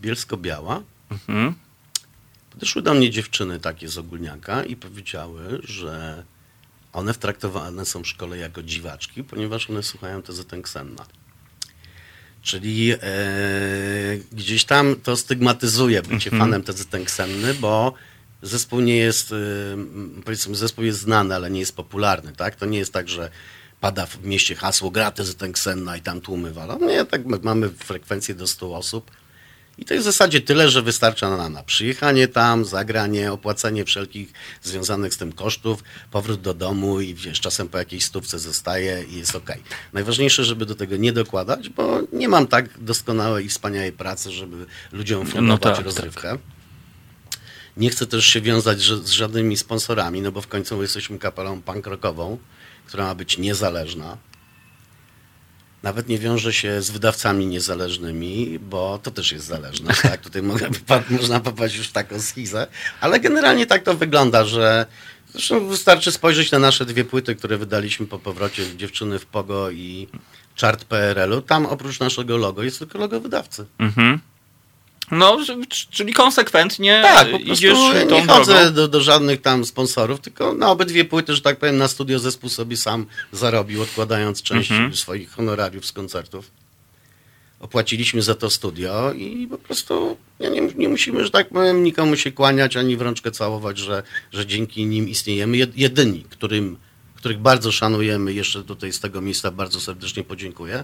[0.01, 0.81] Bielsko-Biała,
[1.11, 1.53] Mhm.
[2.51, 6.23] Podeszły do mnie dziewczyny takie z ogólniaka i powiedziały, że
[6.93, 11.05] one traktowane są w szkole jako dziwaczki, ponieważ one słuchają TZN Ksenna.
[12.43, 12.97] Czyli e,
[14.31, 17.93] gdzieś tam to stygmatyzuje bycie fanem TZN Ksenny, bo
[18.41, 19.35] zespół nie jest, e,
[20.25, 22.55] powiedzmy, zespół jest znany, ale nie jest popularny, tak?
[22.55, 23.29] To nie jest tak, że
[23.81, 25.11] pada w mieście hasło gra
[25.53, 26.79] Ksenna i tam tłumy walą.
[26.87, 29.11] Nie, tak my- mamy frekwencję do 100 osób.
[29.77, 34.33] I to jest w zasadzie tyle, że wystarcza nam na przyjechanie tam, zagranie, opłacenie wszelkich
[34.61, 39.15] związanych z tym kosztów, powrót do domu i wiesz, czasem po jakiejś stówce zostaje i
[39.15, 39.51] jest ok.
[39.93, 44.65] Najważniejsze, żeby do tego nie dokładać, bo nie mam tak doskonałej i wspaniałej pracy, żeby
[44.91, 46.37] ludziom fundować tak, rozrywkę.
[47.77, 51.87] Nie chcę też się wiązać z żadnymi sponsorami, no bo w końcu jesteśmy kapelą punk
[51.87, 52.37] rockową,
[52.85, 54.17] która ma być niezależna.
[55.83, 59.93] Nawet nie wiąże się z wydawcami niezależnymi, bo to też jest zależne.
[60.03, 60.21] Tak?
[60.21, 60.69] Tutaj mogę,
[61.09, 62.67] można popaść już w taką schizę,
[63.01, 64.85] ale generalnie tak to wygląda, że
[65.31, 70.07] zresztą wystarczy spojrzeć na nasze dwie płyty, które wydaliśmy po powrocie Dziewczyny w Pogo i
[70.61, 71.41] Chart PRL-u.
[71.41, 73.65] Tam oprócz naszego logo jest tylko logo wydawcy.
[73.79, 74.19] Mhm.
[75.13, 75.37] No,
[75.91, 77.77] czyli konsekwentnie Tak, po idziesz
[78.09, 78.75] tą nie chodzę drogą.
[78.75, 82.49] do, do żadnych tam sponsorów, tylko na obydwie płyty, że tak powiem, na studio zespół
[82.49, 84.95] sobie sam zarobił, odkładając część Mhm.
[84.95, 86.51] swoich honorariów z koncertów.
[87.59, 92.15] Opłaciliśmy za to studio i po prostu nie, nie, nie musimy, że tak powiem, nikomu
[92.15, 95.57] się kłaniać, ani w rączkę całować, że, że dzięki nim istniejemy.
[95.57, 96.77] Jed- Jedyni, którym,
[97.15, 100.83] których bardzo szanujemy, jeszcze tutaj z tego miejsca bardzo serdecznie podziękuję,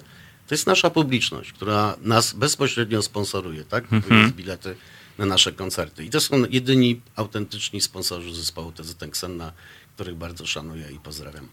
[0.49, 3.88] to jest nasza publiczność, która nas bezpośrednio sponsoruje, tak?
[3.88, 4.76] Kupując bilety
[5.17, 6.05] na nasze koncerty.
[6.05, 9.51] I to są jedyni autentyczni sponsorzy zespołu TZT Ksenna,
[9.95, 11.47] których bardzo szanuję i pozdrawiam.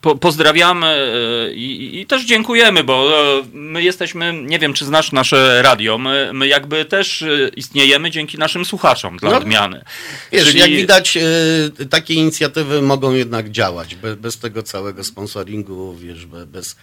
[0.00, 5.12] Po, pozdrawiamy e, i, i też dziękujemy, bo e, my jesteśmy, nie wiem czy znasz
[5.12, 9.84] nasze radio, my, my jakby też e, istniejemy dzięki naszym słuchaczom dla No, odmiany.
[10.32, 11.18] Wiesz, Czyli- jak widać,
[11.90, 13.94] takie inicjatywy mogą jednak działać.
[13.94, 16.76] Be, bez tego całego sponsoringu, wiesz, be, bez,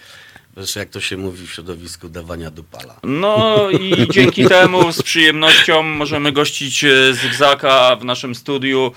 [0.55, 2.99] bez, jak to się mówi w środowisku, dawania dupala.
[3.03, 8.91] No i dzięki temu z przyjemnością możemy gościć e, Zygzaka w naszym studiu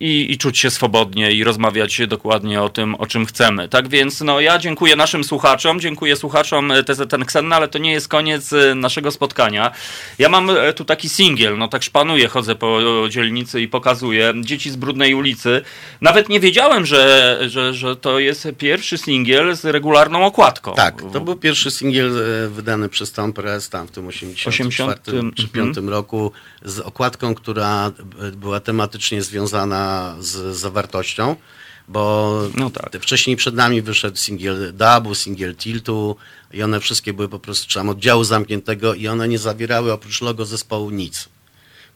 [0.00, 3.68] i, i czuć się swobodnie i rozmawiać dokładnie o tym, o czym chcemy.
[3.68, 7.92] Tak więc no ja dziękuję naszym słuchaczom, dziękuję słuchaczom e, TZN Ksenna, ale to nie
[7.92, 9.70] jest koniec e, naszego spotkania.
[10.18, 12.78] Ja mam e, tu taki singiel, no tak szpanuję, chodzę po
[13.08, 14.34] dzielnicy i pokazuję.
[14.40, 15.62] Dzieci z brudnej ulicy.
[16.00, 20.74] Nawet nie wiedziałem, że, że, że to jest pierwszy singiel z regularną okładką.
[20.74, 25.34] Tak, to był pierwszy singiel e, wydany przez Tom Press tam w tym 84 80,
[25.34, 26.32] czy 5 roku
[26.64, 29.47] z okładką, która e, była tematycznie związana
[30.20, 31.36] z zawartością,
[31.88, 33.02] bo No tak.
[33.02, 36.16] wcześniej przed nami wyszedł singiel Dubu, singiel Tiltu
[36.52, 40.20] i one wszystkie były po prostu czy tam oddziału zamkniętego i one nie zawierały oprócz
[40.22, 41.28] logo zespołu nic.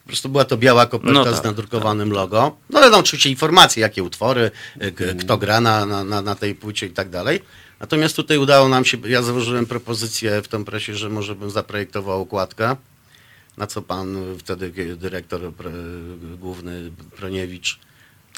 [0.02, 2.56] Po prostu była to biała koperta No tak, z nadrukowanym logo.
[2.70, 4.50] No ale no, oczywiście informacje, jakie utwory,
[4.82, 7.40] y, k- kto gra na, na, na, tej płycie i tak dalej.
[7.80, 12.20] Natomiast tutaj udało nam się, ja założyłem propozycję w tą presie, że może bym zaprojektował
[12.22, 12.76] okładkę,
[13.56, 15.40] na co pan wtedy dyrektor
[16.38, 17.78] główny Proniewicz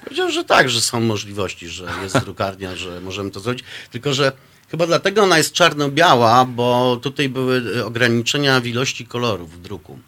[0.04, 3.64] powiedział, że tak, że są możliwości, że jest drukarnia, że możemy to zrobić.
[3.90, 4.32] Tylko, że
[4.70, 9.98] chyba dlatego ona jest czarno-biała, bo tutaj były ograniczenia w ilości kolorów w druku.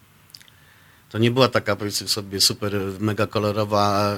[1.10, 4.16] To nie była taka, powiedzmy sobie, super, mega kolorowa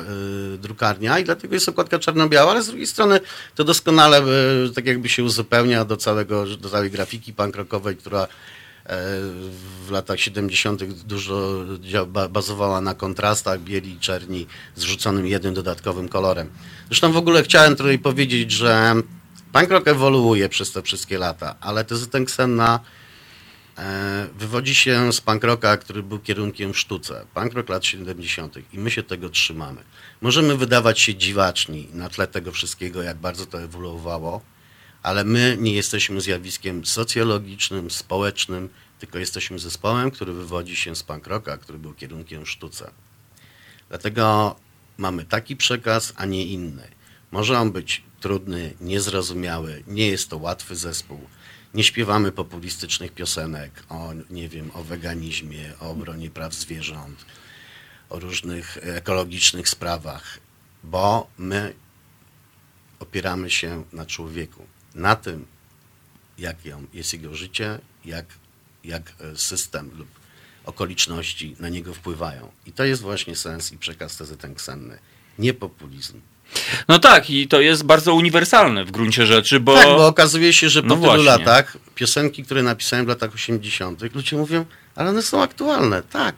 [0.54, 3.20] y, drukarnia i dlatego jest okładka czarno-biała, ale z drugiej strony
[3.54, 4.22] to doskonale
[4.66, 8.28] y, tak jakby się uzupełnia do, całego, do całej grafiki punk rockowej, która
[8.88, 10.84] w latach 70.
[10.84, 11.66] dużo
[12.30, 14.46] bazowała na kontrastach bieli i czerni
[14.76, 16.50] z rzuconym jednym dodatkowym kolorem.
[16.86, 18.94] Zresztą w ogóle chciałem tutaj powiedzieć, że
[19.52, 22.80] punk rock ewoluuje przez te wszystkie lata, ale TZN Ksenna
[23.78, 27.26] e, wywodzi się z punk rocka, który był kierunkiem w sztuce.
[27.34, 28.54] Punk rock lat 70.
[28.72, 29.82] i my się tego trzymamy.
[30.20, 34.40] Możemy wydawać się dziwaczni na tle tego wszystkiego, jak bardzo to ewoluowało,
[35.02, 38.68] ale my nie jesteśmy zjawiskiem socjologicznym, społecznym,
[38.98, 42.90] tylko jesteśmy zespołem, który wywodzi się z punk rocka, który był kierunkiem sztuce.
[43.88, 44.56] Dlatego
[44.96, 46.88] mamy taki przekaz, a nie inny.
[47.30, 51.20] Może on być trudny, niezrozumiały, nie jest to łatwy zespół.
[51.74, 57.24] Nie śpiewamy populistycznych piosenek o, nie wiem, o weganizmie, o obronie praw zwierząt,
[58.10, 60.38] o różnych ekologicznych sprawach,
[60.84, 61.74] bo my
[63.00, 64.66] opieramy się na człowieku,
[64.98, 65.46] na tym,
[66.38, 68.26] jak ją- jest jego życie, jak,
[68.84, 70.08] jak e, system lub
[70.64, 72.50] okoliczności na niego wpływają.
[72.66, 74.98] I to jest właśnie sens i przekaz TZN Ksenny.
[75.38, 76.20] Nie populizm.
[76.88, 79.74] No tak, i to jest bardzo uniwersalne w gruncie rzeczy, bo...
[79.74, 81.24] Tak, bo okazuje się, że po No tylu właśnie.
[81.24, 84.64] latach piosenki, które napisałem w latach 80., ludzie mówią,
[84.94, 86.02] ale one są aktualne.
[86.02, 86.34] Tak,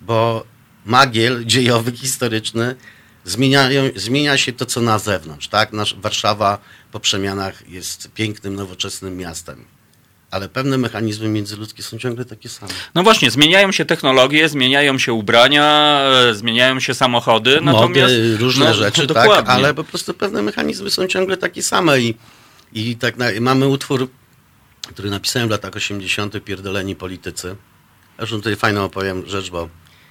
[0.00, 0.44] bo
[0.84, 2.76] magiel dziejowy, historyczny
[3.24, 5.48] zmieniają, zmienia się to, co na zewnątrz.
[5.48, 5.72] Tak?
[5.72, 6.58] Nasz, Warszawa
[6.96, 9.64] po przemianach jest pięknym, nowoczesnym miastem.
[10.30, 12.72] Ale pewne mechanizmy międzyludzkie są ciągle takie same.
[12.94, 15.98] No właśnie, zmieniają się technologie, zmieniają się ubrania,
[16.30, 18.14] e, zmieniają się samochody, natomiast...
[18.14, 19.52] Mody, różne no, rzeczy, tak, dokładnie.
[19.52, 22.14] ale po prostu pewne mechanizmy są ciągle takie same i,
[22.72, 24.08] i tak na, mamy utwór,
[24.88, 26.44] który napisałem w latach 80.
[26.44, 27.56] Pierdoleni politycy.
[28.18, 29.68] Zresztą tutaj fajną opowiem rzecz, bo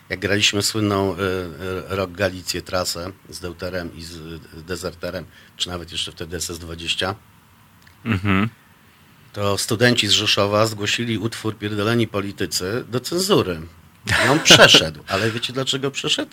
[0.10, 5.26] jak graliśmy słynną y, y, Rock Galicję trasę z Deuterem i z y, Deserterem,
[5.58, 7.14] czy nawet jeszcze wtedy SS-20,
[8.06, 8.50] Mhm.
[9.34, 13.62] to studenci z Rzeszowa zgłosili utwór Pierdoleni politycy do cenzury.
[14.26, 15.04] I on przeszedł.
[15.12, 16.32] Ale wiecie dlaczego przeszedł?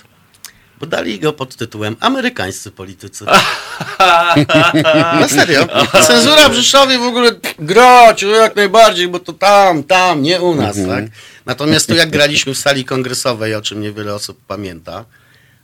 [0.80, 3.24] Bo dali go pod tytułem Amerykańscy politycy.
[5.20, 5.66] Na serio.
[6.06, 10.54] Cenzura w Rzeszowie w ogóle grać, no jak najbardziej, bo to tam, tam, nie u
[10.54, 11.04] nas, tak?
[11.46, 15.04] Natomiast tu jak graliśmy w sali kongresowej, o czym niewiele osób pamięta,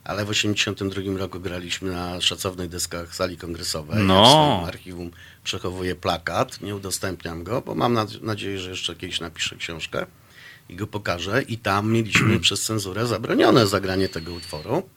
[0.03, 4.03] ale w 1982 roku graliśmy na szacownych deskach sali kongresowej.
[4.03, 4.59] No.
[4.61, 5.11] Ja archiwum
[5.43, 10.05] przechowuję plakat, nie udostępniam go, bo mam nad- nadzieję, że jeszcze kiedyś napiszę książkę.
[10.69, 14.89] i go pokażę i tam mieliśmy przez cenzurę zabronione zagranie tego utworu.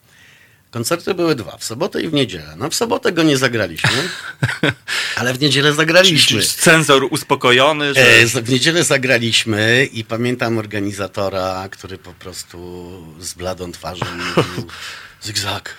[0.72, 2.54] Koncerty były dwa, w sobotę i w niedzielę.
[2.56, 4.08] No w sobotę go nie zagraliśmy,
[5.16, 6.42] ale w niedzielę zagraliśmy.
[6.42, 8.00] Cenzor uspokojony, że...
[8.00, 12.88] E, w niedzielę zagraliśmy i pamiętam organizatora, który po prostu
[13.20, 14.66] z bladą twarzą mówił
[15.22, 15.74] zygzak.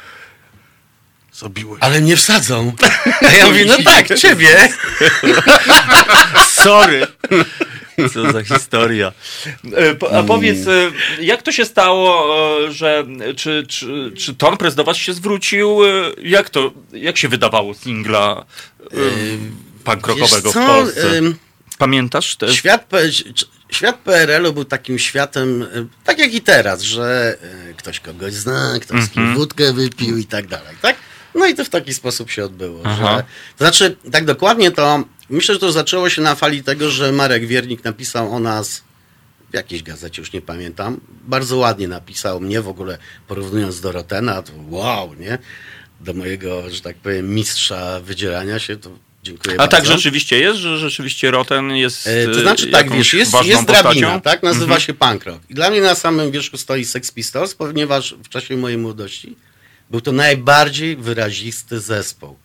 [1.33, 1.83] Zabiłeś.
[1.83, 2.73] Ale mnie wsadzą.
[3.29, 4.69] A ja mówię, no tak, ciebie.
[6.51, 7.07] Sorry.
[8.13, 9.11] Co za historia.
[10.11, 10.91] E, A powiedz, e,
[11.21, 12.27] jak to się stało,
[12.67, 13.05] e, że
[13.37, 15.77] czy, czy, czy Ton Press do was się zwrócił?
[16.23, 18.45] Jak to, jak się wydawało singla
[19.83, 21.21] punk rockowego w Polsce?
[21.77, 22.55] Pamiętasz też?
[22.55, 22.89] Świat,
[23.71, 25.65] świat PRL-u był takim światem,
[26.03, 27.37] tak jak i teraz, że
[27.77, 29.09] ktoś kogoś zna, ktoś z Mhm.
[29.27, 30.95] kim wódkę wypił i tak dalej, tak?
[31.35, 32.83] No i to w taki sposób się odbyło.
[32.83, 33.23] Że,
[33.57, 35.03] to znaczy, tak dokładnie to,
[35.33, 38.83] myślę, że to zaczęło się na fali tego, że Marek Wiernik napisał o nas
[39.51, 42.97] w jakiejś gazecie, już nie pamiętam, bardzo ładnie napisał mnie w ogóle,
[43.27, 45.37] porównując do Rotena, to wow, nie?
[46.01, 48.89] Do mojego, że tak powiem, mistrza wydzierania się, to
[49.23, 49.77] dziękuję A bardzo.
[49.77, 53.65] tak rzeczywiście jest, że rzeczywiście Roten jest E, To e, znaczy tak, wiesz, jest, jest
[53.65, 54.43] drabina, tak?
[54.43, 54.81] Nazywa Mhm.
[54.81, 55.39] się punk rock.
[55.49, 59.35] I dla mnie na samym wierzchu stoi Sex Pistols, ponieważ w czasie mojej młodości
[59.89, 62.35] był to najbardziej wyrazisty zespół,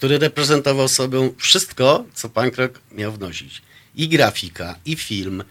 [0.00, 3.62] który reprezentował sobą wszystko, co punk rock miał wnosić.
[3.96, 5.44] I grafika, i film,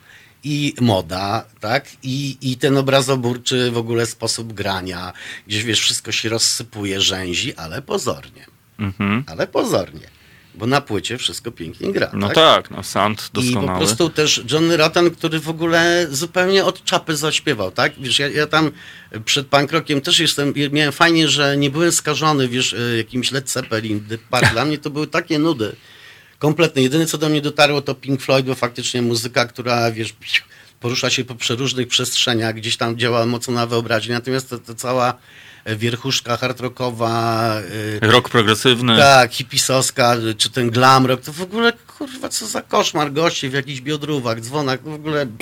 [0.43, 1.85] i moda, tak?
[2.03, 5.13] I, I ten obrazoburczy w ogóle sposób grania,
[5.47, 8.45] gdzieś wiesz, wszystko się rozsypuje, rzęzi, ale pozornie.
[8.79, 9.23] Mhm.
[9.27, 10.07] Ale pozornie.
[10.55, 12.11] Bo na płycie wszystko pięknie gra.
[12.13, 12.35] No tak?
[12.35, 13.77] tak, no sound I po doskonały.
[13.77, 17.93] prostu też Johnny Rotten, który w ogóle zupełnie od czapy zaśpiewał, tak?
[17.97, 18.71] Wiesz, ja, ja tam
[19.25, 23.49] przed punk rockiem też jestem, miałem fajnie, że nie byłem skażony, wiesz, e, jakimś Led
[23.49, 24.51] Zeppelin, Park.
[24.51, 25.75] Dla mnie to były takie nudy.
[26.39, 26.83] Kompletnie.
[26.83, 30.13] Jedyne, co do mnie dotarło, to Pink Floyd, bo faktycznie muzyka, która, wiesz,
[30.79, 35.13] porusza się po przeróżnych przestrzeniach, gdzieś tam działa mocno na wyobraźnię, natomiast to, to cała
[35.65, 37.53] e, wierchuszka hard rockowa,
[38.01, 38.97] e, Rok progresywny.
[38.97, 43.53] tak, hipisowska, czy ten glam rock, to w ogóle, kurwa, co za koszmar gości w
[43.53, 45.37] jakichś biodrówach, dzwonach, w ogóle mm,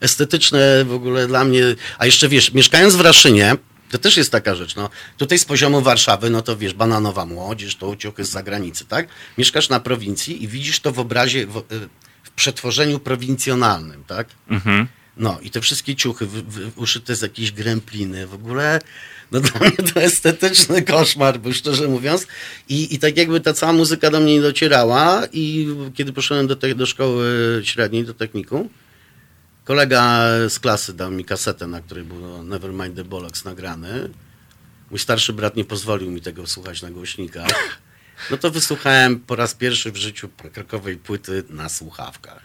[0.00, 1.62] estetyczne w ogóle dla mnie,
[1.98, 3.56] a jeszcze wiesz, mieszkając w Raszynie,
[3.90, 7.76] to też jest taka rzecz, no, tutaj z poziomu Warszawy, no to wiesz, bananowa młodzież,
[7.76, 9.08] to uciochy z zagranicy, tak?
[9.38, 11.88] Mieszkasz na prowincji i widzisz to w obrazie, w, w
[12.36, 14.28] przetworzeniu prowincjonalnym, tak?
[14.48, 14.86] Mhm.
[15.16, 16.28] No i te wszystkie ciuchy
[16.76, 18.80] uszyte z jakiejś grempliny, w ogóle
[19.32, 22.26] no dla mnie to estetyczny koszmar, bo szczerze mówiąc.
[22.68, 26.56] I, I tak jakby ta cała muzyka do mnie nie docierała i kiedy poszedłem do,
[26.56, 28.68] te, do szkoły średniej, do technikum,
[29.64, 34.10] kolega z klasy dał mi kasetę, na której był Nevermind the Bollocks nagrany.
[34.90, 37.78] Mój starszy brat nie pozwolił mi tego słuchać na głośnikach.
[38.30, 42.42] No to wysłuchałem po raz pierwszy w życiu krakowej płyty na słuchawkach.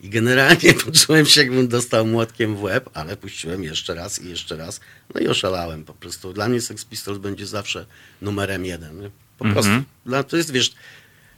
[0.00, 4.56] I generalnie poczułem się, jakbym dostał młotkiem w łeb, ale puściłem jeszcze raz i jeszcze
[4.56, 4.80] raz.
[5.14, 6.32] No i oszalałem po prostu.
[6.32, 7.86] Dla mnie Sex Pistols będzie zawsze
[8.22, 9.00] numerem jeden.
[9.00, 9.10] nie?
[9.38, 9.52] Po Mhm.
[9.64, 9.90] prostu.
[10.06, 10.72] Dla, to jest, wiesz,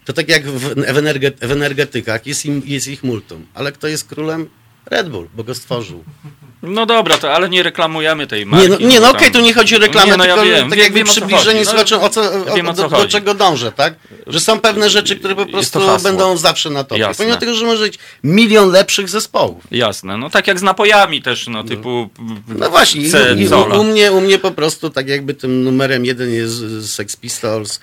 [0.04, 3.46] to tak jak w energetykach, jest, im, jest ich multum.
[3.54, 4.48] Ale kto jest królem?
[4.86, 6.04] Red Bull, bo go stworzył.
[6.62, 8.70] No dobra, to ale nie reklamujemy tej marki.
[8.70, 10.70] Nie, no, nie, no okej, tu nie chodzi o reklamę, Nie, no ja tylko wiem,
[10.70, 11.60] tak jakby wiem, przybliżenie.
[11.60, 13.94] No, słuchaczom, o co, ja o, wiem, o co do, do czego dążę, tak?
[14.26, 17.00] Że są pewne rzeczy, które po prostu będą zawsze na topie.
[17.00, 17.24] Jasne.
[17.24, 19.64] Pomimo tego, że może być milion lepszych zespołów.
[19.70, 22.08] Jasne, no tak jak z napojami też, no typu
[22.48, 23.36] No właśnie, C,
[23.74, 27.80] u, u, mnie, u mnie po prostu tak jakby tym numerem jeden jest Sex Pistols,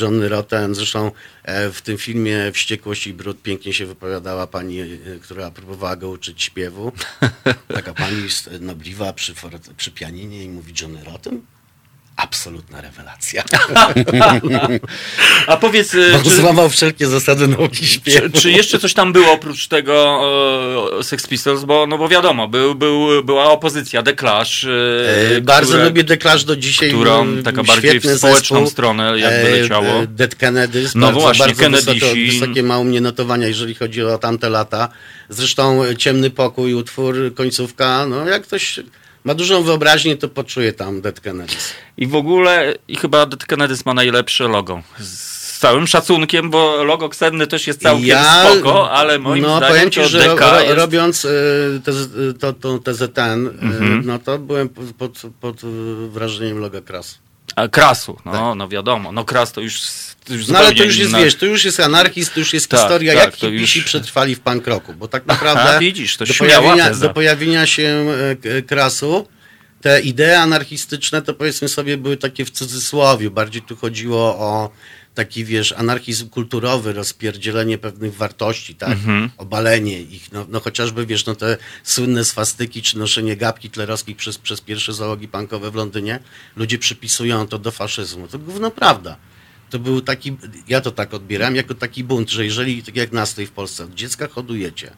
[0.00, 0.74] Johnny Rotten.
[0.74, 1.10] Zresztą
[1.42, 4.88] e, w tym filmie Wściekłość i Brud pięknie się wypowiadała pani, e,
[5.22, 6.92] która próbowała go uczyć śpiewu.
[7.68, 8.22] Taka pani
[8.60, 9.34] nobliwa przy,
[9.76, 11.40] przy pianinie i mówi Johnny Rotten?
[12.16, 13.42] Absolutna rewelacja.
[15.46, 18.28] A powiedz, e, Bo czy, złamał wszelkie zasady nauki śpiewu.
[18.34, 20.20] czy, czy jeszcze coś tam było oprócz tego
[21.00, 25.40] e, Sex Pistols, bo no bo wiadomo, był, był, była opozycja, The Clash, e, E,
[25.40, 26.88] Bardzo które- lubię The Clash do dzisiaj.
[26.88, 28.66] którą taka bardziej w społeczną zespół.
[28.66, 29.86] stronę jakby E, leciało.
[29.86, 32.00] e, Dead Kennedys, No bardzo, właśnie, bardzo Kennedysi.
[32.00, 32.14] wysoko,
[32.46, 34.88] wysokie ma u mnie notowania, jeżeli chodzi o tamte lata.
[35.28, 38.80] Zresztą e, Ciemny Pokój, utwór, końcówka, no jak ktoś
[39.24, 41.72] ma dużą wyobraźnię, to poczuje tam Dead Kennedys.
[41.96, 44.82] I w ogóle, i chyba Dead Kennedys ma najlepsze logo.
[45.00, 48.18] Z całym szacunkiem, bo logo Ksenny też jest całkiem
[48.50, 50.76] spoko, ale moim no, zdaniem powiem ci, to że DK ro, jest...
[50.76, 51.28] robiąc e,
[51.84, 51.92] te,
[52.38, 54.02] to, to TZN, e, Mhm.
[54.06, 55.60] no to byłem pod, pod, pod
[56.08, 57.18] wrażeniem loga Kras.
[57.56, 59.12] A, Krasu, no, no wiadomo.
[59.12, 59.80] No Kras to już,
[60.24, 60.52] to już Tak.
[60.52, 62.80] No ale to już jest, inna- wiesz, to już jest anarchizm, to już jest Tak,
[62.80, 66.24] historia, tak, jak hipisi już- przetrwali w punk rocku, bo tak naprawdę A, widzisz, to
[66.26, 67.08] do, pojawienia, teza.
[67.08, 68.06] do pojawienia się
[68.58, 69.28] e, krasu
[69.80, 74.70] te idee anarchistyczne to powiedzmy sobie były takie w cudzysłowie, bardziej tu chodziło o
[75.14, 78.98] taki, wiesz, anarchizm kulturowy, rozpierdzielenie pewnych wartości, tak?
[79.38, 84.38] Obalenie ich, no, no chociażby, wiesz, no te słynne swastyki, czy noszenie gap hitlerowskich przez,
[84.38, 86.18] przez pierwsze załogi punkowe w Londynie,
[86.56, 88.28] ludzie przypisują to do faszyzmu.
[88.28, 89.16] To gówno prawda.
[89.70, 90.36] To był taki,
[90.68, 93.84] ja to tak odbieram, jako taki bunt, że jeżeli, tak jak nas tutaj w Polsce,
[93.84, 94.90] od dziecka hodujecie,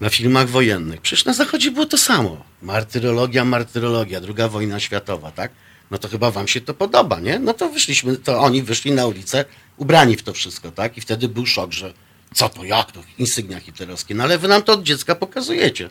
[0.00, 1.00] na filmach wojennych.
[1.00, 2.44] Przecież na Zachodzie było to samo.
[2.62, 5.52] Martyrologia, martyrologia, druga wojna światowa, tak?
[5.90, 7.38] No to chyba wam się to podoba, nie?
[7.38, 9.44] No to wyszliśmy, to oni wyszli na ulicę
[9.76, 10.96] ubrani w to wszystko, tak?
[10.96, 11.92] I wtedy był szok, że
[12.34, 14.14] co to, jak to, insygnia hitlerowskie.
[14.14, 15.90] No ale wy nam to od dziecka pokazujecie.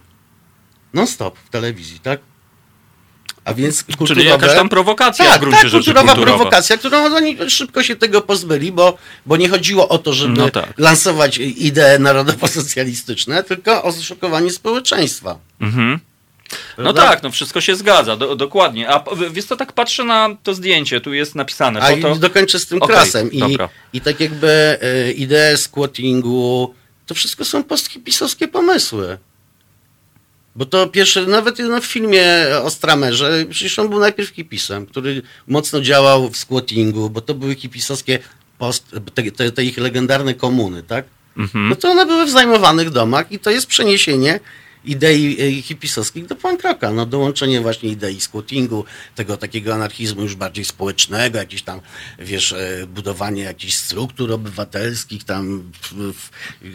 [0.94, 2.20] Non stop w telewizji, tak?
[3.46, 4.30] A więc Czyli kulturowe...
[4.30, 6.38] jakaś tam prowokacja w Tak, gruncie tak, rzeczy kulturowa kulturowa.
[6.38, 10.50] prowokacja, którą oni szybko się tego pozbyli, bo, bo nie chodziło o to, żeby No
[10.50, 10.74] tak.
[10.78, 15.40] lansować idee narodowo-socjalistyczne, tylko o zaszokowanie społeczeństwa.
[15.62, 16.00] Mhm.
[16.52, 17.02] No Prawda?
[17.02, 18.90] tak, no wszystko się zgadza, do, dokładnie.
[18.90, 21.82] A wiesz co, tak patrzę na to zdjęcie, tu jest napisane.
[21.82, 22.16] A foto...
[22.16, 23.32] i dokończę z tym Okej, krasem.
[23.32, 23.70] I, dobra.
[23.94, 24.48] I tak jakby
[24.82, 26.74] e, idee squattingu,
[27.06, 29.18] to wszystko są posthipisowskie pomysły.
[30.56, 32.26] Bo to pierwsze, nawet no, w filmie
[32.64, 37.56] o Stramerze, przecież on był najpierw hipisem, który mocno działał w squattingu, bo to były
[37.56, 38.20] hipisowskie
[38.58, 41.06] post, te, te, te ich legendarne komuny, tak?
[41.38, 41.70] Mhm.
[41.70, 44.40] No to one były w zajmowanych domach i to jest przeniesienie
[44.86, 46.92] idei e, hipisowskich do punk rocka.
[46.92, 48.86] No dołączenie właśnie idei squattingu,
[49.16, 51.82] tego takiego anarchizmu już bardziej społecznego, jakieś tam,
[52.20, 55.72] wiesz, e, budowanie jakichś struktur obywatelskich tam.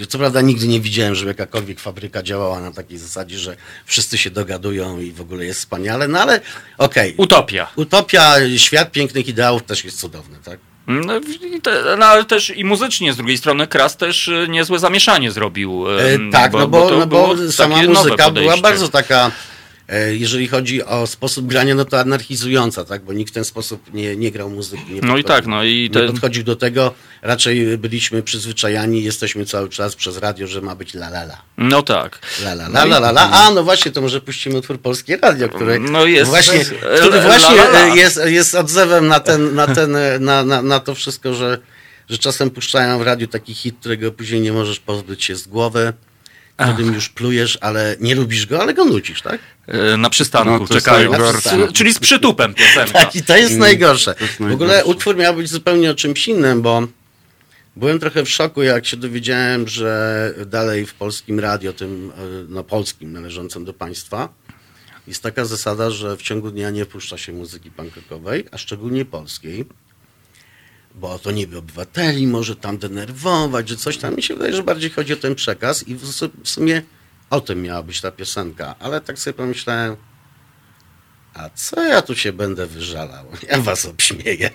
[0.08, 3.56] Co prawda nigdy nie widziałem, żeby jakakolwiek fabryka działała na takiej zasadzie, że
[3.86, 6.40] wszyscy się dogadują i w ogóle jest wspaniale, no ale
[6.78, 7.14] okej.
[7.16, 7.70] Utopia.
[7.76, 10.69] Utopia, świat pięknych ideałów też jest cudowny, tak?
[10.86, 11.20] No,
[11.56, 15.30] i te, no ale też i muzycznie z drugiej strony Kras też y, niezłe zamieszanie
[15.30, 15.84] zrobił.
[15.98, 19.30] E, tak, no bo, to no bo sama muzyka była bardzo taka,
[20.12, 23.02] jeżeli chodzi o sposób grania, no to anarchizująca, tak?
[23.04, 24.92] Bo nikt w ten sposób nie, nie grał muzyki.
[24.92, 29.68] Nie No i tak, no i Nie podchodził do tego, raczej byliśmy przyzwyczajani, jesteśmy cały
[29.68, 31.42] czas przez radio, że ma być la la la.
[31.58, 32.18] no tak.
[32.42, 33.30] La la la la la la.
[33.30, 36.64] A, no właśnie, to może puścimy utwór Polskie Radio, który No jest- właśnie,
[37.00, 40.80] który właśnie la, e, jest, jest odzewem na ten, na ten, e, na, na, na
[40.80, 41.58] to wszystko, że,
[42.08, 45.92] że czasem puszczają w radiu taki hit, którego później nie możesz pozbyć się z głowy,
[46.72, 49.40] którym już plujesz, ale nie lubisz go, ale go nucisz, tak?
[49.66, 51.10] E, Na przystanku No, to czekają.
[51.10, 51.68] najgorsze.
[51.72, 52.92] Czyli z przytupem piosenka.
[52.92, 54.14] Tak, i to jest najgorsze.
[54.20, 54.84] jest W ogóle najgorsze.
[54.84, 56.82] utwór miał być zupełnie o czymś innym, bo
[57.76, 62.64] byłem trochę w szoku, jak się dowiedziałem, że dalej w polskim radio, tym e, no,
[62.64, 64.28] polskim, należącym do państwa,
[65.06, 69.64] jest taka zasada, że w ciągu dnia nie puszcza się muzyki punkowej, a szczególnie polskiej,
[70.94, 74.16] bo to niby obywateli może tam denerwować, że coś tam.
[74.16, 76.82] Mi się wydaje, że bardziej chodzi o ten przekaz i w su- w sumie
[77.30, 79.96] o tym miała być ta piosenka, ale tak sobie pomyślałem,
[81.34, 83.24] a co ja tu się będę wyżalał?
[83.50, 84.50] Ja was obśmieję.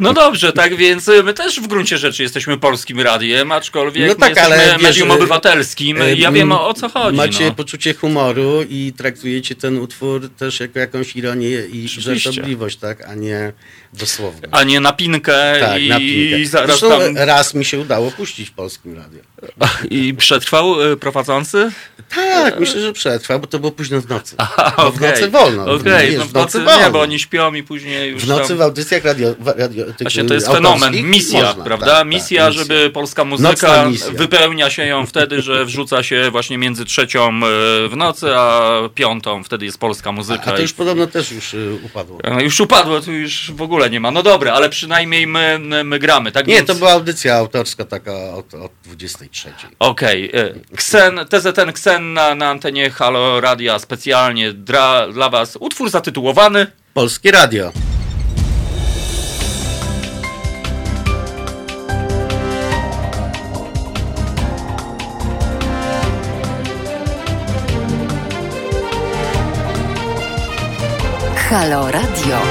[0.00, 4.14] No dobrze, tak więc y, my też w gruncie rzeczy jesteśmy polskim radiem, aczkolwiek No
[4.14, 6.02] tak, ale jesteśmy wiesz, medium y, obywatelskim.
[6.02, 7.16] y, Ja wiem o, co chodzi.
[7.16, 7.54] Macie no.
[7.54, 13.02] poczucie humoru i traktujecie ten utwór też jako jakąś ironię i żartobliwość, tak?
[13.08, 13.52] A nie
[13.92, 14.48] dosłownie.
[14.52, 16.38] A nie napinkę tak, i, na pinkę.
[16.38, 17.16] i zaraz tam...
[17.16, 19.18] raz mi się udało puścić w polskim radiu.
[19.90, 21.72] I przetrwał y, prowadzący?
[22.14, 24.34] Tak, myślę, że przetrwa, bo to było późno w nocy.
[24.38, 25.78] A, Bo w nocy wolno.
[25.78, 26.86] Wiesz, no w w nocy nocy wolno.
[26.86, 28.56] nie, bo oni śpią i później już W nocy tam...
[28.56, 31.86] w audycjach radio, radio tych, Właśnie to jest fenomen, misja, można, prawda?
[31.86, 34.10] tak, tak, misja, żeby polska Nocna muzyka misja.
[34.12, 39.44] wypełnia się ją wtedy, że wrzuca się właśnie między trzecią e, w nocy, a piątą,
[39.44, 40.44] wtedy jest polska muzyka.
[40.46, 42.18] A to i- już podobno też już y, upadło.
[42.40, 44.10] Już upadło, tu już w ogóle nie ma.
[44.10, 46.66] No dobra, ale przynajmniej my, my, my gramy, tak Nie, więc...
[46.66, 49.52] to była audycja autorska taka od, od 23.
[49.78, 55.90] Okej, e, Ksen, TZN Ksen na, na antenie Halo Radia specjalnie dla, dla was utwór
[55.90, 57.72] zatytułowany Polskie Radio.
[71.50, 72.49] Halo Radio.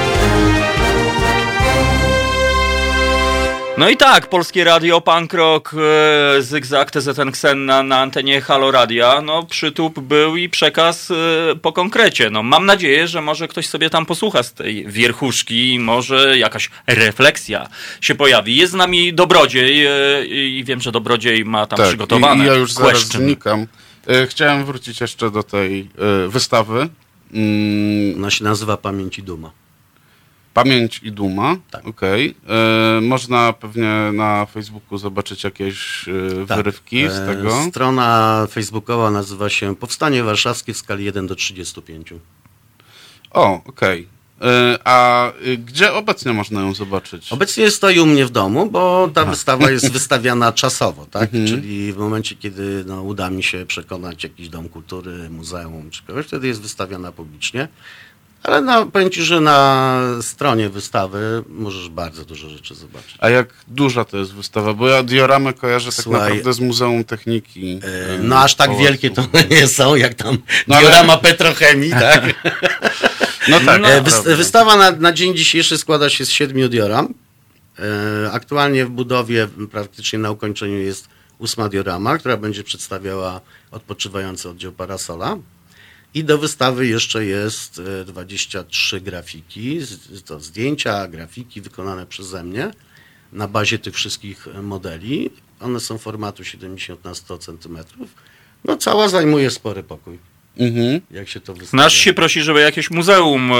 [3.80, 5.74] No i tak, Polskie Radio, Punk Rock,
[6.38, 9.20] e, Zygzak, TZN Ksen na, antenie Halo Radia.
[9.20, 11.14] No przytup był i przekaz e,
[11.62, 12.30] po konkrecie.
[12.30, 16.70] No mam nadzieję, że może ktoś sobie tam posłucha z tej wierchuszki i może jakaś
[16.86, 17.68] refleksja
[18.00, 18.56] się pojawi.
[18.56, 22.46] Jest z nami Dobrodziej e, i wiem, że Dobrodziej ma tam przygotowane Tak, I, i
[22.46, 23.22] ja już zaraz question.
[23.22, 23.66] znikam.
[24.28, 25.90] Chciałem wrócić jeszcze do tej
[26.28, 26.88] wystawy.
[27.34, 29.50] Mm, Ona się nazywa Pamięć i Duma.
[30.54, 31.56] Pamięć i duma.
[31.70, 31.86] Tak.
[31.86, 32.34] Okej.
[32.48, 37.62] E, Można pewnie na Facebooku zobaczyć jakieś e, wyrywki z E, tego.
[37.68, 42.12] Strona facebookowa nazywa się Powstanie Warszawskie w skali 1 do 35.
[43.30, 44.08] O, okej.
[44.42, 47.32] E, A y, gdzie obecnie można ją zobaczyć?
[47.32, 51.30] Obecnie stoi u mnie w domu, bo ta wystawa jest wystawiana czasowo, tak?
[51.30, 56.26] Czyli w momencie, kiedy no, uda mi się przekonać jakiś dom kultury, muzeum czy kogoś,
[56.26, 57.68] wtedy jest wystawiana publicznie.
[58.42, 63.14] Ale no, powiem Ci, że na stronie wystawy możesz bardzo dużo rzeczy zobaczyć.
[63.18, 64.74] A jak duża to jest wystawa?
[64.74, 67.80] Bo ja dioramę kojarzę tak Słuchaj, naprawdę z Muzeum Techniki.
[67.84, 68.84] E, e, No aż tak Pałacu.
[68.84, 70.38] wielkie to nie są, jak tam
[70.68, 72.24] No, ale- diorama petrochemii, tak?
[73.48, 73.80] No tak.
[73.84, 74.36] E, wys- prawda.
[74.36, 77.14] wystawa na, na dzień dzisiejszy składa się z siedmiu dioram.
[78.26, 81.08] E, Aktualnie w budowie, praktycznie na ukończeniu jest
[81.38, 83.40] ósma diorama, która będzie przedstawiała
[83.70, 85.36] odpoczywający oddział Parasola.
[86.14, 92.70] I do wystawy jeszcze jest e, 23 grafiki, z- to zdjęcia, grafiki wykonane przeze mnie
[93.32, 95.30] na bazie tych wszystkich e, modeli.
[95.60, 97.78] One są formatu 70 na 100 cm.
[98.64, 100.18] No cała zajmuje spory pokój,
[100.58, 101.00] Mhm.
[101.10, 101.82] jak się to wystawia.
[101.84, 103.56] Nasz się prosi, żeby jakieś muzeum e,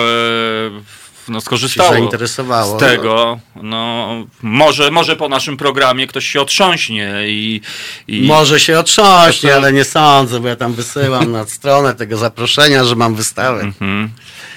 [1.29, 2.77] no, skorzystało zainteresowało.
[2.77, 3.39] z tego.
[3.63, 4.09] No,
[4.43, 7.61] może, może po naszym programie ktoś się otrząśnie i,
[8.09, 12.85] i Może się otrząśnie, ale nie sądzę, bo ja tam wysyłam na stronę tego zaproszenia,
[12.85, 13.61] że mam wystawę.
[13.61, 14.11] Mhm.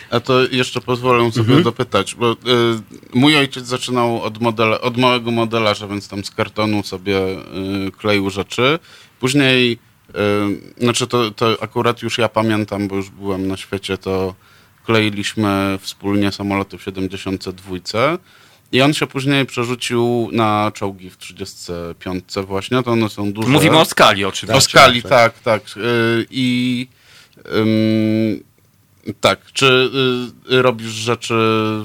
[0.09, 1.63] A to jeszcze pozwolę sobie Mhm.
[1.63, 2.35] dopytać, bo y,
[3.13, 8.29] mój ojciec zaczynał od, modela, od małego modelarza, więc tam z kartonu sobie y, kleił
[8.29, 8.79] rzeczy.
[9.19, 9.71] Później,
[10.09, 14.35] y, znaczy to, to akurat już ja pamiętam, bo już byłem na świecie, to
[14.85, 17.75] kleiliśmy wspólnie samoloty w 72.
[18.71, 23.49] I on się później przerzucił na czołgi w 35 właśnie, to one są duże.
[23.49, 24.57] Mówimy o skali oczywiście.
[24.57, 25.09] O skali, tak.
[25.09, 25.77] tak, tak.
[25.77, 26.87] Y, I
[27.55, 28.43] ym,
[29.21, 29.89] tak, czy
[30.51, 31.33] y, robisz rzeczy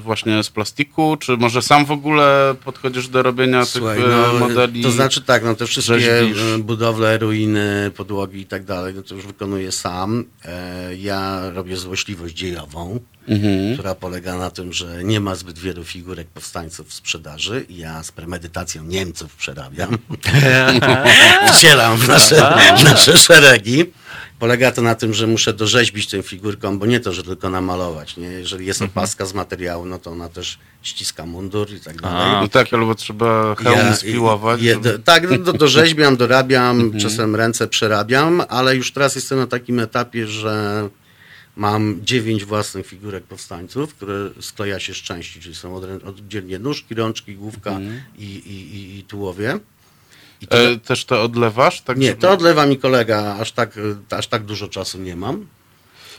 [0.04, 4.38] właśnie z plastiku, czy może sam w ogóle podchodzisz do robienia Słuchaj, tych y, no,
[4.38, 4.82] modeli?
[4.82, 6.42] to znaczy tak, no te wszystkie rzeźbisz?
[6.54, 10.24] e, budowle, ruiny, podłogi i tak dalej, no to już wykonuję sam.
[10.44, 13.74] E, ja robię złośliwość dziejową, Mhm.
[13.74, 18.02] która polega na tym, że nie ma zbyt wielu figurek powstańców w sprzedaży i ja
[18.02, 19.98] z premedytacją Niemców przerabiam.
[21.54, 23.84] Wcielam w nasze, w nasze szeregi.
[24.38, 28.16] Polega to na tym, że muszę dorzeźbić tę figurką, bo nie to, że tylko namalować.
[28.16, 28.26] Nie?
[28.26, 32.34] Jeżeli jest opaska z materiału, no to ona też ściska mundur i tak dalej.
[32.36, 32.40] A.
[32.42, 34.62] No tak, albo trzeba hełm spiłować.
[34.62, 37.02] je- żeby- do, tak, do, do, dorzeźbiam, dorabiam, Mhm.
[37.02, 40.88] czasem ręce przerabiam, ale już teraz jestem na takim etapie, że
[41.56, 45.74] mam dziewięć własnych figurek powstańców, które skleja się z części, czyli są
[46.04, 48.00] oddzielnie nóżki, rączki, główka Mhm.
[48.18, 49.58] i, i, i, i tułowie.
[50.48, 51.80] To, E, też to odlewasz?
[51.80, 53.78] Tak, nie, żeby- to odlewa mi kolega, aż tak,
[54.10, 55.46] aż tak dużo czasu nie mam,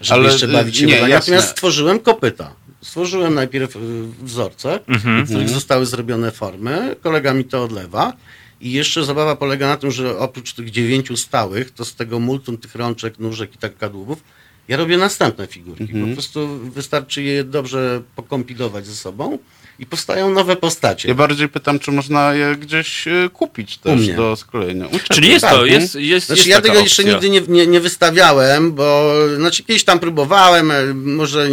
[0.01, 1.07] żeby Ale, jeszcze bawić się nie.
[1.07, 2.53] Natomiast stworzyłem kopyta.
[2.81, 3.79] Stworzyłem najpierw y,
[4.21, 5.25] wzorce, Mhm.
[5.25, 6.95] w których zostały zrobione formy.
[7.01, 8.13] Kolega mi to odlewa.
[8.61, 12.57] I jeszcze zabawa polega na tym, że oprócz tych dziewięciu stałych, to z tego multum
[12.57, 14.23] tych rączek, nóżek i tak kadłubów,
[14.67, 15.83] ja robię następne figurki.
[15.83, 16.07] Mhm.
[16.07, 19.37] Po prostu wystarczy je dobrze pokompilować ze sobą
[19.79, 21.07] i powstają nowe postacie.
[21.07, 24.13] Ja bardziej pytam, czy można je gdzieś e, kupić U też mnie.
[24.15, 24.87] do sklejenia.
[25.13, 27.13] Czyli jest Tak, to, jest, jest, Znaczy jest ja taka tego jeszcze opcja.
[27.13, 31.49] nigdy nie, nie, nie wystawiałem, bo znaczy kiedyś tam próbowałem, e, może e,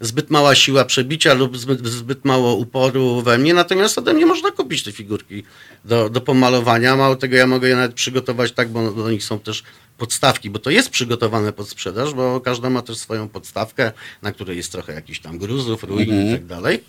[0.00, 4.50] zbyt mała siła przebicia lub zbyt, zbyt mało uporu we mnie, natomiast ode mnie można
[4.50, 5.42] kupić te figurki
[5.84, 6.96] do, do pomalowania.
[6.96, 9.62] Mało tego, ja mogę je nawet przygotować tak, bo do nich są też
[9.98, 13.92] podstawki, bo to jest przygotowane pod sprzedaż, bo każda ma też swoją podstawkę,
[14.22, 16.82] na której jest trochę jakichś tam gruzów, ruin i tak dalej.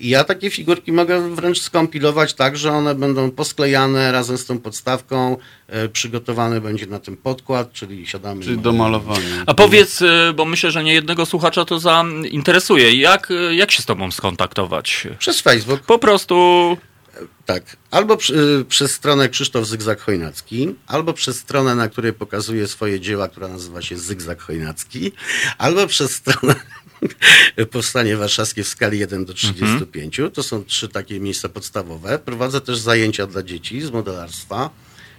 [0.00, 4.58] I ja takie figurki mogę wręcz skompilować tak, że one będą posklejane razem z tą
[4.58, 8.44] podstawką, e, przygotowany będzie na tym podkład, czyli siadamy...
[8.44, 9.42] Czyli do malowania.
[9.46, 13.82] A powiedz, y, bo myślę, że nie jednego słuchacza to zainteresuje, jak, y, jak się
[13.82, 15.06] z tobą skontaktować?
[15.18, 16.76] Przez Facebook, Po prostu
[17.46, 17.76] tak.
[17.90, 23.28] Albo przy, przez stronę Krzysztof Zygzak Chojnacki, albo przez stronę, na której pokazuje swoje dzieła,
[23.28, 25.12] która nazywa się Zygzak Chojnacki,
[25.58, 26.54] albo przez stronę
[27.70, 30.20] Powstanie Warszawskie w skali 1 do 35.
[30.34, 32.18] To są trzy takie miejsca podstawowe.
[32.18, 34.70] Prowadzę też zajęcia dla dzieci z modelarstwa.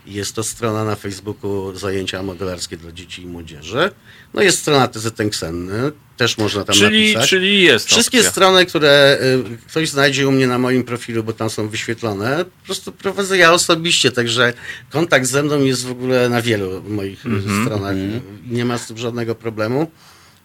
[0.06, 3.91] Jest to strona na Facebooku zajęcia modelarskie dla dzieci i młodzieży.
[4.34, 7.30] No jest strona TZN Ksenny, też można tam czyli, napisać.
[7.30, 8.31] czyli jest Wszystkie opcja.
[8.31, 9.18] strony, które
[9.53, 13.38] y, ktoś znajdzie u mnie na moim profilu, bo tam są wyświetlone, po prostu prowadzę
[13.38, 14.53] ja osobiście, także
[14.89, 17.65] kontakt ze mną jest w ogóle na wielu moich Mhm.
[17.65, 17.95] stronach.
[18.49, 19.91] Nie ma z tym żadnego problemu,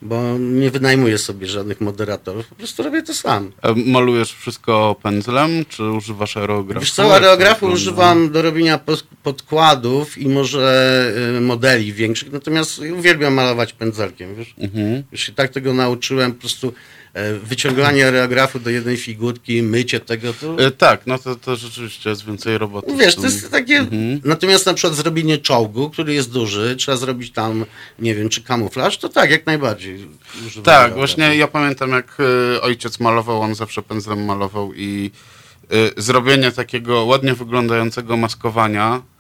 [0.05, 3.53] bo nie wynajmuję sobie żadnych moderatorów, po prostu robię to sam.
[3.63, 6.81] A malujesz wszystko pędzlem, czy używasz aerografu?
[6.81, 8.81] Wiesz co, aerografu używam do robienia
[9.23, 14.55] podkładów i może y, modeli większych, natomiast uwielbiam malować pędzelkiem, wiesz.
[14.59, 15.03] Mhm.
[15.13, 16.94] Już się tak tego nauczyłem, po prostu e,
[17.43, 22.27] wyciąganie aerografu do jednej figurki, mycie tego, to E, Tak, no to, to rzeczywiście jest
[22.27, 22.97] więcej roboty.
[22.97, 23.87] Wiesz, z to jest takie.
[24.25, 27.65] Natomiast na przykład zrobienie czołgu, który jest duży, trzeba zrobić tam,
[27.99, 30.09] nie wiem, czy kamuflaż, to tak, jak najbardziej.
[30.65, 32.17] Tak, właśnie ja pamiętam jak
[32.57, 35.11] e, ojciec malował, on zawsze pędzlem malował i
[35.71, 39.14] e, zrobienie takiego ładnie wyglądającego maskowania e,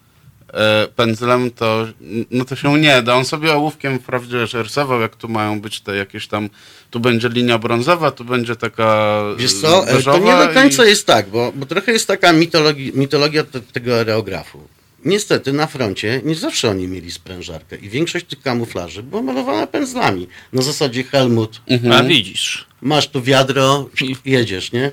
[0.97, 1.86] pędzlem to,
[2.31, 3.14] no to się nie da.
[3.14, 6.51] On sobie ołówkiem wprawdzie rysował, jak tu mają być te jakieś tam,
[6.90, 10.89] tu będzie linia brązowa, tu będzie taka Wiesz co, e, to nie do końca i...
[10.89, 14.68] jest tak, bo, bo trochę jest taka mitologi, mitologia te, tego aerografu.
[15.05, 20.28] Niestety na froncie nie zawsze oni mieli sprężarkę i większość tych kamuflaży była malowana pędzlami.
[20.52, 21.60] Na zasadzie Helmut,
[21.93, 22.66] A widzisz.
[22.82, 23.89] masz tu wiadro,
[24.24, 24.90] jedziesz, nie?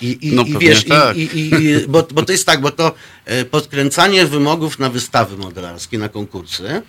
[0.00, 1.16] I, i, No i wiesz, tak.
[1.16, 2.94] i, i, i, bo, bo to jest tak, bo to
[3.24, 6.82] e, podkręcanie wymogów na wystawy modelarskie, na konkursy,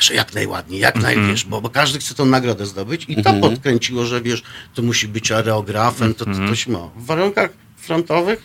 [0.00, 4.04] że jak najładniej, jak najwiesz, bo, bo każdy chce tą nagrodę zdobyć i to podkręciło,
[4.04, 4.42] że wiesz,
[4.74, 6.92] to musi być areografem, to, to, to śmo.
[6.96, 8.42] W warunkach frontowych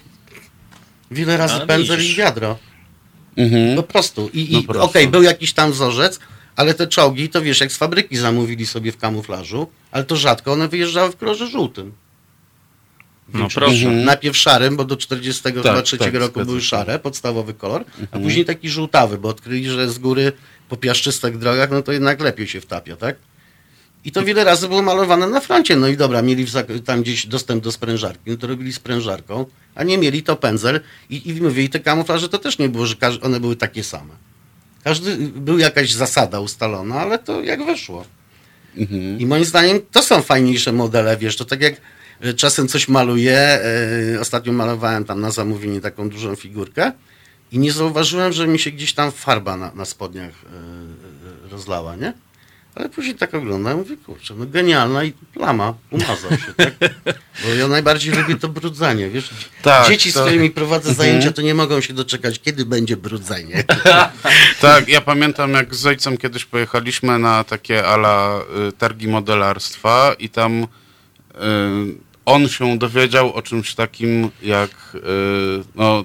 [1.12, 2.58] wiele razy A, pędzel i wiadro.
[3.38, 3.76] Mhm.
[3.76, 4.30] Po prostu.
[4.34, 4.82] I, No i proszę.
[4.82, 6.20] okej, był jakiś tam wzorzec,
[6.56, 10.54] ale te czołgi, to wiesz, jak z fabryki zamówili sobie w kamuflażu, ale to rzadko
[10.54, 11.92] one wyjeżdżały w kolorze żółtym.
[13.34, 13.88] No proszę.
[13.90, 18.46] Najpierw szarym, bo do 43 Tak, tak, roku zgadza były szare, podstawowy kolor, a później
[18.46, 20.32] taki żółtawy, bo odkryli, że z góry
[20.70, 23.16] po piaszczystych drogach, no to jednak lepiej się wtapia, tak?
[24.06, 25.76] I to wiele razy było malowane na froncie.
[25.76, 26.46] No i dobra, mieli
[26.86, 29.46] tam gdzieś dostęp do sprężarki, no to robili sprężarką,
[29.76, 30.80] a nie mieli to pędzel.
[31.10, 34.14] I, i mówię, i te kamuflaże to też nie było, że one były takie same.
[34.84, 38.06] Każdy, był jakaś zasada ustalona, ale to jak wyszło.
[38.78, 39.20] Mhm.
[39.20, 41.74] I moim zdaniem to są fajniejsze modele, wiesz, to tak jak
[42.38, 43.38] czasem coś maluję,
[44.16, 46.92] e, ostatnio malowałem tam na zamówienie taką dużą figurkę
[47.52, 50.32] i nie zauważyłem, że mi się gdzieś tam farba na, na spodniach
[51.46, 52.14] e, rozlała, nie?
[52.76, 56.74] Ale później tak oglądam, mówię, kurczę, no genialna i plama, umazał się, tak?
[57.44, 59.30] Bo ja najbardziej lubię to brudzenie, wiesz?
[59.62, 63.64] Tak, Dzieci, z to- którymi prowadzę zajęcia, to nie mogą się doczekać, kiedy będzie brudzenie.
[64.62, 68.40] Tak, ja pamiętam jak z ojcem kiedyś pojechaliśmy na takie ala
[68.70, 70.68] y, targi modelarstwa i tam y,
[72.26, 75.00] on się dowiedział o czymś takim jak y,
[75.76, 76.04] no,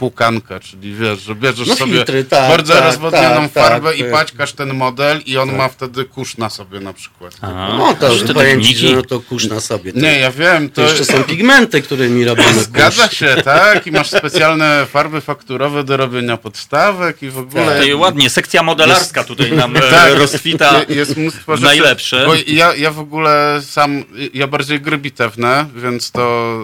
[0.00, 3.64] y, płukanka, czyli wiesz, że bierzesz No sobie filtry, tak, bardzo tak, rozwodnioną tak, tak,
[3.64, 4.10] farbę i tak.
[4.10, 7.36] paćkasz ten model i on ma wtedy kurz na sobie na przykład.
[7.40, 9.92] A, No to że te powiem ci, że no to kurz na sobie.
[9.94, 13.16] Nie, ja wiem, to to, jeszcze są pigmenty, którymi robimy Zgadza kurz.
[13.18, 13.86] się, tak?
[13.86, 17.64] I masz specjalne farby fakturowe do robienia podstawek i w ogóle.
[17.64, 20.14] Tutaj ładnie, sekcja modelarska tutaj nam e, Tak.
[20.18, 20.80] rozkwita.
[20.88, 21.66] Jest mnóstwo rzeczy.
[21.66, 22.26] najlepsze.
[22.26, 24.04] Bo ja, ja w ogóle sam,
[24.34, 26.58] ja bardziej gry bitewne, więc to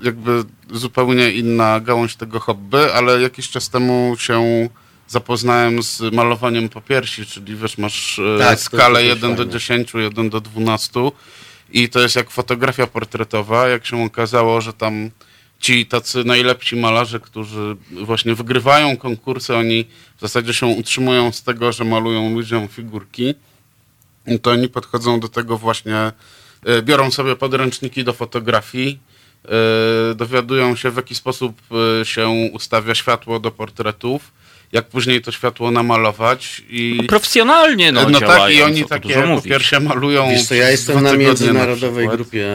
[0.00, 4.68] y, jakby zupełnie inna gałąź tego hobby, ale jakiś czas temu się
[5.08, 9.52] zapoznałem z malowaniem popiersi, czyli wiesz, masz e, Tak, skalę to też 1 do fajne.
[9.52, 11.00] 10, 1 do 12
[11.72, 15.10] i to jest jak fotografia portretowa, jak się okazało, że tam
[15.60, 19.84] ci tacy najlepsi malarze, którzy właśnie wygrywają konkursy, oni
[20.16, 23.34] w zasadzie się utrzymują z tego, że malują ludziom figurki,
[24.42, 26.12] to oni podchodzą do tego właśnie,
[26.66, 28.98] e, biorą sobie podręczniki do fotografii,
[30.14, 31.60] dowiadują się w jaki sposób
[32.00, 34.32] e, się ustawia światło do portretów,
[34.72, 39.22] jak później to światło namalować i Profesjonalnie no, no tak i oni co tu takie
[39.22, 42.16] po pierwsze malują Wiesz co, ja jestem na międzynarodowej przykład.
[42.16, 42.48] grupie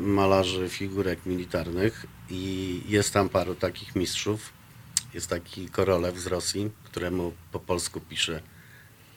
[0.00, 4.52] malarzy figurek militarnych i jest tam paru takich mistrzów.
[5.14, 8.40] Jest taki Korolew z Rosji, któremu po polsku pisze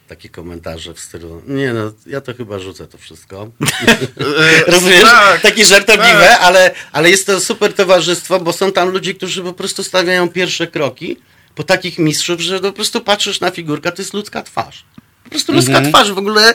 [0.08, 3.48] takie komentarze w stylu nie no, ja to chyba rzucę to wszystko.
[4.68, 5.02] Rozumiesz?
[5.02, 9.54] tak, Takie żartobliwe, ale, ale jest to super towarzystwo, bo są tam ludzie, którzy po
[9.54, 11.18] prostu stawiają pierwsze kroki
[11.56, 14.86] po takich mistrzów, że po prostu patrzysz na figurkę, to jest ludzka twarz.
[15.24, 16.54] Po prostu ludzka twarz w ogóle.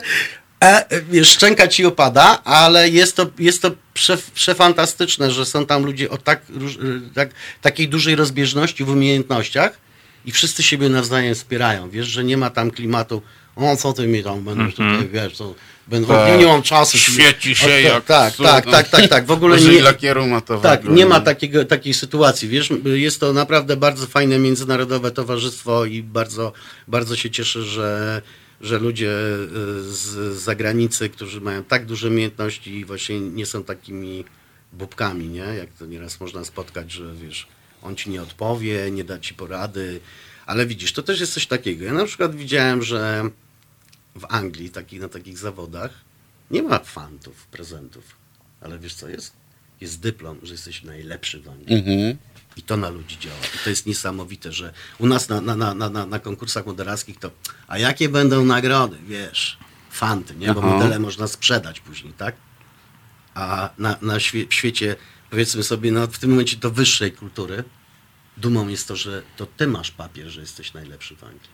[0.62, 5.85] E, wiesz, szczęka ci opada, ale jest to, jest to prze, przefantastyczne, że są tam
[5.85, 7.31] ludzie o tak, e, tak,
[7.61, 9.79] takiej dużej rozbieżności w umiejętnościach
[10.24, 11.91] i wszyscy siebie nawzajem wspierają.
[11.91, 13.23] Wiesz, że nie ma tam klimatu,
[13.57, 15.55] o co ty mi tam będziesz tutaj, wiesz, co,
[15.89, 16.41] będę, Tak.
[16.41, 16.99] nie mam czasu.
[16.99, 18.73] Świeci się O, jak Tak, tak, no.
[18.73, 19.27] tak, tak, tak.
[19.27, 20.62] W ogóle nie, lakieru matowego.
[20.69, 26.03] tak, nie ma takiego, takiej sytuacji, wiesz, jest to naprawdę bardzo fajne międzynarodowe towarzystwo i
[26.03, 26.53] bardzo,
[26.89, 28.23] bardzo się cieszę, że,
[28.61, 34.24] że ludzie y, z zagranicy, którzy mają tak duże umiejętności i właśnie nie są takimi
[34.73, 35.39] bubkami, nie?
[35.59, 37.47] Jak to nieraz można spotkać, że wiesz,
[37.83, 40.01] on ci nie odpowie, nie da ci porady,
[40.47, 41.85] ale widzisz, to też jest coś takiego.
[41.85, 43.23] Ja na przykład widziałem, że
[44.14, 45.90] w Anglii taki, na takich zawodach
[46.51, 48.05] nie ma fantów, prezentów,
[48.60, 49.32] ale wiesz co jest?
[49.80, 51.76] Jest dyplom, że jesteś najlepszy w Anglii.
[51.78, 52.18] Mhm.
[52.56, 53.36] I to na ludzi działa.
[53.55, 57.30] I to jest niesamowite, że u nas na, na, na, na, na- konkursach modelarskich to,
[57.68, 59.59] a jakie będą nagrody, wiesz,
[59.90, 60.55] fanty, nie?
[60.55, 60.68] Bo Aha.
[60.72, 62.36] modele można sprzedać później, tak?
[63.34, 64.97] a na, na świe, w świecie,
[65.30, 67.64] powiedzmy sobie, no w tym momencie to wyższej kultury,
[68.36, 71.51] dumą jest to, że to ty masz papier, że jesteś najlepszy w Anglii.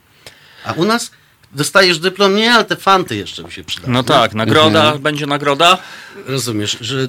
[0.64, 1.10] A u nas
[1.52, 3.92] dostajesz dyplom, nie, ale te fanty jeszcze by się przydały.
[3.92, 4.04] No nie?
[4.04, 5.78] tak, nagroda, będzie nagroda.
[6.26, 7.08] Rozumiesz, że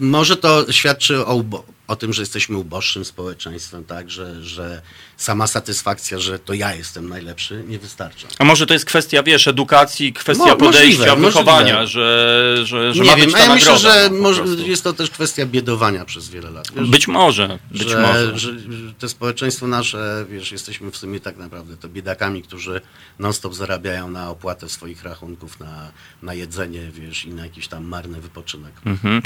[0.00, 4.82] może to świadczy o, ubo- o tym, że jesteśmy uboższym społeczeństwem, tak, że, że
[5.16, 8.28] sama satysfakcja, że to ja jestem najlepszy, nie wystarcza.
[8.38, 11.86] A może to jest kwestia, wiesz, edukacji, kwestia Mo- podejścia, możliwe, wychowania, możliwe.
[11.86, 13.78] że, że, że nie ma wiem, być ja myślę, nagroda.
[14.02, 16.68] że no, może, jest to też kwestia biedowania przez wiele lat.
[16.76, 18.38] Wiesz, Być może, być że, może.
[18.38, 18.50] Że,
[18.98, 22.80] te społeczeństwo nasze, wiesz, jesteśmy w sumie tak naprawdę to biedakami, którzy
[23.18, 25.90] non-stop zarabiają na opłatę swoich rachunków, na,
[26.22, 28.72] na jedzenie, wiesz, i na jakiś tam marny wypoczynek.
[28.86, 29.22] Mhm.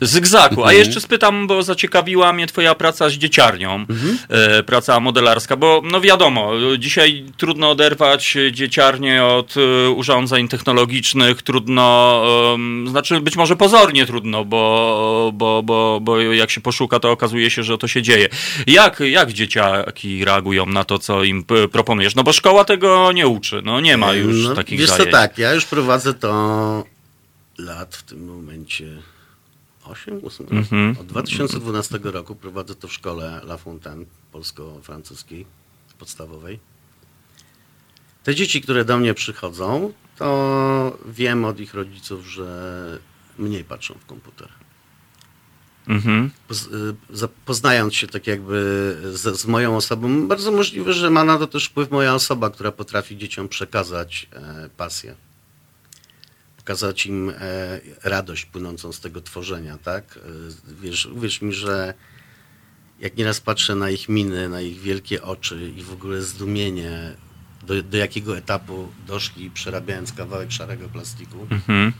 [0.00, 0.64] Zygzaku.
[0.64, 1.62] A jeszcze spytam, bo
[1.92, 4.18] zaciekawiła mnie twoja praca z dzieciarnią, Mhm.
[4.28, 12.22] e, praca modelarska, bo no wiadomo, dzisiaj trudno oderwać dzieciarnię od e, urządzeń technologicznych, trudno,
[12.86, 17.62] znaczy być może pozornie trudno, bo, bo, bo, bo jak się poszuka, to okazuje się,
[17.62, 18.28] że to się dzieje.
[18.66, 22.14] Jak, jak dzieciaki reagują na to, co im proponujesz?
[22.14, 25.12] No bo szkoła tego nie uczy, no nie ma już No, takich Wiesz co, zajęć.
[25.12, 26.84] tak, ja już prowadzę to
[27.58, 28.84] lat w tym momencie
[29.84, 30.52] 8, 8 lat.
[30.52, 30.96] Mhm.
[31.00, 35.46] Od 2012 roku prowadzę to w szkole La Fontaine polsko-francuskiej
[35.98, 36.58] podstawowej.
[38.24, 42.98] Te dzieci, które do mnie przychodzą, to wiem od ich rodziców, że
[43.38, 44.48] mniej patrzą w komputer.
[45.88, 46.30] Mhm.
[47.24, 48.56] Y, poznając się tak jakby
[49.12, 52.72] z, z moją osobą, bardzo możliwe, że ma na to też wpływ moja osoba, która
[52.72, 55.14] potrafi dzieciom przekazać e, pasję.
[56.64, 57.34] Pokazać im e,
[58.04, 60.18] radość płynącą z tego tworzenia, tak?
[60.18, 60.20] E,
[60.82, 61.94] wiesz, uwierz mi, że
[63.00, 67.16] jak nieraz patrzę na ich miny, na ich wielkie oczy i w ogóle zdumienie,
[67.66, 71.92] do, do jakiego etapu doszli przerabiając kawałek szarego plastiku, Mhm.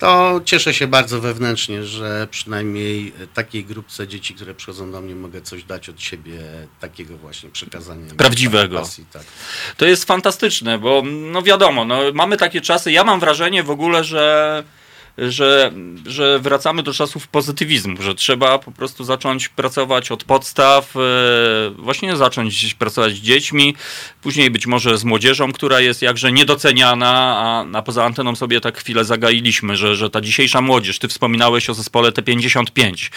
[0.00, 5.42] To cieszę się bardzo wewnętrznie, że przynajmniej takiej grupce dzieci, które przychodzą do mnie, mogę
[5.42, 6.38] coś dać od siebie,
[6.80, 8.14] takiego właśnie przekazania.
[8.14, 8.78] Prawdziwego.
[8.78, 9.22] Pasji, tak.
[9.76, 12.92] To jest fantastyczne, bo no wiadomo, no, mamy takie czasy.
[12.92, 14.64] Ja mam wrażenie w ogóle, że,
[15.28, 15.72] że,
[16.06, 21.00] że wracamy do czasów pozytywizmu, że trzeba po prostu zacząć pracować od podstaw, e,
[21.78, 23.74] właśnie zacząć pracować z dziećmi,
[24.22, 28.78] później być może z młodzieżą, która jest jakże niedoceniana, a, a poza anteną sobie tak
[28.78, 33.10] chwilę zagailiśmy, że, że ta dzisiejsza młodzież, ty wspominałeś o zespole T55,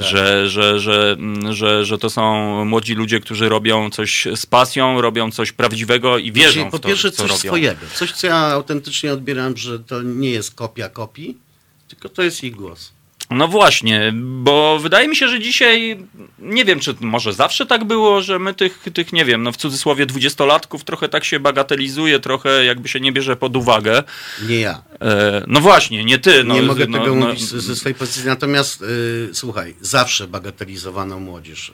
[0.00, 1.16] że, że, że,
[1.50, 6.32] że, że to są młodzi ludzie, którzy robią coś z pasją, robią coś prawdziwego i
[6.32, 7.38] wierzą Znaczy, po w to, pierwsze co coś robią.
[7.40, 7.80] swojego.
[7.94, 11.47] Coś, co ja autentycznie odbieram, że to nie jest kopia kopii,
[11.88, 12.92] tylko to jest ich głos.
[13.30, 14.12] No właśnie,
[14.42, 15.98] bo wydaje mi się, że dzisiaj,
[16.38, 19.56] nie wiem, czy może zawsze tak było, że my tych, tych nie wiem, no w
[19.56, 24.02] cudzysłowie dwudziestolatków trochę tak się bagatelizuje, trochę jakby się nie bierze pod uwagę.
[24.48, 24.82] Nie ja.
[25.00, 26.44] E, no właśnie, nie ty.
[26.44, 28.26] No, nie mogę no, tego no, mówić z- ze swojej pozycji.
[28.26, 31.68] Natomiast y, słuchaj, zawsze bagatelizowano młodzież.
[31.68, 31.72] Y,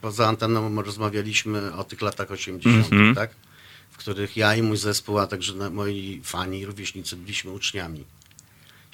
[0.00, 3.14] poza anteną rozmawialiśmy o tych latach 80., Mhm.
[3.14, 3.30] tak?
[3.90, 8.04] w których ja i mój zespół, a także moi fani, rówieśnicy byliśmy uczniami.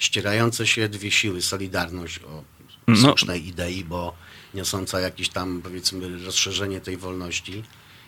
[0.01, 2.43] Ścierające się dwie siły, Solidarność o
[2.87, 2.95] No.
[2.97, 4.15] słusznej idei, bo
[4.53, 7.63] niosąca jakieś tam, powiedzmy, rozszerzenie tej wolności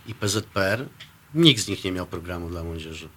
[0.08, 0.86] i PZPR,
[1.36, 3.10] nikt z nich nie miał programu dla młodzieży.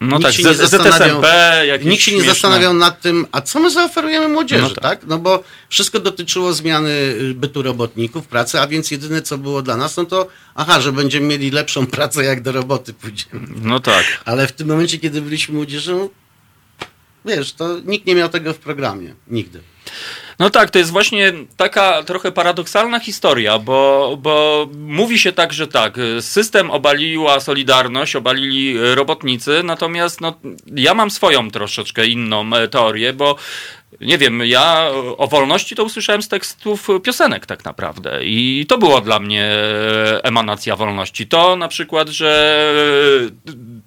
[0.00, 3.60] no nikt tak, się z, nie ZSMP, Nikt się nie zastanawiał nad tym, a co
[3.60, 4.82] my zaoferujemy młodzieży, No tak.
[4.82, 5.06] tak.
[5.06, 9.76] No bo wszystko dotyczyło zmiany y, bytu robotników, pracy, a więc jedyne co było dla
[9.76, 13.46] nas, no to aha, że będziemy mieli lepszą pracę, jak do roboty pójdziemy.
[13.62, 14.04] No tak.
[14.24, 16.08] Ale w tym momencie, kiedy byliśmy młodzieżą,
[17.24, 19.14] wiesz, to nikt nie miał tego w programie.
[19.28, 19.60] Nigdy.
[20.38, 25.66] No tak, to jest właśnie taka trochę paradoksalna historia, bo, bo mówi się tak, że
[25.66, 30.34] tak, system obaliła Solidarność, obalili robotnicy, natomiast no,
[30.66, 33.36] ja mam swoją troszeczkę inną e, teorię, bo
[34.00, 39.00] nie wiem, ja o wolności to usłyszałem z tekstów piosenek tak naprawdę i to było
[39.00, 41.26] dla mnie e, emanacja wolności.
[41.26, 42.72] To na przykład, że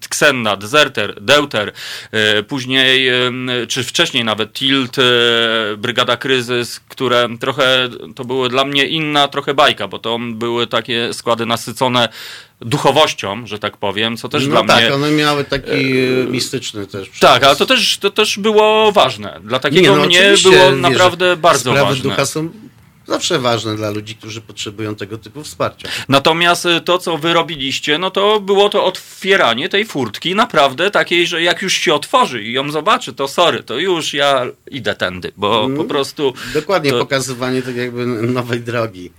[0.06, 1.72] Xenna, Deserter, Deuter,
[2.12, 3.32] e, później, e,
[3.68, 5.04] czy wcześniej nawet Tilt, e,
[5.78, 11.14] Brygada Kryzys, które trochę, to były dla mnie inna trochę bajka, bo to były takie
[11.14, 12.10] składy nasycone
[12.62, 14.94] duchowością, że tak powiem, co też no dla tak, mnie...
[14.94, 19.40] one miały taki y, mistyczny też Tak, ale to też, to też było ważne.
[19.44, 22.04] Dla takiego Nie, no mnie było naprawdę bardzo Sprawy ważne.
[22.10, 22.50] ducha są
[23.08, 25.90] zawsze ważne dla ludzi, którzy potrzebują tego typu wsparcia.
[26.10, 31.28] Natomiast y, to, co wy robiliście, no to było to otwieranie tej furtki naprawdę takiej,
[31.28, 35.32] że jak już się otworzy i ją zobaczy, to sorry, to już ja idę tędy,
[35.38, 35.78] bo Mm.
[35.78, 39.12] po prostu Dokładnie To- pokazywanie tak jakby nowej drogi.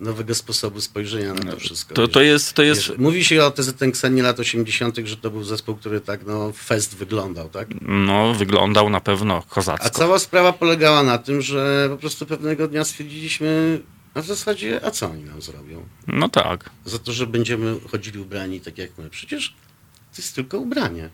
[0.00, 1.94] Nowego sposobu spojrzenia na to wszystko.
[1.94, 5.30] To, to jest, to jest, Wiesz, mówi się o TZN Ksenie lat 80., że to
[5.30, 7.68] był zespół, który tak no fest wyglądał, tak?
[7.80, 9.90] no, wyglądał na pewno A kozacko.
[9.90, 13.80] cała sprawa polegała na tym, że po prostu pewnego dnia stwierdziliśmy,
[14.14, 15.86] a w zasadzie, a co oni nam zrobią?
[16.06, 16.70] No tak.
[16.84, 19.10] Za to, że będziemy chodzili ubrani tak jak my.
[19.10, 19.54] Przecież
[20.12, 21.08] to jest tylko ubranie.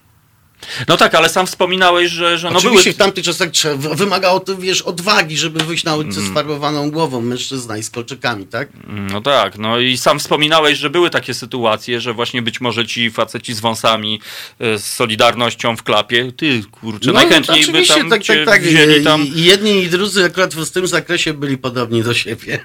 [0.88, 2.94] No tak, ale sam wspominałeś, że, że no Oczywiście były...
[2.94, 7.78] w tamtych czasach wymagało to, wiesz, odwagi, żeby wyjść na ulicę z farbowaną głową mężczyzna
[7.78, 8.68] i z kolczykami, tak?
[8.86, 13.10] No tak, no i sam wspominałeś, że były takie sytuacje, że właśnie być może ci
[13.10, 14.20] faceci z wąsami,
[14.60, 18.62] e, z Solidarnością w klapie, ty kurczę, najchętniej by tam tak, tak, tak.
[18.62, 22.64] wzięli tam, I, jedni i drudzy akurat w tym zakresie byli podobni do siebie.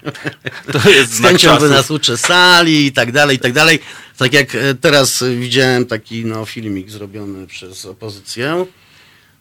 [0.72, 3.80] to jest Z znak chęcią by nas uczesali i tak dalej, i tak dalej.
[4.18, 8.66] Tak jak e, teraz widziałem taki no, filmik zrobiony przez opozycję,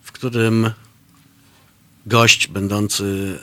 [0.02, 0.70] w którym
[2.06, 3.38] gość będący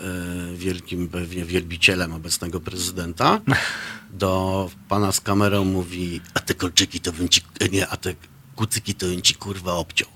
[0.54, 3.42] e, wielkim pewnie wielbicielem obecnego prezydenta
[4.10, 8.16] do pana z kamerą mówi, a te kolczyki to bym ci, e, nie, a te
[8.56, 10.10] kucyki to bym ci kurwa obciął.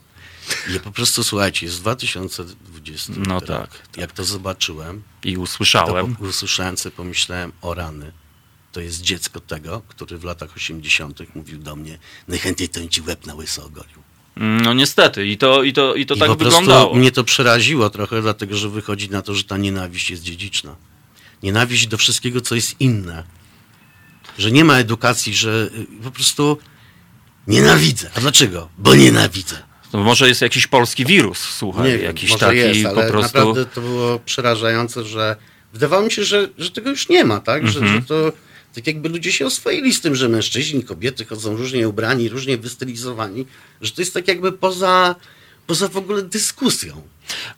[0.69, 3.45] I ja po prostu słuchajcie, jest 2020 No rok.
[3.47, 6.15] tak, Jak to zobaczyłem, I to usłyszałem.
[6.15, 8.11] po, usłyszałem sobie, pomyślałem o rany.
[8.75, 11.35] To jest dziecko tego, który w latach 80.
[11.35, 11.97] mówił do mnie,
[12.27, 13.97] najchętniej to ci łeb na łyso ogolił.
[14.35, 16.95] No niestety, i to, i to, i to I tak po wyglądało.
[16.95, 20.75] mnie to przeraziło trochę, dlatego że wychodzi na to, że ta nienawiść jest dziedziczna.
[21.43, 23.23] Nienawiść do wszystkiego, co jest inne.
[24.37, 25.69] Że nie ma edukacji, że
[25.99, 26.57] y, po prostu
[27.47, 28.09] nienawidzę.
[28.15, 28.69] A dlaczego?
[28.77, 29.55] Bo nienawidzę.
[29.91, 33.11] To może jest jakiś polski wirus, słuchaj, nie wiem, jakiś może taki jest, ale po
[33.11, 33.37] prostu...
[33.37, 35.35] naprawdę to było przerażające, że
[35.73, 37.67] wydawało mi się, że, że tego już nie ma, tak?
[37.67, 38.01] Że, Mhm.
[38.01, 38.31] że to
[38.75, 43.45] tak jakby ludzie się oswoili z tym, że mężczyźni, kobiety chodzą różnie ubrani, różnie wystylizowani,
[43.81, 45.15] że to jest tak jakby poza,
[45.67, 47.01] poza w ogóle dyskusją.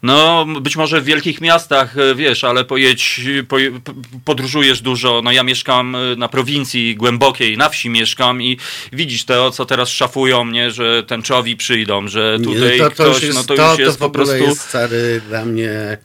[0.04, 3.94] No, być może w wielkich miastach, e, wiesz, ale pojedź, poje, p-
[4.26, 5.22] podróżujesz dużo.
[5.24, 8.58] No ja mieszkam e, na prowincji głębokiej, na wsi mieszkam i
[8.94, 13.08] widzisz to, co teraz szafują mnie, że tęczowi przyjdą, że tutaj Nie, to, to ktoś,
[13.16, 14.36] już jest, no to, to, już jest w po prostu...
[14.36, 15.98] jest stary dla mnie...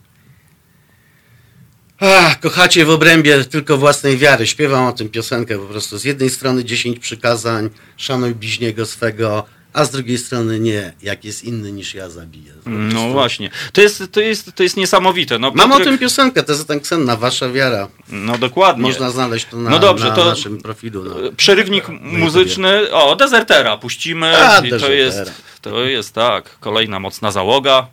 [2.04, 4.46] Ach, kochacie w obrębie tylko własnej wiary.
[4.46, 5.98] Śpiewam o tym piosenkę po prostu.
[5.98, 11.44] Z jednej strony 10 przykazań, szanuj bliźniego swego, a z drugiej strony nie, jak jest
[11.44, 12.52] inny niż ja zabiję.
[12.66, 13.50] No właśnie.
[13.72, 15.38] To jest, to jest, to jest niesamowite.
[15.38, 17.88] No, Mam o tym piosenkę, to jest ten ksenna, wasza wiara.
[18.08, 18.82] No dokładnie.
[18.82, 21.04] Można znaleźć to na, No dobrze, na to- naszym profilu.
[21.04, 21.14] No.
[21.36, 22.90] Przerywnik muzyczny.
[22.92, 24.36] O, dezertera puścimy.
[24.36, 24.94] A, I to Dezertera.
[24.94, 27.86] jest, to jest tak, kolejna mocna załoga.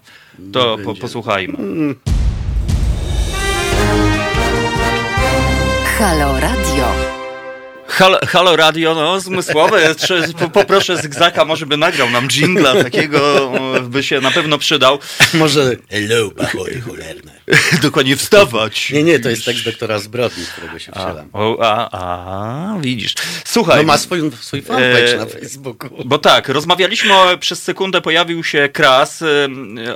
[0.53, 1.57] To po, posłuchajmy.
[5.99, 6.85] Halo Radio.
[7.87, 9.95] Halo, halo radio, no zmysłowe.
[10.53, 14.99] Poproszę Zygzaka, może by nagrał nam jingla takiego, o, by się na pewno przydał.
[15.33, 17.31] Może hello, pachory cholerne.
[17.81, 18.91] Dokładnie wstawać.
[18.91, 21.29] Nie, nie, to jest tekst doktora Zbrodni, którego się A, wcielam.
[21.33, 23.13] o, a, a, widzisz.
[23.45, 23.77] Słuchaj.
[23.77, 25.89] No ma swój, swój fanpage E, na Facebooku.
[26.05, 29.23] Bo tak, rozmawialiśmy, o, przez sekundę pojawił się Kras.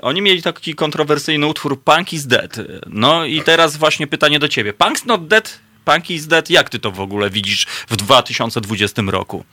[0.01, 2.55] Oni mieli taki kontrowersyjny utwór Punk is Dead.
[2.87, 4.73] No i teraz właśnie pytanie do ciebie.
[4.73, 6.49] Punk's not dead, Punk is dead.
[6.49, 9.43] Jak ty to w ogóle widzisz w 2020 roku?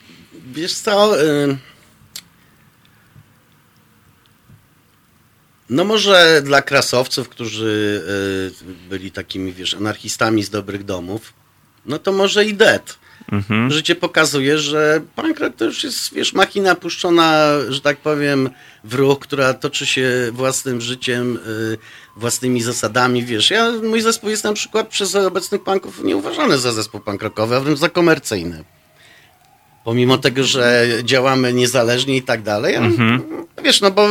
[0.53, 1.21] Wiesz co?
[1.23, 1.57] y,
[5.69, 8.03] No może dla krasowców, którzy
[8.61, 11.33] y, byli takimi, wiesz, anarchistami z dobrych domów,
[11.85, 12.99] no to może i dead.
[13.31, 13.71] Mhm.
[13.71, 18.49] Życie pokazuje, że punk rock to już jest, wiesz, machina puszczona, że tak powiem,
[18.83, 21.77] w ruch, która toczy się własnym życiem, y,
[22.17, 23.49] własnymi zasadami, wiesz.
[23.49, 27.55] Ja, mój zespół jest na przykład przez obecnych punków nie uważany za zespół punk rockowy,
[27.55, 28.63] a wręcz za komercyjny.
[29.83, 32.89] Pomimo tego, że działamy niezależnie i tak dalej, ale,
[33.63, 34.07] wiesz, no bo,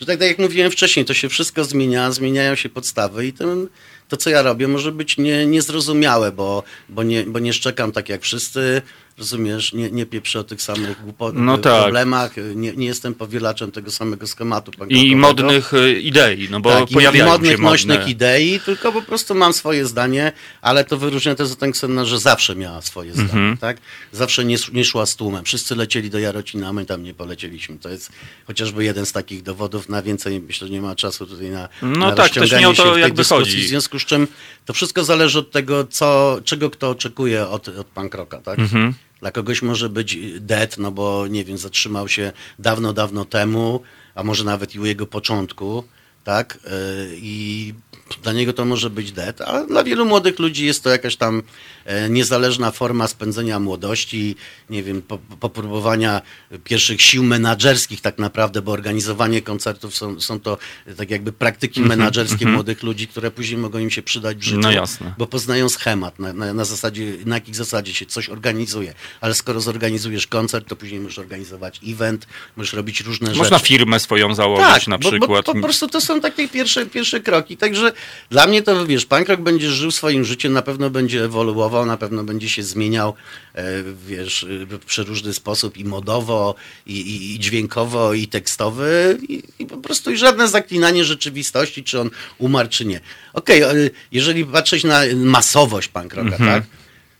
[0.00, 3.68] że tak, tak jak mówiłem wcześniej, to się wszystko zmienia, zmieniają się podstawy i ten,
[4.08, 8.08] to, co ja robię, może być nie, niezrozumiałe, bo, bo, nie, bo nie szczekam tak
[8.08, 8.82] jak wszyscy,
[9.18, 11.82] rozumiesz, nie, nie pieprzę o tych samych głupot, No tak.
[11.82, 14.70] problemach, nie, nie jestem powielaczem tego samego schematu.
[14.88, 17.70] I modnych y, idei, no bo tak, i- i pojawiają modnych, się modne.
[17.70, 20.32] nośnych idei, tylko po prostu mam swoje zdanie,
[20.62, 23.56] ale to wyróżnia też Tenksenna, że zawsze miała swoje zdanie, Mhm.
[23.56, 23.76] tak?
[24.12, 25.44] Zawsze nie, nie szła z tłumem.
[25.44, 27.78] Wszyscy lecieli do Jarocina, a my tam nie polecieliśmy.
[27.78, 28.12] To jest
[28.46, 29.88] chociażby jeden z takich dowodów.
[29.88, 32.74] Na więcej myślę, że nie ma czasu tutaj na No na tak, też nie o
[32.74, 33.44] to jakby dyskusji.
[33.52, 33.64] chodzi.
[33.64, 34.26] W związku z czym
[34.64, 38.58] to wszystko zależy od tego, co, czego kto oczekuje od, od punk rocka, tak?
[38.58, 38.94] Mhm.
[39.20, 43.80] Dla kogoś może być dead, no bo nie wiem, zatrzymał się dawno, dawno temu,
[44.14, 45.84] a może nawet i u jego początku.
[46.28, 46.58] Tak?
[46.64, 46.70] E,
[47.16, 47.74] I
[48.22, 51.42] dla niego to może być dead, ale dla wielu młodych ludzi jest to jakaś tam
[51.84, 54.36] e, niezależna forma spędzenia młodości,
[54.70, 56.22] nie wiem, po- popróbowania
[56.64, 60.58] pierwszych sił menadżerskich tak naprawdę, bo organizowanie koncertów są, są to
[60.96, 64.58] tak jakby praktyki menadżerskie młodych ludzi, które później mogą im się przydać w życiu.
[64.60, 65.14] No jasne.
[65.18, 68.94] Bo poznają schemat, na, na, na zasadzie, na jakich zasadzie się coś organizuje.
[69.20, 72.26] Ale skoro zorganizujesz koncert, to później możesz organizować event,
[72.56, 73.68] możesz robić różne Można rzeczy.
[73.68, 75.46] firmę swoją założyć na Tak, bo- przykład.
[75.46, 77.56] Bo, po prostu to są takie pierwsze, pierwsze kroki.
[77.56, 77.92] Także
[78.30, 81.96] dla mnie to, wiesz, punk rock będzie żył swoim życiem, na pewno będzie ewoluował, na
[81.96, 83.14] pewno będzie się zmieniał,
[83.54, 83.64] e,
[84.06, 86.54] wiesz, e, w przeróżny sposób i modowo,
[86.86, 92.00] i, i, i dźwiękowo, i tekstowy, i, i po prostu i żadne zaklinanie rzeczywistości, czy
[92.00, 93.00] on umarł, czy nie.
[93.32, 93.74] Okej, e,
[94.12, 96.77] jeżeli patrzeć na masowość punk rocka, tak?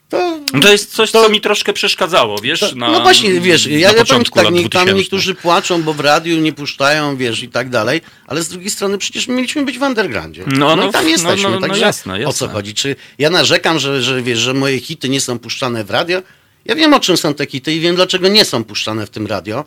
[0.09, 2.60] To, No To jest coś, to- co mi troszkę przeszkadzało, wiesz?
[2.60, 4.94] to, na, no właśnie, wiesz, ja, ja powiem tak, nie, tam 2000.
[4.94, 8.98] niektórzy płaczą, bo w radiu nie puszczają, wiesz, i tak dalej, ale z drugiej strony
[8.98, 10.44] przecież my mieliśmy być w undergroundzie.
[10.47, 12.48] No, no, i tam no, jesteśmy, no, no także jasne, o co jasne.
[12.48, 12.74] chodzi?
[12.74, 16.22] Czy ja narzekam, że, że wiesz, że moje hity nie są puszczane w radio?
[16.64, 19.26] Ja wiem, o czym są te hity i wiem, dlaczego nie są puszczane w tym
[19.26, 19.64] radio.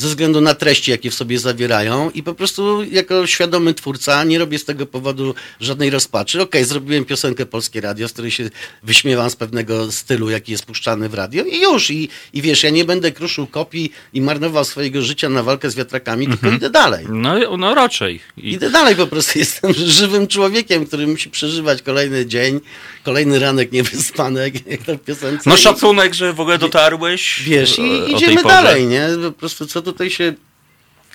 [0.00, 4.38] Ze względu na treści, jakie w sobie zawierają, i po prostu jako świadomy twórca nie
[4.38, 6.42] robię z tego powodu żadnej rozpaczy.
[6.42, 8.50] Okej, zrobiłem piosenkę Polskie Radio, z której się
[8.82, 11.90] wyśmiewam z pewnego stylu, jaki jest puszczany w radio, i już.
[11.90, 15.74] I, i wiesz, ja nie będę kruszył kopii i marnował swojego życia na walkę z
[15.74, 17.06] wiatrakami, tylko idę dalej.
[17.08, 18.20] No, no raczej.
[18.36, 22.60] I, Idę dalej, po prostu jestem żywym człowiekiem, który musi przeżywać kolejny dzień,
[23.04, 25.50] kolejny ranek niewyspany, jak, piosence.
[25.50, 27.42] no szacunek, że w ogóle dotarłeś.
[27.44, 29.08] Wiesz, e, i tej idziemy dalej, nie?
[29.22, 30.34] Po prostu co tutaj się,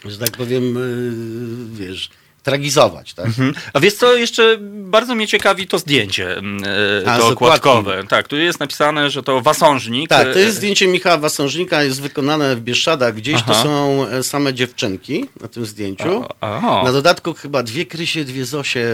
[0.06, 2.10] że tak powiem, yy, wiesz,
[2.46, 3.26] tragizować, tak?
[3.26, 3.54] Mhm.
[3.74, 6.64] A wiesz co, jeszcze bardzo mnie ciekawi to zdjęcie, mm,
[7.04, 8.04] e, A, to okładkowe.
[8.10, 10.10] Tak, tu jest napisane, że to wasążnik.
[10.10, 13.16] Tak, to e, jest zdjęcie Michała Wasążnika, jest wykonane w Bieszczadach.
[13.16, 13.64] Gdzieś to Aha.
[13.64, 16.26] są e, same dziewczynki na tym zdjęciu.
[16.42, 16.82] Aha.
[16.84, 18.88] Na dodatku chyba dwie Krysie, dwie Zosie,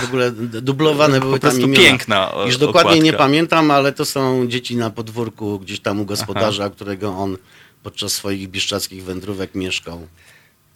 [0.00, 0.30] w ogóle
[0.62, 1.76] dublowane były Po tam imiona.
[1.84, 3.18] piękna Już dokładnie nie okładka.
[3.18, 7.36] pamiętam, ale to są dzieci na podwórku gdzieś tam u gospodarza, którego on
[7.88, 10.08] podczas swoich bieszczadzkich wędrówek mieszkał.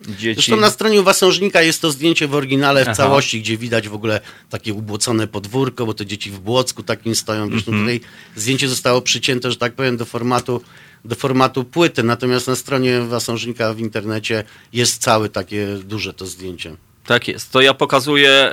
[0.08, 0.34] Dzieci.
[0.34, 2.94] Zresztą na stronie Wasążnika jest to zdjęcie w oryginale w Aha.
[2.96, 4.20] całości, gdzie widać w ogóle
[4.50, 7.48] takie ubłocone podwórko, bo te dzieci w błocku takim stoją.
[7.48, 7.98] Zresztą Mhm.
[7.98, 10.60] tutaj zdjęcie zostało przycięte, że tak powiem, do formatu,
[11.04, 16.76] do formatu płyty, natomiast na stronie Wasążnika w internecie jest całe takie duże to zdjęcie.
[17.06, 17.52] Tak jest.
[17.52, 18.52] To ja pokazuję e,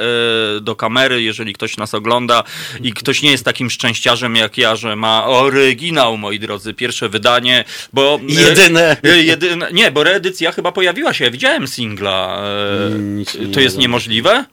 [0.61, 2.43] do kamery, jeżeli ktoś nas ogląda
[2.81, 7.65] i ktoś nie jest takim szczęściarzem jak ja, że ma oryginał, moi drodzy, pierwsze wydanie,
[7.93, 8.19] bo...
[8.27, 8.97] I jedyne.
[9.03, 12.41] E, jedyne nie, bo reedycja chyba pojawiła się, ja widziałem singla.
[13.41, 14.45] E, to jest niemożliwe?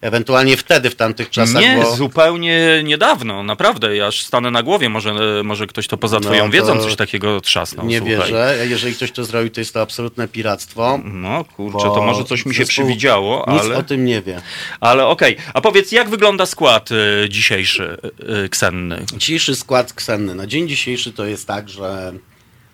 [0.00, 1.96] Ewentualnie wtedy, w tamtych czasach, Nie, bo...
[1.96, 3.96] zupełnie niedawno, naprawdę.
[3.96, 5.14] Ja aż stanę na głowie, może,
[5.44, 7.86] może ktoś to poza No twoją to wiedzą coś takiego trzasnął.
[7.86, 8.16] Nie słuchaj.
[8.16, 8.56] wierzę.
[8.68, 11.00] Jeżeli ktoś to zrobi, to jest to absolutne piractwo.
[11.04, 13.76] No kurczę, to może coś mi się przywidziało, Nic ale...
[13.76, 14.40] o tym nie wie.
[14.80, 17.96] Ale okej, a powiedz, jak wygląda skład y, dzisiejszy
[18.44, 19.04] y, Ksenny?
[19.16, 20.34] Dzisiejszy skład ksenny.
[20.34, 22.12] Na dzień dzisiejszy to jest tak, że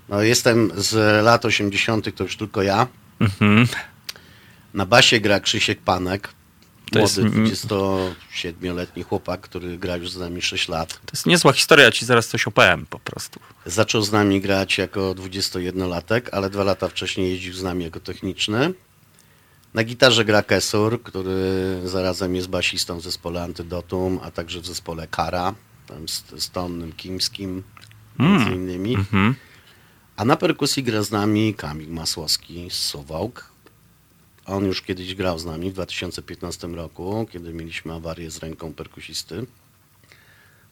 [0.08, 2.86] no jestem z lat 80., to już tylko ja.
[3.20, 3.66] Mhm.
[4.74, 6.28] Na basie gra Krzysiek Panek.
[6.92, 10.88] To jest- Młody 27-letni chłopak, który gra już z nami 6 lat.
[10.88, 13.40] To jest niezła historia, ci zaraz coś opowiem po prostu.
[13.66, 18.72] Zaczął z nami grać jako 21-latek, ale dwa lata wcześniej jeździł z nami jako techniczny.
[19.74, 25.06] Na gitarze gra Kesur, który zarazem jest basistą w zespole Antydotum, a także w zespole
[25.06, 25.54] Kara,
[25.86, 27.62] tam z, z Tonnym Kimskim,
[28.18, 28.94] między innymi.
[28.94, 29.34] Mhm.
[30.16, 33.51] A na perkusji gra z nami Kamil Masłowski z Suwałk.
[34.52, 39.46] On już kiedyś grał z nami w 2015 roku, kiedy mieliśmy awarię z ręką perkusisty.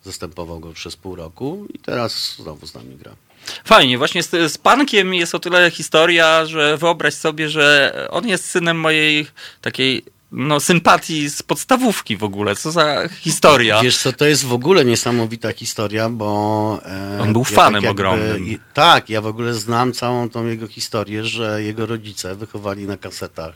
[0.05, 3.17] Zastępował go przez pół roku i teraz znowu z nami gra.
[3.65, 8.45] Fajnie, właśnie z, z Pankiem jest o tyle historia, że wyobraź sobie, że on jest
[8.45, 9.27] synem mojej
[9.61, 12.57] takiej no, sympatii z podstawówki w ogóle.
[12.57, 13.83] Co za historia.
[13.83, 16.81] Wiesz co, to jest w ogóle niesamowita historia, bo...
[16.87, 18.49] E, On był ja fanem ogromnym.
[18.49, 22.97] i, tak, ja w ogóle znam całą tą jego historię, że jego rodzice wychowali na
[22.97, 23.55] kasetach.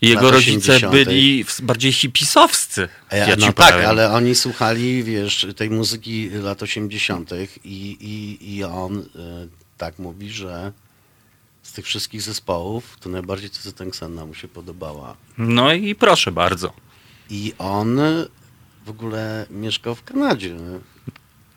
[0.00, 0.92] I Jego rodzice 80.
[0.92, 2.88] byli bardziej hipisowscy.
[3.12, 7.30] Ja no tak, ale oni słuchali, wiesz, tej muzyki lat 80.
[7.64, 9.02] i, i, i on e,
[9.78, 10.72] tak mówi, że
[11.66, 15.16] z tych wszystkich zespołów to najbardziej Cyzy Tenksenna mu się podobała.
[15.38, 16.72] No i proszę bardzo.
[17.30, 18.00] I on
[18.86, 20.56] w ogóle mieszkał w Kanadzie.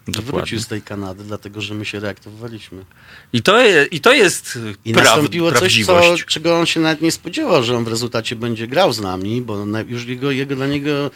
[0.08, 0.32] Dokładnie.
[0.32, 2.86] Wrócił z tej Kanady, dlatego że my się reaktywowaliśmy.
[3.34, 7.02] I to, je, i to jest I praw, nastąpiło coś, co, czego on się nawet
[7.02, 10.68] nie spodziewał, że on w rezultacie będzie grał z nami, bo już jego, jego dla
[10.68, 11.12] niego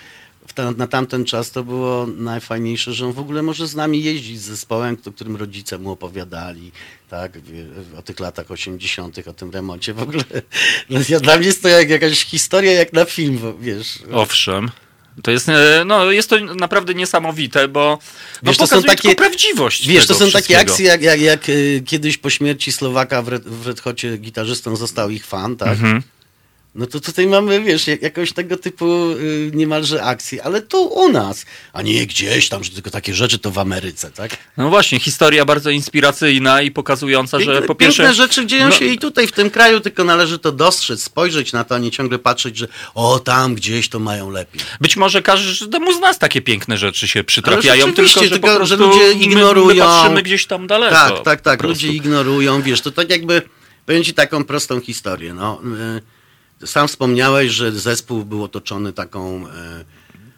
[0.56, 4.42] ta, na tamten czas to było najfajniejsze, że on w ogóle może z nami jeździć
[4.42, 6.72] z zespołem, o którym rodzice mu opowiadali,
[7.10, 7.32] tak,
[7.98, 9.94] o tych latach 80., o tym remoncie.
[9.94, 10.24] W ogóle
[10.90, 14.00] no, dla mnie jest to jak, jakaś historia, jak na film, wiesz.
[14.12, 14.72] Owszem.
[15.24, 18.00] To jest, e, no, jest to naprawdę niesamowite, bo
[18.44, 21.84] no, Wiesz, to są takie- prawdziwość Wiesz, to są takie akcje, jak, jak, jak y,
[21.86, 25.70] kiedyś po śmierci Słowaka w Red, w Red Hocie gitarzystą został ich fan, tak?
[25.70, 26.04] Mhm.
[26.76, 31.10] No to tutaj mamy, wiesz, jak, jakąś tego typu y, niemalże akcję, ale tu u
[31.10, 34.38] nas, a nie gdzieś tam, że tylko takie rzeczy to w Ameryce, tak?
[34.58, 38.04] No właśnie, historia bardzo inspiracyjna i pokazująca, że Piękne, po pierwsze...
[38.04, 41.54] piękne rzeczy dzieją no- się i tutaj w tym kraju, tylko należy to dostrzec, spojrzeć
[41.54, 44.62] na to, a nie ciągle patrzeć, że o, tam gdzieś to mają lepiej.
[44.82, 48.78] Być może każdemu z nas takie piękne rzeczy się przytrafiają, tylko że, tylko, po że
[48.78, 49.76] prostu ludzie my- ignorują.
[49.76, 50.96] My, patrzymy gdzieś tam daleko.
[50.96, 51.64] Tak, tak, tak.
[51.64, 53.42] Ludzie ignorują, wiesz, to tak jakby,
[53.86, 55.62] powiem ci taką prostą historię, no.
[55.98, 56.13] y,
[56.66, 59.52] Sam wspomniałeś, że zespół był otoczony taką y,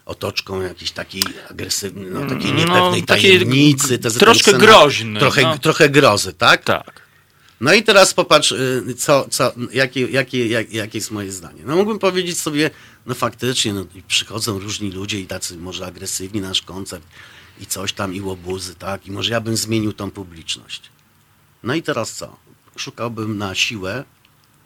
[0.06, 3.98] otoczką jakiejś takiej agresywnej, no takiej No, niepewnej takiej tajemnicy.
[3.98, 5.58] te- troszkę ten- groźny, Trochę, no.
[5.58, 6.64] trochę grozy, tak?
[6.64, 7.06] Tak.
[7.60, 11.62] No i teraz popatrz, y, co, co, jakie, jakie, jak, jakie jest moje zdanie.
[11.66, 12.70] No mógłbym powiedzieć sobie,
[13.06, 17.04] no faktycznie, no, przychodzą różni ludzie i tacy może agresywni na nasz koncert
[17.60, 19.06] i coś tam, i łobuzy, tak?
[19.06, 20.82] I może ja bym zmienił tą publiczność.
[21.62, 22.36] No i teraz co?
[22.76, 24.04] Szukałbym na siłę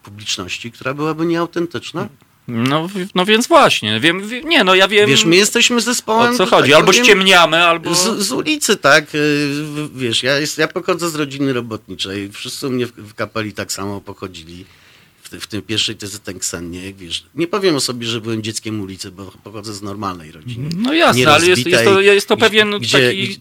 [0.03, 2.09] publiczności, która byłaby nieautentyczna.
[2.49, 6.35] No, no więc właśnie, wiem, wiem, nie no ja wiem Wiesz, my jesteśmy zespołem...
[6.35, 7.95] o co chodzi, albo powiem, ściemniamy, albo...
[7.95, 9.15] Z, z ulicy, tak.
[9.15, 12.31] y, Wiesz, ja, jest, ja pochodzę z rodziny robotniczej.
[12.33, 14.65] Wszyscy u mnie w, w kapeli tak samo pochodzili.
[15.31, 17.25] W, ty- w tym pierwszej tezy Tenksennie, wiesz.
[17.35, 20.69] Nie powiem o sobie, że byłem dzieckiem ulicy, bo pochodzę z normalnej rodziny.
[20.77, 22.73] No jasne, ale jest, jest, to, jest to pewien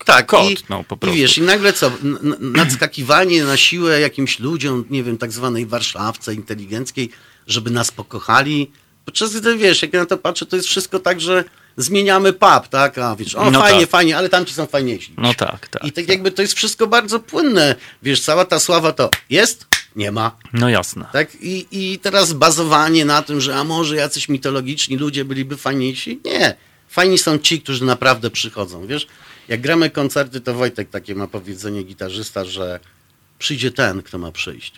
[0.05, 1.17] taki kod, i, no po I prostu.
[1.17, 1.91] wiesz, i nagle co,
[2.39, 7.09] nadskakiwanie na siłę jakimś ludziom, nie wiem, tak zwanej warszawce inteligenckiej,
[7.47, 8.71] żeby nas pokochali.
[9.05, 11.43] Podczas gdy, wiesz, jak ja na to patrzę, to jest wszystko tak, że
[11.77, 12.97] zmieniamy pub, tak?
[12.97, 13.89] A wiesz, o No fajnie, tak.
[13.89, 15.13] fajnie, ale tamci są fajniejsi.
[15.17, 15.85] No tak, tak.
[15.85, 17.75] I tak jakby to jest wszystko bardzo płynne.
[18.03, 19.65] Wiesz, cała ta sława to jest,
[19.99, 20.31] nie ma.
[20.53, 21.05] No jasne.
[21.13, 21.35] Tak?
[21.35, 26.19] I, I teraz bazowanie na tym, że a może jacyś mitologiczni ludzie byliby fajniejsi?
[26.25, 26.55] Nie.
[26.87, 28.87] Fajni są ci, którzy naprawdę przychodzą.
[28.87, 29.07] Wiesz,
[29.47, 32.79] jak gramy koncerty, to Wojtek takie ma powiedzenie gitarzysta, że
[33.39, 34.73] przyjdzie ten, kto ma przyjść.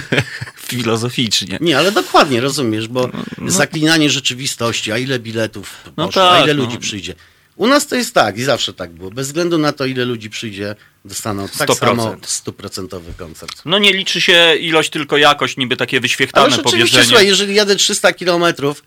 [0.70, 1.58] Filozoficznie.
[1.60, 3.08] Nie, ale dokładnie, rozumiesz, bo
[3.46, 6.64] zaklinanie rzeczywistości, a ile biletów No poszło, a tak, ile no.
[6.64, 7.14] ludzi przyjdzie.
[7.56, 9.10] U nas to jest tak i zawsze tak było.
[9.10, 10.74] Bez względu na to, ile ludzi przyjdzie,
[11.04, 11.74] dostaną tak 100%.
[11.78, 13.62] samo stuprocentowy koncert.
[13.64, 17.04] No nie liczy się ilość, tylko jakość, niby takie wyświechtane Ale powiedzenie.
[17.04, 18.82] słuchaj, jeżeli jadę 300 kilometrów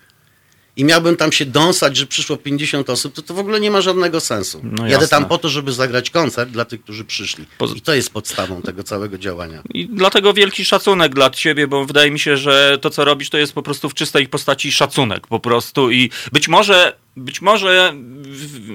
[0.77, 3.81] i miałbym tam się dąsać, że przyszło 50 osób, to to w ogóle nie ma
[3.81, 4.61] żadnego sensu.
[4.63, 5.07] No jadę jasne.
[5.07, 7.45] tam po to, żeby zagrać koncert dla tych, którzy przyszli.
[7.75, 9.61] I to jest podstawą tego całego działania.
[9.73, 13.37] I dlatego wielki szacunek dla ciebie, bo wydaje mi się, że to, co robisz, to
[13.37, 17.93] jest po prostu w czystej postaci szacunek po prostu i być może, być może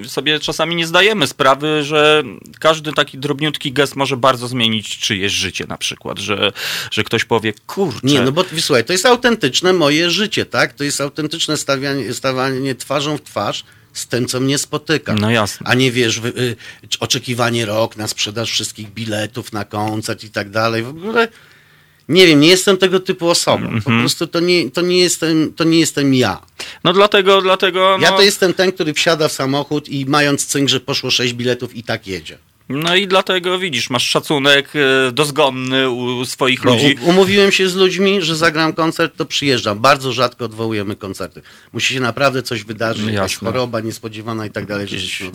[0.07, 2.23] sobie czasami nie zdajemy sprawy, że
[2.59, 6.51] każdy taki drobniutki gest może bardzo zmienić czyjeś życie na przykład, że,
[6.91, 10.73] że ktoś powie, kurczę, Nie, no bo słuchaj, to jest autentyczne moje życie, tak?
[10.73, 13.63] To jest autentyczne stawianie, stawanie twarzą w twarz
[13.93, 15.13] z tym, co mnie spotyka.
[15.13, 15.67] No jasne.
[15.69, 16.55] A nie wiesz, y,
[16.99, 20.83] oczekiwanie rok na sprzedaż wszystkich biletów na koncert i tak dalej.
[20.83, 21.27] W ogóle
[22.09, 23.67] nie wiem, nie jestem tego typu osobą.
[23.67, 23.99] Po Mhm.
[23.99, 26.41] prostu to nie, to nie, jestem, to nie jestem ja.
[26.83, 30.69] no dlatego, dlatego, Ja no, to jestem ten, który wsiada w samochód i mając cynk,
[30.69, 32.37] że poszło sześć biletów i tak jedzie.
[32.73, 36.95] No i dlatego widzisz, masz szacunek e, dozgonny u swoich Bo ludzi.
[37.01, 39.79] umówiłem się z ludźmi, że zagram koncert, to przyjeżdżam.
[39.79, 41.41] Bardzo rzadko odwołujemy koncerty.
[41.73, 43.51] Musi się naprawdę coś wydarzyć, jakaś Jasne.
[43.51, 44.87] choroba niespodziewana i tak dalej.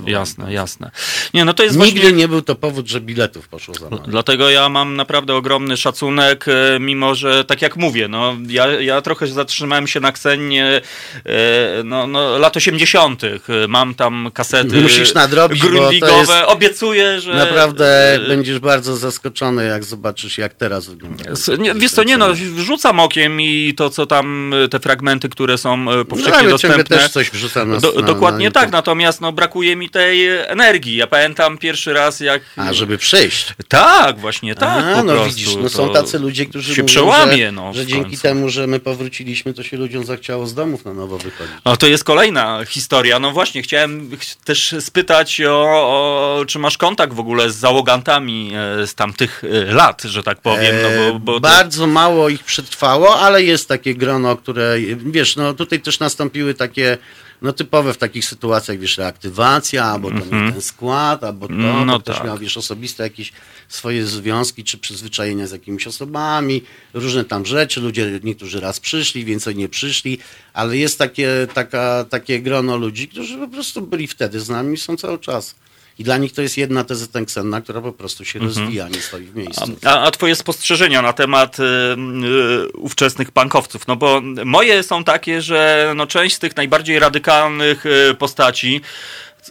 [0.07, 0.91] Jasne, jasne.
[1.35, 2.17] Nie, no to jest Nigdy właśnie...
[2.17, 4.03] nie był to powód, że biletów poszło za mało.
[4.09, 9.01] Dlatego ja mam naprawdę ogromny szacunek, e, mimo że tak jak mówię, no, ja, ja
[9.03, 10.81] trochę zatrzymałem się na Ksenie
[11.27, 13.23] e, no, no, lat 80.
[13.69, 16.13] Mam tam kasety Musisz nadrobić, grundigowe.
[16.19, 17.28] jest- Obiecuję, że...
[17.35, 21.25] Naprawdę e, będziesz bardzo zaskoczony, jak zobaczysz, jak teraz wygląda.
[21.59, 25.59] Nie, wiesz co, nie no, wrzucam okiem i to, co tam, e, te fragmenty, które
[25.59, 26.85] są e, No, powszechnie ciągle dostępne.
[26.85, 30.97] też coś wrzucam na, Do, na, dokładnie na tak, natomiast no, brakuje mi tej energii.
[30.97, 32.43] Ja pamiętam pierwszy raz, jak...
[32.57, 33.55] A, żeby przyjść.
[33.69, 35.29] Tak, właśnie, tak, A, no prostu.
[35.29, 38.67] widzisz, no są tacy ludzie, którzy się mówią, przełamie, że, no, że dzięki temu, że
[38.67, 41.55] my powróciliśmy, to się ludziom zachciało z domów na nowo wychodzić.
[41.65, 43.19] No to jest kolejna historia.
[43.19, 48.51] No właśnie, chciałem ch- też spytać o, o czy masz kontakt w ogóle z załogantami
[48.55, 50.77] e, z tamtych e, lat, że tak powiem.
[50.83, 55.55] No bo, bo to- Bardzo mało ich przetrwało, ale jest takie grono, które, wiesz, no
[55.55, 56.99] tutaj też nastąpiły takie
[57.43, 61.55] no typowe w takich sytuacjach, wiesz, reaktywacja, albo to nie ten skład, albo to,
[61.85, 62.27] no ktoś tak.
[62.27, 63.33] miał, wiesz, osobiste jakieś
[63.69, 66.63] swoje związki, czy przyzwyczajenia z jakimiś osobami,
[66.95, 70.19] różne tam rzeczy, ludzie, niektórzy raz przyszli, więcej nie przyszli,
[70.53, 74.79] ale jest takie, taka, takie grono ludzi, którzy po prostu byli wtedy z nami i
[74.79, 75.55] są cały czas.
[75.99, 79.25] I dla nich to jest jedna teza tenksenna, która po prostu się rozwija, nie stoi
[79.25, 79.77] w miejscu.
[79.85, 83.89] A, a twoje spostrzeżenia na temat y, y, ówczesnych punkowców?
[83.89, 88.81] No bo moje są takie, że no, część z tych najbardziej radykalnych y, postaci,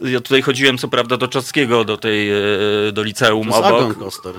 [0.02, 2.32] ja tutaj chodziłem co prawda do Czaskiego, do tej,
[2.88, 3.99] y, do liceum To jest Agon obok.
[3.99, 4.34] Koster.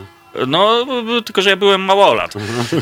[0.46, 0.86] No,
[1.24, 2.34] tylko że ja byłem małolat.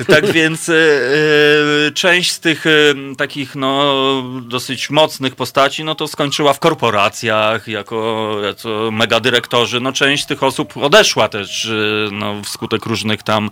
[0.06, 3.94] Tak więc y, część z tych y, takich no,
[4.42, 9.80] dosyć mocnych postaci, no to skończyła w korporacjach jako, jako megadyrektorzy.
[9.80, 13.50] No część tych osób odeszła też y, no, wskutek różnych tam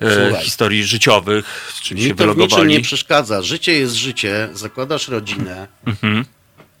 [0.00, 0.44] Słuchaj.
[0.44, 2.68] historii życiowych, czyli się wylogowali.
[2.72, 3.42] nie przeszkadza.
[3.42, 6.24] Życie jest życie, zakładasz rodzinę, Mhm.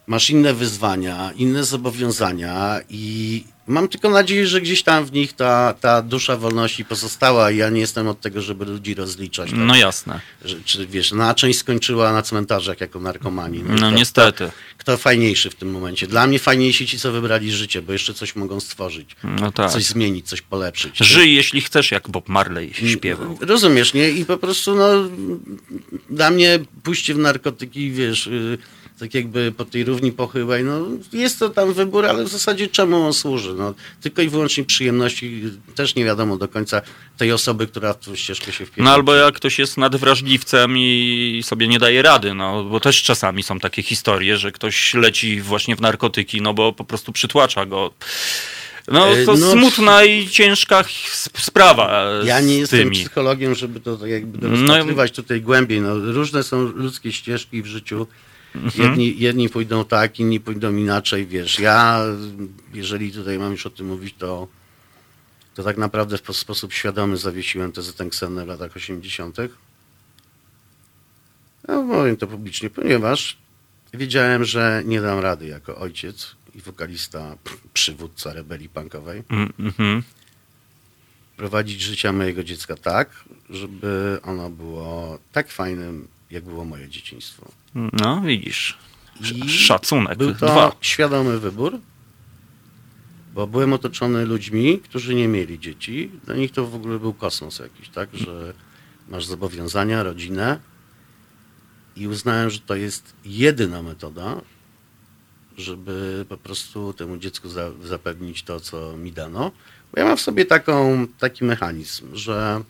[0.06, 5.74] masz inne wyzwania, inne zobowiązania i mam tylko nadzieję, że gdzieś tam w nich ta,
[5.80, 9.50] ta dusza wolności pozostała i ja nie jestem od tego, żeby ludzi rozliczać.
[9.50, 9.58] Tak?
[9.58, 10.20] No jasne.
[10.44, 13.58] Że, czy wiesz, no, a część skończyła na cmentarzach jako narkomani.
[13.58, 14.50] i No kto- niestety.
[14.78, 16.06] Kto fajniejszy w tym momencie?
[16.06, 19.16] Dla mnie fajniejsi ci, co wybrali życie, bo jeszcze coś mogą stworzyć.
[19.24, 19.70] No tak.
[19.70, 20.98] Coś zmienić, coś polepszyć.
[20.98, 23.38] Żyj jeśli chcesz, jak Bob Marley śpiewał.
[23.40, 24.10] Rozumiesz, nie?
[24.10, 24.88] I po prostu, no,
[26.10, 28.58] dla mnie pójście w narkotyki, wiesz, y,
[28.98, 30.80] tak jakby po tej równi pochyłej, no,
[31.12, 33.54] jest to tam wybór, ale w zasadzie czemu on służy?
[33.54, 35.42] No, tylko i wyłącznie przyjemności,
[35.74, 36.82] też nie wiadomo do końca
[37.18, 38.84] tej osoby, która w tą ścieżkę się wpiera.
[38.84, 43.42] No albo jak ktoś jest nadwrażliwcem i sobie nie daje rady, no bo też czasami
[43.42, 47.92] są takie historie, że ktoś leci właśnie w narkotyki, no bo po prostu przytłacza go.
[48.88, 50.84] No E, to no, smutna i ciężka
[51.38, 52.96] sprawa Ja nie jestem tymi.
[52.96, 55.80] psychologiem, żeby to tak jakby No rozpatrywać tutaj głębiej.
[55.80, 58.06] No, różne są ludzkie ścieżki w życiu.
[58.54, 58.84] Mhm.
[58.84, 61.58] Jedni, jedni pójdą tak, inni pójdą inaczej, wiesz.
[61.58, 62.04] Ja,
[62.74, 64.48] jeżeli tutaj mam już o tym mówić, to,
[65.54, 69.36] to tak naprawdę w sposób świadomy zawiesiłem tezę Tenksenę w latach 80.
[71.68, 73.36] No, powiem to publicznie, ponieważ
[73.94, 77.36] wiedziałem, że nie dam rady jako ojciec i wokalista,
[77.74, 79.22] przywódca rebelii punkowej
[79.58, 80.02] mhm.
[81.36, 87.48] prowadzić życia mojego dziecka tak, żeby ono było tak fajnym, jak było moje dzieciństwo.
[87.74, 88.78] No widzisz.
[89.20, 90.18] Sz- I Szacunek.
[90.18, 90.72] Był to Dwa.
[90.80, 91.78] świadomy wybór,
[93.34, 96.10] bo byłem otoczony ludźmi, którzy nie mieli dzieci.
[96.24, 98.54] Dla nich to w ogóle był kosmos jakiś, tak, że
[99.08, 100.60] masz zobowiązania, rodzinę
[101.96, 104.40] i uznałem, że to jest jedyna metoda,
[105.58, 109.52] żeby po prostu temu dziecku za, zapewnić to, co mi dano.
[109.92, 112.62] Bo ja mam w sobie taką, taki mechanizm, że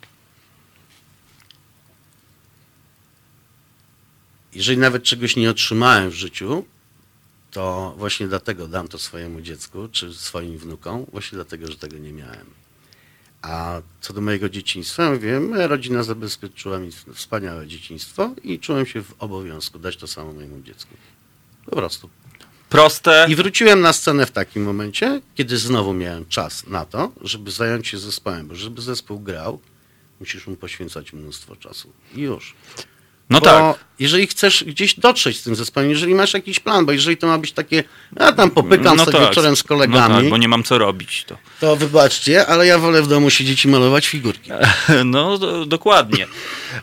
[4.54, 6.64] jeżeli nawet czegoś nie otrzymałem w życiu,
[7.50, 12.12] to właśnie dlatego dam to swojemu dziecku czy swoim wnukom, właśnie dlatego, że tego nie
[12.12, 12.46] miałem.
[13.42, 19.02] A co do mojego dzieciństwa, mówię, moja rodzina zabezpieczyła mi wspaniałe dzieciństwo i czułem się
[19.02, 20.94] w obowiązku dać to samo mojemu dziecku.
[21.66, 22.10] Po prostu.
[22.68, 23.26] Proste.
[23.28, 27.88] I wróciłem na scenę w takim momencie, kiedy znowu miałem czas na to, żeby zająć
[27.88, 29.60] się zespołem, bo żeby zespół grał,
[30.20, 31.92] musisz mu poświęcać mnóstwo czasu.
[32.14, 32.54] I już.
[33.30, 33.84] No bo tak.
[33.98, 37.38] Jeżeli chcesz gdzieś dotrzeć z tym zespołem, jeżeli masz jakiś plan, bo jeżeli to ma
[37.38, 37.84] być takie,
[38.20, 41.24] ja tam popykam sobie wieczorem z kolegami, No tak, bo nie mam co robić.
[41.24, 41.36] To.
[41.60, 44.50] to wybaczcie, ale ja wolę w domu siedzieć i malować figurki.
[45.04, 46.26] No, do, dokładnie.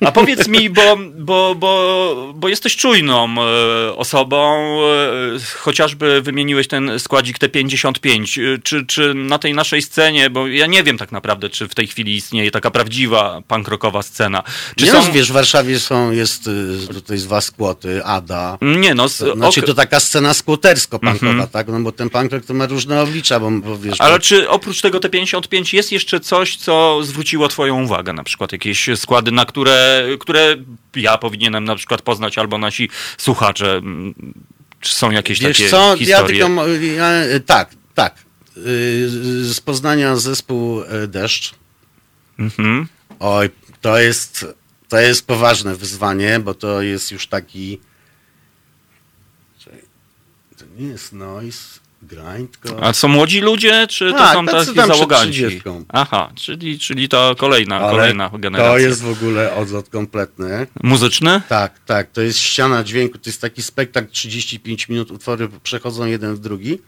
[0.06, 7.00] A powiedz mi, bo, bo, bo, bo jesteś czujną e, osobą, e, chociażby wymieniłeś ten
[7.00, 8.42] składzik T55.
[8.42, 11.76] E, Czy, czy na tej naszej scenie, bo ja nie wiem tak naprawdę, czy w
[11.76, 14.44] tej chwili istnieje taka prawdziwa punk rockowa scena.
[14.76, 15.06] Czy Nie są...
[15.06, 16.50] no, wiesz, w Warszawie są, jest
[17.02, 18.58] y, tutaj z was skłoty, Ada.
[18.62, 21.68] Nie no, z, znaczy ok- to taka scena skłotersko-punkowa, tak?
[21.68, 24.02] No bo ten punk rock to ma różne oblicza, bo, bo wiesz...
[24.02, 28.14] Ale bo- czy oprócz tego T55 jest jeszcze coś, co zwróciło twoją uwagę?
[28.14, 30.56] Na przykład jakieś składy, na które, które
[30.96, 33.76] ja powinienem na przykład poznać, albo nasi słuchacze.
[33.78, 34.14] Mm,
[34.80, 36.28] Czy są jakieś Wiesz takie co, ja historie?
[36.28, 36.50] tylko...
[36.50, 37.10] mo- Ja,
[37.46, 38.16] tak, tak.
[38.58, 39.10] Y,
[39.54, 41.54] Z Poznania zespół y, Deszcz.
[42.40, 42.88] Mhm.
[43.20, 43.50] Oj,
[43.82, 44.46] to jest,
[44.92, 47.80] to jest poważne wyzwanie, bo to jest już taki...
[50.58, 52.84] To nie jest noise, grind, tylko...
[52.84, 55.32] A są młodzi ludzie, czy to Tak, są tacy tam załoganci?
[55.32, 55.62] 30.
[55.90, 58.72] Aha, czyli, czyli to kolejna, Ale kolejna generacja.
[58.72, 60.68] To jest w ogóle odlot kompletny.
[60.84, 61.42] Muzyczny?
[61.50, 66.36] Tak, tak, to jest ściana dźwięku, to jest taki spektakl 35 minut, utwory przechodzą jeden
[66.36, 66.80] w drugi,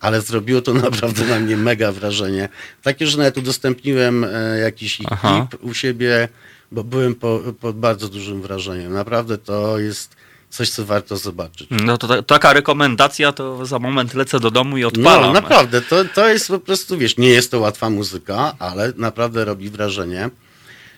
[0.00, 2.48] ale zrobiło to naprawdę na mnie mega wrażenie.
[2.82, 6.28] Takie, że nawet udostępniłem e, jakiś klip u siebie,
[6.72, 8.92] bo byłem po, pod bardzo dużym wrażeniem.
[8.92, 10.16] Naprawdę to jest
[10.50, 11.68] coś, co warto zobaczyć.
[11.70, 15.22] No to ta, taka rekomendacja, to za moment lecę do domu i odpalam.
[15.22, 19.44] No, naprawdę, to, to jest po prostu, wiesz, nie jest to łatwa muzyka, ale naprawdę
[19.44, 20.30] robi wrażenie.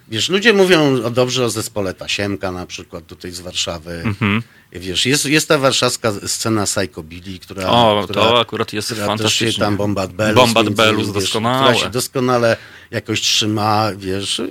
[0.09, 4.03] Wiesz, ludzie mówią o, dobrze o zespole Tasiemka na przykład tutaj z Warszawy.
[4.05, 4.43] Mhm.
[4.73, 7.67] Wiesz, jest, jest ta warszawska scena Psycho Billy, która...
[7.67, 9.47] O, która, to akurat jest która fantastycznie.
[9.47, 10.37] też się tam Bombat Bellus.
[10.37, 11.69] Bombat między Bellus doskonałe.
[11.69, 12.57] Która się doskonale
[12.91, 14.43] jakoś trzyma, wiesz.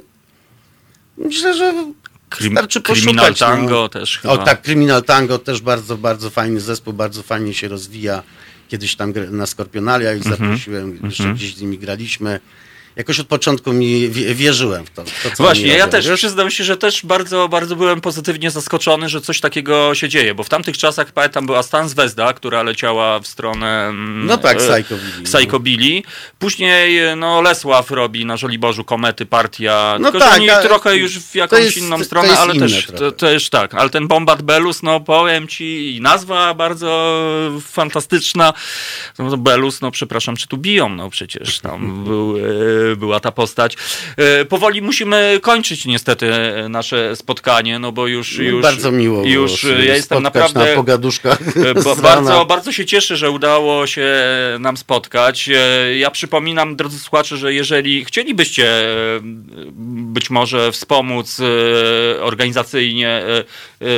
[1.19, 1.73] Myślę, że
[2.29, 3.47] Krim, Wystarczy Criminal poszukać, no.
[3.47, 4.33] Tango też chyba.
[4.33, 8.23] O tak, Criminal Tango też bardzo, bardzo fajny zespół, bardzo fajnie się rozwija.
[8.69, 10.35] Kiedyś tam na Skorpionalia ich Mhm.
[10.41, 12.39] zaprosiłem, jeszcze gdzieś z nimi graliśmy.
[12.95, 15.03] Jakoś od początku mi wie- wierzyłem w to.
[15.03, 19.39] to Właśnie, ja też przyznam się, że też bardzo, bardzo byłem pozytywnie zaskoczony, że coś
[19.39, 23.85] takiego się dzieje, bo w tamtych czasach, pamiętam, była Stan Zvezda, która leciała w stronę...
[23.87, 26.01] mm, No tak, e, Psycho Billy, Psycho Billy.
[26.39, 31.19] Później, no, Lesław robi na Żoliborzu Komety, Partia, No tylko tak, że oni trochę już
[31.19, 34.99] w jakąś jest- inną stronę, ale też, to, też tak, ale ten Bombard Belus, no
[34.99, 37.19] powiem ci, nazwa bardzo
[37.61, 38.53] fantastyczna.
[39.19, 42.41] No, Belus, no przepraszam, czy tu biją, no przecież tam był, e,
[42.97, 43.77] była ta postać.
[44.17, 48.37] E, Powoli musimy kończyć niestety e, nasze spotkanie, no bo już...
[48.37, 50.69] już bardzo miło Już ja jestem naprawdę...
[50.69, 54.07] na pogaduszkach E, bardzo, bardzo się cieszę, że udało się
[54.59, 55.49] nam spotkać.
[55.97, 58.67] Ja przypominam, drodzy słuchacze, że jeżeli chcielibyście
[60.13, 61.41] być może wspomóc
[62.21, 63.23] organizacyjnie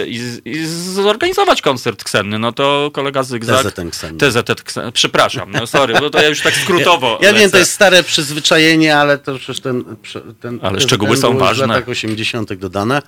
[0.07, 3.73] i i zorganizować koncert Ksenny, no to kolega Zygzak...
[3.73, 4.17] TZN Ksenny.
[4.17, 4.91] TZT Ksenny.
[4.91, 8.03] Przepraszam, no sorry, bo to ja już tak skrótowo Ja, ja wiem, to jest stare
[8.03, 9.83] przyzwyczajenie, ale to przecież ten,
[10.39, 11.65] ten Ale TZN szczegóły są już ważne.
[11.65, 12.53] w latach 80.
[12.53, 13.01] dodane,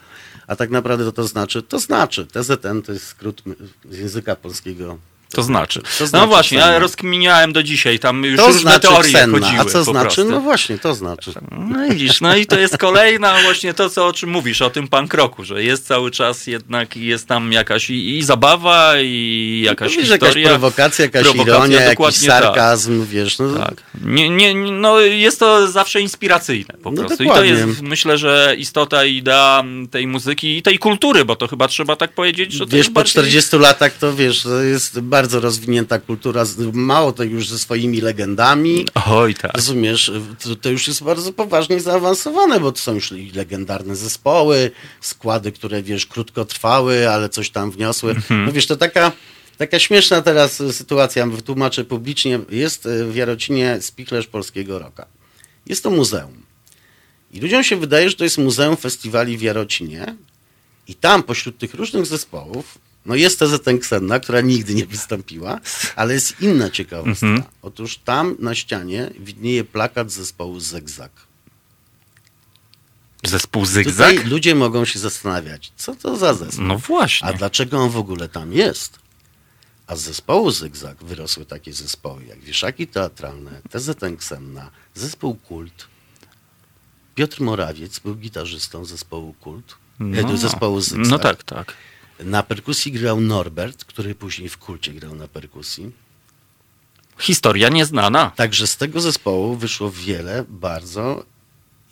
[0.47, 3.43] a tak naprawdę to, to znaczy, to znaczy, TZN to jest skrót
[3.89, 4.97] z języka polskiego.
[5.35, 5.81] To znaczy.
[5.81, 9.39] To No znaczy właśnie, ja rozkminiałem do dzisiaj, tam już To różne znaczy teorie Ksenna,
[9.39, 10.01] chodziły a co znaczy?
[10.01, 10.25] prostu.
[10.31, 11.31] No właśnie, to znaczy.
[11.51, 14.69] No i widzisz, no i to jest kolejna właśnie to, co, o czym mówisz, o
[14.69, 19.61] tym punk rocku, że jest cały czas jednak, jest tam jakaś i, i zabawa, i
[19.65, 20.49] jakaś Wiesz, jakaś historia.
[20.49, 22.15] prowokacja, jakaś Prowokacja, ironia, jakiś tak.
[22.15, 23.39] sarkazm, wiesz.
[23.39, 23.83] No, Tak.
[24.05, 27.23] Nie, nie, no jest to zawsze inspiracyjne po No prostu.
[27.23, 31.47] I to jest, myślę, że istota i idea tej muzyki i tej kultury, bo to
[31.47, 33.11] chyba trzeba tak powiedzieć, że to Wiesz, po bardziej...
[33.11, 38.85] 40 latach to wiesz, to jest bardzo rozwinięta kultura, mało to już ze swoimi legendami.
[39.05, 39.53] Oj, tak.
[39.55, 40.11] Rozumiesz,
[40.43, 44.71] to, to już jest bardzo poważnie zaawansowane, bo to są już legendarne zespoły,
[45.01, 48.11] składy, które wiesz, krótko trwały, ale coś tam wniosły.
[48.11, 48.45] Mhm.
[48.45, 49.11] No wiesz, to taka,
[49.57, 55.05] taka śmieszna teraz sytuacja, wytłumaczę publicznie, jest e, w Jarocinie spichlerz polskiego roka.
[55.65, 56.43] Jest to muzeum.
[57.33, 60.15] I ludziom się wydaje, że to jest Muzeum Festiwali w Jarocinie
[60.87, 65.59] i tam pośród tych różnych zespołów no jest TZN Ksenna, która nigdy nie wystąpiła,
[65.95, 67.27] ale jest inna ciekawostka.
[67.27, 67.43] Mhm.
[67.61, 71.11] Otóż tam na ścianie widnieje plakat zespołu Zegzak.
[73.23, 74.11] Zespół Zygzak?
[74.11, 77.27] Tutaj ludzie mogą się zastanawiać, co to za zespół, No właśnie.
[77.27, 78.99] a dlaczego on w ogóle tam jest.
[79.87, 85.87] A z zespołu Zygzak wyrosły takie zespoły jak Wieszaki Teatralne, TZN Ksenna, zespół Kult.
[87.15, 90.37] Piotr Morawiec był gitarzystą zespołu Kult, no.
[90.37, 91.11] zespołu Zygzak.
[91.11, 91.73] no tak, tak.
[92.19, 95.91] Na perkusji grał Norbert, który później w kulcie grał na perkusji.
[97.19, 98.31] Historia nieznana.
[98.35, 101.25] Także z tego zespołu wyszło wiele bardzo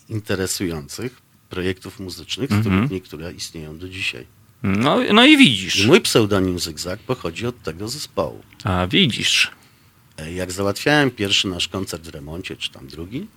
[0.10, 2.76] interesujących projektów muzycznych, z Mhm.
[2.76, 4.26] których niektóre istnieją do dzisiaj.
[4.64, 5.86] No, no i widzisz.
[5.86, 8.42] mój pseudonim Zygzak pochodzi od tego zespołu.
[8.64, 9.52] A widzisz.
[10.18, 13.28] E, Jak załatwiałem pierwszy nasz koncert w remoncie, czy tam drugi,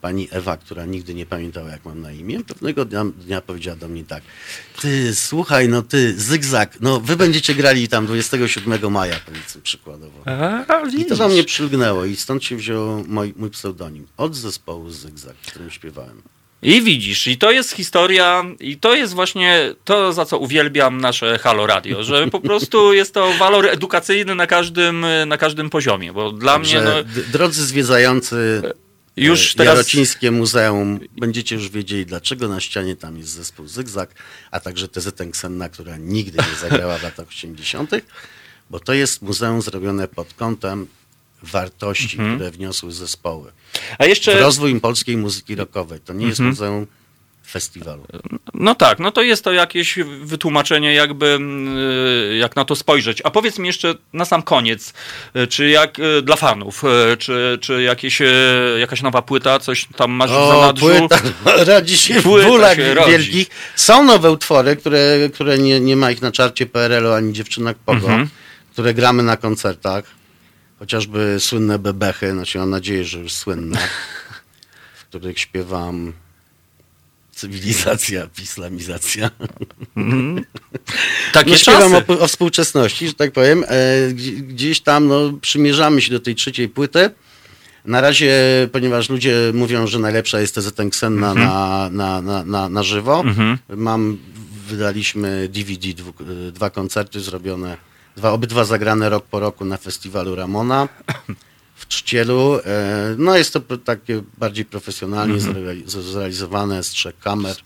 [0.00, 3.88] pani Ewa, która nigdy nie pamiętała, jak mam na imię, pewnego dnia, dnia powiedziała do
[3.88, 4.22] mnie tak,
[4.82, 10.22] ty, słuchaj, no ty, Zygzak, no wy będziecie grali tam 27 maja, powiedzmy przykładowo.
[10.68, 14.06] A, I to do mnie przylgnęło i stąd się wziął mój, mój pseudonim.
[14.16, 16.22] Od zespołu Zygzak, w którym śpiewałem.
[16.64, 21.38] I widzisz, i to jest historia, i to jest właśnie to, za co uwielbiam nasze
[21.38, 26.32] Halo Radio, że po prostu jest to walor edukacyjny na każdym, na każdym poziomie, bo
[26.32, 28.62] dla mnie Także, no, d- drodzy zwiedzający
[29.16, 29.74] już e, teraz...
[29.74, 34.14] Jarocińskie Muzeum, będziecie już wiedzieli, dlaczego na ścianie tam jest zespół Zygzak,
[34.50, 37.90] a także TZN Ksenna, która nigdy nie zagrała w latach 80.,
[38.70, 40.86] bo to jest muzeum zrobione pod kątem
[41.42, 42.34] wartości, Mhm.
[42.36, 43.52] które wniosły zespoły.
[43.98, 46.00] A W jeszcze, rozwój polskiej muzyki rockowej.
[46.00, 46.50] To nie jest Mhm.
[46.50, 46.86] muzeum
[47.52, 48.06] festiwalu.
[48.54, 51.76] no tak, no to jest to jakieś wytłumaczenie jakby, mm,
[52.38, 53.20] jak na to spojrzeć.
[53.24, 54.92] A powiedz mi jeszcze na sam koniec,
[55.36, 56.82] y, czy jak y, dla fanów,
[57.12, 60.86] y, czy, czy jakieś, y, jakaś nowa płyta, coś tam masz w O, zanadrzu?
[60.86, 61.20] płyta
[61.74, 62.76] rodzi się w bólach
[63.08, 63.46] wielkich.
[63.76, 68.06] Są nowe utwory, które, które nie, nie ma ich na czarcie PRL-u ani dziewczynek Pogo,
[68.06, 68.28] Mhm.
[68.72, 70.04] które gramy na koncertach.
[70.78, 73.78] Chociażby słynne bebechy, znaczy mam nadzieję, że już słynne,
[74.94, 76.12] w których śpiewam
[77.42, 79.30] cywilizacja, islamizacja.
[81.32, 83.64] Takie No śpiewam o, o współczesności, że tak powiem.
[83.68, 87.10] E, gdzie- gdzieś tam no, przymierzamy się do tej trzeciej płyty.
[87.84, 88.32] Na razie,
[88.72, 91.48] ponieważ ludzie mówią, że najlepsza jest TZN Xenna Mhm.
[91.48, 93.24] na, na, na, na, na żywo.
[93.68, 94.18] Mam,
[94.68, 96.12] wydaliśmy DVD, dwu,
[96.52, 97.76] dwa koncerty zrobione,
[98.16, 100.88] dwa, obydwa zagrane rok po roku na festiwalu Ramona
[101.92, 102.58] w Trzcielu.
[102.64, 105.54] E, No jest to takie bardziej profesjonalnie Mhm.
[105.54, 107.56] zreali- zrealizowane z trzech kamer.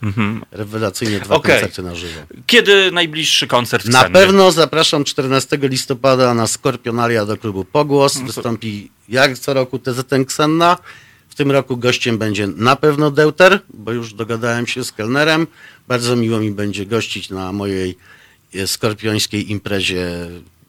[0.51, 1.53] Rewelacyjnie dwa Okej.
[1.61, 2.21] koncerty na żywo.
[2.47, 8.21] Kiedy najbliższy koncert Na pewno zapraszam 14 listopada na Skorpionalia do klubu Pogłos.
[8.21, 10.79] No Wystąpi jak co roku TZN Ksenna.
[11.29, 15.47] W tym roku gościem będzie na pewno Deuter, bo już dogadałem się z kelnerem.
[15.89, 17.97] Bardzo miło mi będzie gościć na mojej
[18.55, 20.07] e, skorpiońskiej imprezie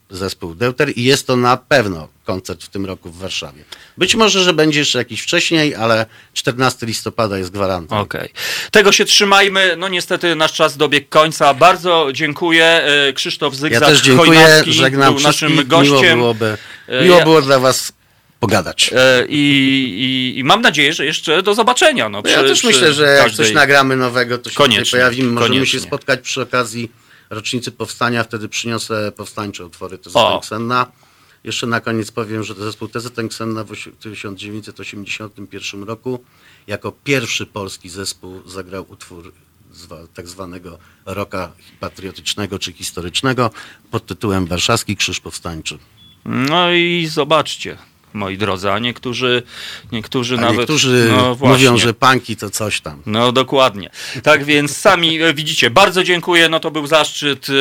[0.10, 3.64] zespół Deuter i jest to na pewno koncert w tym roku w Warszawie.
[3.98, 7.98] Być może, że będzie jeszcze jakiś wcześniej, ale 14 listopada jest gwarantem.
[7.98, 8.30] Okej.
[8.72, 9.76] Tego się trzymajmy.
[9.78, 11.54] No niestety nasz czas dobiegł końca.
[11.54, 12.66] Bardzo dziękuję.
[12.66, 15.94] E, Krzysztof Ja Zygzak też dziękuję, Chojnacki żegnam był naszym gościem.
[15.96, 17.94] Miło byłoby, E, miło ja- było dla was
[18.40, 18.92] pogadać.
[18.96, 19.38] E, I,
[20.36, 22.10] i, I mam nadzieję, że jeszcze do zobaczenia.
[22.10, 24.56] No, No ja przy- też przy myślę, że jak każdej- coś nagramy nowego, to się
[24.56, 25.30] Koniecznie, pojawimy.
[25.32, 25.80] Możemy koniecznie.
[25.80, 26.92] się spotkać przy okazji
[27.30, 30.40] rocznicy powstania, wtedy przyniosę powstańcze utwory O.
[30.40, 30.92] Ksenna.
[31.44, 36.24] Jeszcze na koniec powiem, że zespół TZN Ksenna w osi- 1981 roku
[36.68, 39.32] jako pierwszy polski zespół zagrał utwór
[40.14, 43.52] tak zwanego roka patriotycznego czy historycznego
[43.92, 45.78] pod tytułem Warszawski Krzyż Powstańczy.
[46.26, 47.78] No i zobaczcie,
[48.18, 49.44] moi drodzy, a niektórzy,
[49.92, 50.58] niektórzy A nawet...
[50.58, 53.02] niektórzy no, mówią, że punki to coś tam.
[53.06, 53.90] No dokładnie.
[54.24, 55.70] Tak więc sami e, widzicie.
[55.70, 56.50] Bardzo dziękuję.
[56.50, 57.54] No to był zaszczyt e,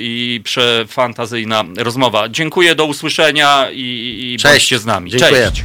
[0.00, 2.28] i przefantazyjna rozmowa.
[2.28, 4.54] Dziękuję, do usłyszenia i, i Cześć.
[4.54, 5.10] bądźcie z nami.
[5.10, 5.50] Dziękuję.
[5.50, 5.64] Cześć.